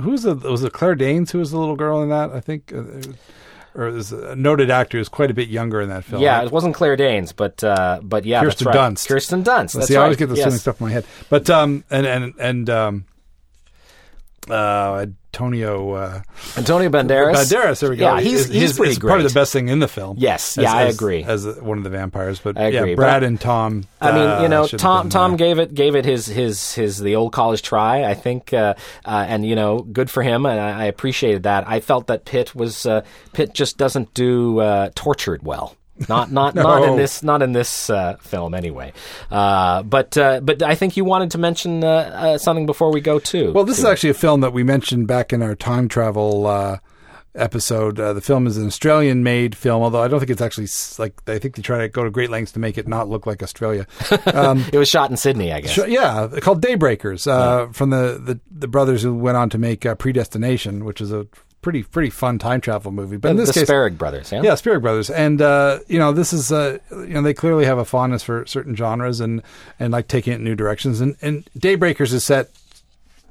who's 0.00 0.22
the 0.22 0.34
was 0.34 0.64
it 0.64 0.72
Claire 0.72 0.94
Danes 0.94 1.30
who 1.30 1.38
was 1.38 1.50
the 1.50 1.58
little 1.58 1.76
girl 1.76 2.02
in 2.02 2.08
that? 2.08 2.30
I 2.30 2.40
think, 2.40 2.72
uh, 2.72 3.12
or 3.74 3.88
is 3.88 4.12
a 4.12 4.34
noted 4.34 4.70
actor 4.70 4.98
who's 4.98 5.08
quite 5.08 5.30
a 5.30 5.34
bit 5.34 5.48
younger 5.48 5.80
in 5.80 5.88
that 5.88 6.04
film. 6.04 6.22
yeah, 6.22 6.42
it 6.42 6.50
wasn't 6.50 6.74
Claire 6.74 6.96
Danes, 6.96 7.32
but 7.32 7.62
uh, 7.62 8.00
but 8.02 8.24
yeah, 8.24 8.42
Kirsten 8.42 8.64
that's 8.64 8.76
right. 8.76 8.92
Dunst. 8.92 9.08
Kirsten 9.08 9.44
Dunst. 9.44 9.72
That's 9.74 9.86
See, 9.86 9.96
I 9.96 10.02
always 10.02 10.16
get 10.16 10.28
the 10.28 10.36
yes. 10.36 10.60
stuff 10.60 10.80
in 10.80 10.86
my 10.86 10.92
head. 10.92 11.04
But 11.28 11.48
um, 11.50 11.84
and 11.90 12.06
and 12.06 12.34
and 12.38 12.70
um, 12.70 13.04
uh, 14.50 15.06
Antonio 15.32 15.92
uh, 15.92 16.22
Antonio 16.56 16.88
Banderas. 16.88 17.34
Banderas. 17.34 17.80
There 17.80 17.90
we 17.90 17.96
go. 17.96 18.14
Yeah, 18.16 18.20
he's 18.20 18.40
Is- 18.40 18.48
he's 18.48 18.72
pretty 18.76 18.92
is 18.92 18.98
great. 18.98 19.10
Probably 19.10 19.28
the 19.28 19.34
best 19.34 19.52
thing 19.52 19.68
in 19.68 19.78
the 19.78 19.86
film. 19.88 20.16
Yes, 20.18 20.56
as- 20.58 20.64
yeah, 20.64 20.72
I 20.72 20.84
as- 20.84 20.94
agree. 20.94 21.22
As 21.22 21.46
one 21.46 21.78
of 21.78 21.84
the 21.84 21.90
vampires, 21.90 22.40
but 22.40 22.58
I 22.58 22.64
agree, 22.64 22.90
yeah, 22.90 22.96
Brad 22.96 23.20
but- 23.20 23.26
and 23.26 23.40
Tom. 23.40 23.84
I 24.00 24.12
mean, 24.12 24.26
uh, 24.28 24.42
you 24.42 24.48
know, 24.48 24.66
should 24.66 24.80
Tom 24.80 25.08
Tom 25.10 25.34
uh, 25.34 25.36
gave 25.36 25.58
it 25.58 25.74
gave 25.74 25.94
it 25.94 26.04
his 26.04 26.26
his 26.26 26.74
his 26.74 26.98
the 26.98 27.14
old 27.16 27.32
college 27.32 27.62
try. 27.62 28.04
I 28.04 28.14
think, 28.14 28.52
uh, 28.52 28.74
uh, 29.04 29.26
and 29.28 29.44
you 29.46 29.54
know, 29.54 29.80
good 29.80 30.10
for 30.10 30.22
him, 30.22 30.46
and 30.46 30.58
I, 30.58 30.82
I 30.82 30.84
appreciated 30.86 31.44
that. 31.44 31.68
I 31.68 31.80
felt 31.80 32.06
that 32.08 32.24
Pitt 32.24 32.54
was 32.54 32.86
uh, 32.86 33.02
Pitt 33.32 33.54
just 33.54 33.76
doesn't 33.78 34.14
do 34.14 34.58
uh, 34.60 34.90
tortured 34.94 35.42
well. 35.44 35.76
Not 36.08 36.30
not 36.30 36.54
not 36.56 36.84
in 36.84 36.96
this 36.96 37.22
not 37.22 37.42
in 37.42 37.52
this 37.52 37.90
uh, 37.90 38.16
film 38.20 38.54
anyway. 38.54 38.92
Uh, 39.30 39.82
but 39.82 40.16
uh, 40.18 40.40
but 40.40 40.62
I 40.62 40.74
think 40.74 40.96
you 40.96 41.04
wanted 41.04 41.30
to 41.32 41.38
mention 41.38 41.82
uh, 41.82 41.88
uh, 41.88 42.38
something 42.38 42.66
before 42.66 42.92
we 42.92 43.00
go 43.00 43.18
too. 43.18 43.52
Well, 43.52 43.64
this 43.64 43.78
is 43.78 43.84
actually 43.84 44.10
a 44.10 44.14
film 44.14 44.40
that 44.42 44.52
we 44.52 44.62
mentioned 44.62 45.06
back 45.08 45.32
in 45.32 45.42
our 45.42 45.54
time 45.54 45.88
travel 45.88 46.46
uh, 46.46 46.78
episode. 47.34 48.00
Uh, 48.00 48.12
the 48.12 48.20
film 48.20 48.46
is 48.46 48.56
an 48.56 48.66
Australian-made 48.66 49.56
film, 49.56 49.82
although 49.82 50.02
I 50.02 50.08
don't 50.08 50.18
think 50.18 50.30
it's 50.30 50.40
actually 50.42 50.66
like 50.98 51.14
I 51.28 51.38
think 51.38 51.56
they 51.56 51.62
try 51.62 51.78
to 51.78 51.88
go 51.88 52.04
to 52.04 52.10
great 52.10 52.30
lengths 52.30 52.52
to 52.52 52.58
make 52.58 52.78
it 52.78 52.88
not 52.88 53.08
look 53.08 53.26
like 53.26 53.42
Australia. 53.42 53.86
Um, 54.26 54.64
it 54.72 54.78
was 54.78 54.88
shot 54.88 55.10
in 55.10 55.16
Sydney, 55.16 55.52
I 55.52 55.60
guess. 55.60 55.74
so- 55.74 55.86
yeah, 55.86 56.28
called 56.40 56.62
Daybreakers 56.62 57.26
uh, 57.30 57.72
from 57.72 57.90
the, 57.90 58.20
the 58.22 58.40
the 58.50 58.68
brothers 58.68 59.02
who 59.02 59.14
went 59.14 59.36
on 59.36 59.50
to 59.50 59.58
make 59.58 59.84
uh, 59.86 59.94
Predestination, 59.94 60.84
which 60.84 61.00
is 61.00 61.12
a 61.12 61.26
pretty 61.62 61.82
pretty 61.82 62.10
fun 62.10 62.38
time 62.38 62.60
travel 62.60 62.92
movie. 62.92 63.16
But 63.16 63.30
in 63.32 63.36
the 63.36 63.44
this 63.44 63.54
case, 63.54 63.64
Spierig 63.64 63.98
brothers. 63.98 64.32
Yeah. 64.32 64.42
yeah, 64.42 64.78
Brothers, 64.78 65.10
and 65.10 65.40
uh, 65.42 65.80
you 65.88 65.98
know 65.98 66.12
this 66.12 66.32
is 66.32 66.52
uh, 66.52 66.78
you 66.90 67.08
know 67.08 67.22
they 67.22 67.34
clearly 67.34 67.64
have 67.64 67.78
a 67.78 67.84
fondness 67.84 68.22
for 68.22 68.46
certain 68.46 68.76
genres 68.76 69.20
and 69.20 69.42
and 69.78 69.92
like 69.92 70.08
taking 70.08 70.32
it 70.32 70.36
in 70.36 70.44
new 70.44 70.54
directions. 70.54 71.00
And 71.00 71.16
and 71.22 71.48
Daybreakers 71.58 72.12
is 72.12 72.24
set, 72.24 72.50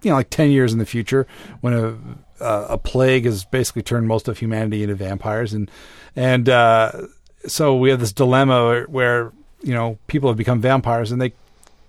you 0.01 0.09
know, 0.09 0.17
like 0.17 0.29
ten 0.29 0.51
years 0.51 0.73
in 0.73 0.79
the 0.79 0.85
future 0.85 1.27
when 1.61 1.73
a 1.73 1.97
uh, 2.39 2.67
a 2.69 2.77
plague 2.77 3.25
has 3.25 3.45
basically 3.45 3.81
turned 3.81 4.07
most 4.07 4.27
of 4.27 4.39
humanity 4.39 4.83
into 4.83 4.95
vampires, 4.95 5.53
and 5.53 5.71
and 6.15 6.49
uh, 6.49 6.91
so 7.45 7.75
we 7.75 7.89
have 7.89 7.99
this 7.99 8.13
dilemma 8.13 8.65
where, 8.65 8.83
where 8.85 9.33
you 9.61 9.73
know 9.73 9.97
people 10.07 10.29
have 10.29 10.37
become 10.37 10.61
vampires 10.61 11.11
and 11.11 11.21
they 11.21 11.33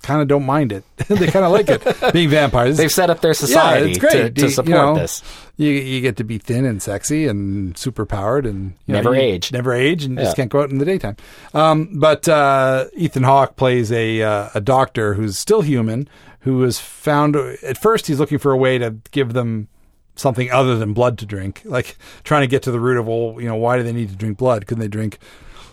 kind 0.03 0.21
of 0.23 0.29
don't 0.29 0.45
mind 0.47 0.73
it. 0.73 0.85
they 1.09 1.27
kind 1.29 1.45
of 1.45 1.53
like 1.53 1.69
it 1.69 1.83
being 2.13 2.29
vampires. 2.31 2.77
They've 2.77 2.91
set 2.93 3.11
up 3.11 3.21
their 3.21 3.35
society 3.35 3.87
yeah, 3.87 3.91
it's 3.91 3.99
great. 3.99 4.13
to, 4.13 4.43
to 4.43 4.51
support 4.51 4.69
you 4.69 4.75
know, 4.75 4.95
this. 4.95 5.23
You 5.57 5.71
you 5.71 6.01
get 6.01 6.17
to 6.19 6.25
be 6.25 6.39
thin 6.39 6.65
and 6.65 6.81
sexy 6.83 7.27
and 7.27 7.77
super 7.77 8.07
powered 8.07 8.47
and 8.47 8.75
know, 8.87 8.95
Never 8.95 9.15
you 9.15 9.21
age. 9.21 9.53
never 9.53 9.73
age, 9.73 10.05
and 10.05 10.17
Yeah. 10.17 10.25
just 10.25 10.37
can't 10.37 10.51
go 10.51 10.63
out 10.63 10.71
in 10.71 10.79
the 10.79 10.85
daytime. 10.85 11.17
Um, 11.55 11.99
but 11.99 12.29
uh, 12.29 12.87
Ethan 12.95 13.25
Hawke 13.25 13.57
plays 13.57 13.91
a 13.93 14.23
uh, 14.23 14.49
a 14.55 14.61
doctor 14.61 15.15
who's 15.15 15.37
still 15.39 15.63
human, 15.63 16.09
who 16.41 16.63
has 16.63 16.79
found 16.79 17.35
at 17.37 17.77
first 17.79 18.07
he's 18.07 18.21
looking 18.21 18.39
for 18.39 18.53
a 18.53 18.57
way 18.57 18.79
to 18.79 18.97
give 19.11 19.33
them 19.33 19.69
something 20.15 20.51
other 20.51 20.77
than 20.77 20.93
blood 20.95 21.17
to 21.19 21.27
drink, 21.27 21.63
like 21.65 21.97
trying 22.25 22.43
to 22.43 22.49
get 22.49 22.63
to 22.65 22.71
the 22.71 22.81
root 22.81 22.97
of 22.99 23.07
well, 23.07 23.37
you 23.41 23.47
know, 23.49 23.57
why 23.57 23.77
do 23.77 23.83
they 23.83 23.93
need 23.93 24.11
to 24.11 24.17
drink 24.17 24.39
blood? 24.39 24.67
Couldn't 24.67 24.81
they 24.81 24.89
drink 24.89 25.19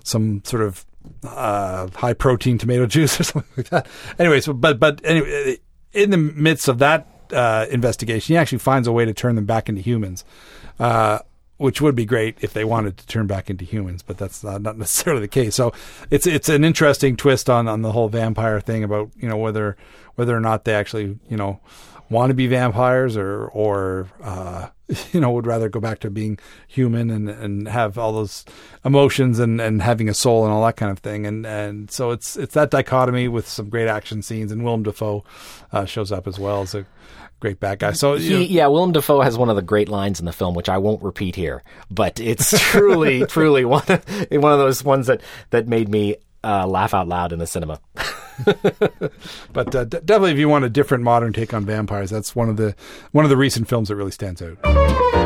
some 0.03 0.41
sort 0.45 0.61
of 0.63 0.85
uh, 1.23 1.87
high 1.95 2.13
protein 2.13 2.57
tomato 2.57 2.85
juice 2.87 3.19
or 3.19 3.23
something 3.23 3.51
like 3.57 3.69
that? 3.69 3.87
Anyway, 4.19 4.41
so 4.41 4.53
but 4.53 4.79
but 4.79 5.01
anyway, 5.03 5.57
in 5.93 6.09
the 6.09 6.17
midst 6.17 6.67
of 6.67 6.79
that 6.79 7.07
uh, 7.31 7.65
investigation, 7.69 8.33
he 8.33 8.37
actually 8.37 8.59
finds 8.59 8.87
a 8.87 8.91
way 8.91 9.05
to 9.05 9.13
turn 9.13 9.35
them 9.35 9.45
back 9.45 9.69
into 9.69 9.81
humans. 9.81 10.23
Uh, 10.79 11.19
which 11.57 11.79
would 11.79 11.95
be 11.95 12.05
great 12.05 12.37
if 12.41 12.51
they 12.51 12.65
wanted 12.65 12.97
to 12.97 13.07
turn 13.07 13.27
back 13.27 13.49
into 13.49 13.63
humans, 13.63 14.03
but 14.03 14.17
that's 14.17 14.43
not, 14.43 14.61
not 14.61 14.77
necessarily 14.77 15.21
the 15.21 15.27
case. 15.27 15.55
So 15.55 15.73
it's 16.11 16.27
it's 16.27 16.49
an 16.49 16.63
interesting 16.63 17.15
twist 17.15 17.49
on 17.49 17.67
on 17.67 17.81
the 17.81 17.91
whole 17.91 18.09
vampire 18.09 18.59
thing 18.59 18.83
about 18.83 19.11
you 19.15 19.29
know 19.29 19.37
whether 19.37 19.77
whether 20.15 20.35
or 20.35 20.41
not 20.41 20.65
they 20.65 20.73
actually 20.73 21.17
you 21.29 21.37
know 21.37 21.59
want 22.09 22.29
to 22.29 22.33
be 22.33 22.47
vampires 22.47 23.15
or 23.15 23.45
or 23.47 24.07
uh, 24.21 24.67
you 25.11 25.19
know 25.19 25.31
would 25.31 25.47
rather 25.47 25.69
go 25.69 25.79
back 25.79 25.99
to 25.99 26.09
being 26.09 26.37
human 26.67 27.09
and 27.09 27.29
and 27.29 27.67
have 27.67 27.97
all 27.97 28.13
those 28.13 28.45
emotions 28.83 29.39
and 29.39 29.59
and 29.59 29.81
having 29.81 30.09
a 30.09 30.13
soul 30.13 30.43
and 30.45 30.53
all 30.53 30.63
that 30.65 30.77
kind 30.77 30.91
of 30.91 30.99
thing. 30.99 31.25
And 31.25 31.45
and 31.45 31.89
so 31.89 32.11
it's 32.11 32.37
it's 32.37 32.53
that 32.53 32.71
dichotomy 32.71 33.27
with 33.27 33.47
some 33.47 33.69
great 33.69 33.87
action 33.87 34.21
scenes 34.21 34.51
and 34.51 34.63
Willem 34.63 34.83
Dafoe 34.83 35.23
uh, 35.71 35.85
shows 35.85 36.11
up 36.11 36.27
as 36.27 36.39
well 36.39 36.61
as 36.61 36.75
a 36.75 36.85
great 37.39 37.59
bad 37.59 37.79
guy. 37.79 37.91
So 37.91 38.15
you 38.15 38.29
know, 38.29 38.37
He, 38.39 38.45
yeah, 38.45 38.67
Willem 38.67 38.91
Dafoe 38.91 39.21
has 39.21 39.37
one 39.37 39.49
of 39.49 39.55
the 39.55 39.61
great 39.61 39.89
lines 39.89 40.19
in 40.19 40.25
the 40.25 40.33
film, 40.33 40.55
which 40.55 40.69
I 40.69 40.77
won't 40.77 41.03
repeat 41.03 41.35
here, 41.35 41.63
but 41.91 42.19
it's 42.19 42.57
truly, 42.71 43.25
truly 43.25 43.65
one 43.65 43.83
of, 43.87 44.05
one 44.31 44.53
of 44.53 44.59
those 44.59 44.83
ones 44.83 45.07
that 45.07 45.21
that 45.49 45.67
made 45.67 45.89
me 45.89 46.15
uh, 46.45 46.67
laugh 46.67 46.93
out 46.93 47.07
loud 47.07 47.33
in 47.33 47.39
the 47.39 47.47
cinema. 47.47 47.79
But 49.53 49.73
uh, 49.73 49.85
d- 49.85 49.99
definitely, 50.03 50.33
if 50.33 50.37
you 50.37 50.49
want 50.49 50.65
a 50.65 50.69
different 50.69 51.05
modern 51.05 51.31
take 51.31 51.53
on 51.53 51.65
vampires, 51.65 52.09
that's 52.09 52.35
one 52.35 52.49
of 52.49 52.57
the 52.57 52.75
one 53.13 53.23
of 53.23 53.29
the 53.29 53.37
recent 53.37 53.69
films 53.69 53.87
that 53.87 53.95
really 53.95 54.11
stands 54.11 54.41
out. 54.41 55.24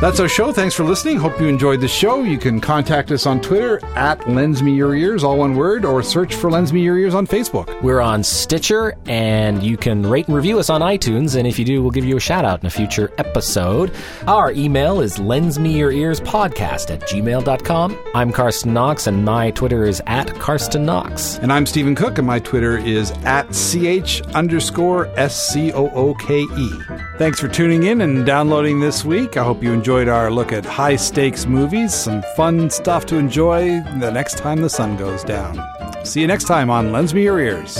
That's 0.00 0.20
our 0.20 0.28
show. 0.28 0.52
Thanks 0.52 0.76
for 0.76 0.84
listening. 0.84 1.16
Hope 1.16 1.40
you 1.40 1.48
enjoyed 1.48 1.80
the 1.80 1.88
show. 1.88 2.22
You 2.22 2.38
can 2.38 2.60
contact 2.60 3.10
us 3.10 3.26
on 3.26 3.40
Twitter 3.40 3.84
at 3.96 4.28
Lens 4.30 4.62
Me 4.62 4.72
Your 4.72 4.94
Ears, 4.94 5.24
all 5.24 5.38
one 5.38 5.56
word, 5.56 5.84
or 5.84 6.04
search 6.04 6.36
for 6.36 6.52
Lens 6.52 6.72
Me 6.72 6.82
Your 6.82 6.96
Ears 6.96 7.16
on 7.16 7.26
Facebook. 7.26 7.82
We're 7.82 8.00
on 8.00 8.22
Stitcher, 8.22 8.96
and 9.06 9.60
you 9.60 9.76
can 9.76 10.04
rate 10.06 10.28
and 10.28 10.36
review 10.36 10.60
us 10.60 10.70
on 10.70 10.82
iTunes. 10.82 11.34
And 11.34 11.48
if 11.48 11.58
you 11.58 11.64
do, 11.64 11.82
we'll 11.82 11.90
give 11.90 12.04
you 12.04 12.16
a 12.16 12.20
shout 12.20 12.44
out 12.44 12.60
in 12.60 12.66
a 12.66 12.70
future 12.70 13.12
episode. 13.18 13.92
Our 14.28 14.52
email 14.52 15.00
is 15.00 15.18
lensmeyorearspodcast 15.18 16.90
at 16.92 17.00
gmail.com. 17.00 17.98
I'm 18.14 18.30
Carsten 18.30 18.72
Knox, 18.72 19.08
and 19.08 19.24
my 19.24 19.50
Twitter 19.50 19.82
is 19.82 20.00
at 20.06 20.32
Carsten 20.36 20.86
Knox. 20.86 21.38
And 21.38 21.52
I'm 21.52 21.66
Stephen 21.66 21.96
Cooke, 21.96 22.18
and 22.18 22.26
my 22.26 22.38
Twitter 22.38 22.78
is 22.78 23.10
at 23.24 23.50
ch 23.50 24.22
underscore 24.32 25.08
S 25.18 25.50
C 25.50 25.72
O 25.72 25.90
O 25.90 26.14
K 26.14 26.42
E. 26.42 26.70
Thanks 27.16 27.40
for 27.40 27.48
tuning 27.48 27.82
in 27.82 28.02
and 28.02 28.24
downloading 28.24 28.78
this 28.78 29.04
week. 29.04 29.36
I 29.36 29.42
hope 29.42 29.60
you 29.60 29.72
enjoyed 29.72 29.87
our 29.88 30.30
look 30.30 30.52
at 30.52 30.66
high 30.66 30.96
stakes 30.96 31.46
movies, 31.46 31.94
some 31.94 32.22
fun 32.36 32.68
stuff 32.68 33.06
to 33.06 33.16
enjoy 33.16 33.80
the 33.98 34.10
next 34.10 34.36
time 34.36 34.60
the 34.60 34.68
sun 34.68 34.98
goes 34.98 35.24
down. 35.24 35.58
See 36.04 36.20
you 36.20 36.26
next 36.26 36.44
time 36.44 36.68
on 36.68 36.92
Lens 36.92 37.14
Me 37.14 37.22
Your 37.22 37.40
Ears. 37.40 37.78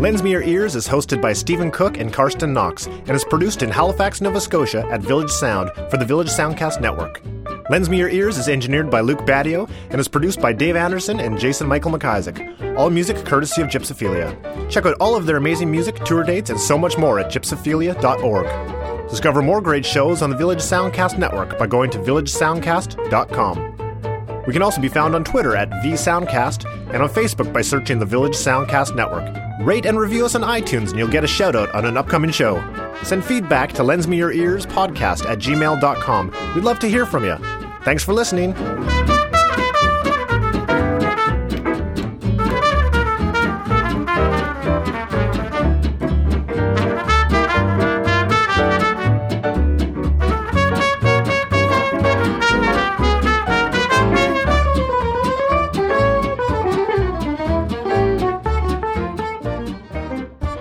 Lens 0.00 0.24
Me 0.24 0.32
Your 0.32 0.42
Ears 0.42 0.74
is 0.74 0.88
hosted 0.88 1.22
by 1.22 1.32
Stephen 1.32 1.70
Cooke 1.70 1.98
and 1.98 2.12
Carsten 2.12 2.52
Knox 2.52 2.86
and 2.86 3.10
is 3.10 3.24
produced 3.24 3.62
in 3.62 3.70
Halifax, 3.70 4.20
Nova 4.20 4.40
Scotia 4.40 4.84
at 4.90 5.02
Village 5.02 5.30
Sound 5.30 5.70
for 5.88 5.98
the 5.98 6.04
Village 6.04 6.28
Soundcast 6.28 6.80
Network. 6.80 7.22
Lens 7.70 7.88
Me 7.88 7.98
Your 7.98 8.10
Ears 8.10 8.36
is 8.36 8.48
engineered 8.48 8.90
by 8.90 9.02
Luke 9.02 9.20
Badio 9.20 9.70
and 9.90 10.00
is 10.00 10.08
produced 10.08 10.40
by 10.40 10.52
Dave 10.52 10.74
Anderson 10.74 11.20
and 11.20 11.38
Jason 11.38 11.68
Michael 11.68 11.92
McIsaac. 11.92 12.76
All 12.76 12.90
music 12.90 13.24
courtesy 13.24 13.62
of 13.62 13.68
Gypsophilia. 13.68 14.68
Check 14.68 14.84
out 14.84 14.96
all 14.98 15.14
of 15.14 15.26
their 15.26 15.36
amazing 15.36 15.70
music, 15.70 16.04
tour 16.04 16.24
dates, 16.24 16.50
and 16.50 16.58
so 16.58 16.76
much 16.76 16.98
more 16.98 17.20
at 17.20 17.30
gypsophilia.org. 17.30 18.79
Discover 19.10 19.42
more 19.42 19.60
great 19.60 19.84
shows 19.84 20.22
on 20.22 20.30
the 20.30 20.36
Village 20.36 20.60
Soundcast 20.60 21.18
Network 21.18 21.58
by 21.58 21.66
going 21.66 21.90
to 21.90 21.98
villagesoundcast.com. 21.98 24.44
We 24.46 24.52
can 24.52 24.62
also 24.62 24.80
be 24.80 24.88
found 24.88 25.14
on 25.14 25.24
Twitter 25.24 25.56
at 25.56 25.70
vsoundcast 25.70 26.64
and 26.94 27.02
on 27.02 27.08
Facebook 27.08 27.52
by 27.52 27.60
searching 27.60 27.98
the 27.98 28.06
Village 28.06 28.34
Soundcast 28.34 28.94
Network. 28.94 29.36
Rate 29.66 29.84
and 29.84 29.98
review 29.98 30.24
us 30.24 30.34
on 30.34 30.42
iTunes 30.42 30.90
and 30.90 30.98
you'll 30.98 31.08
get 31.08 31.24
a 31.24 31.28
shout 31.28 31.54
out 31.54 31.74
on 31.74 31.84
an 31.84 31.96
upcoming 31.96 32.30
show. 32.30 32.62
Send 33.02 33.24
feedback 33.24 33.72
to 33.74 33.82
lens 33.82 34.08
me 34.08 34.16
your 34.16 34.32
ears 34.32 34.64
podcast 34.64 35.28
at 35.28 35.38
gmail.com. 35.38 36.54
We'd 36.54 36.64
love 36.64 36.78
to 36.78 36.88
hear 36.88 37.04
from 37.04 37.24
you. 37.24 37.36
Thanks 37.82 38.04
for 38.04 38.12
listening. 38.12 38.54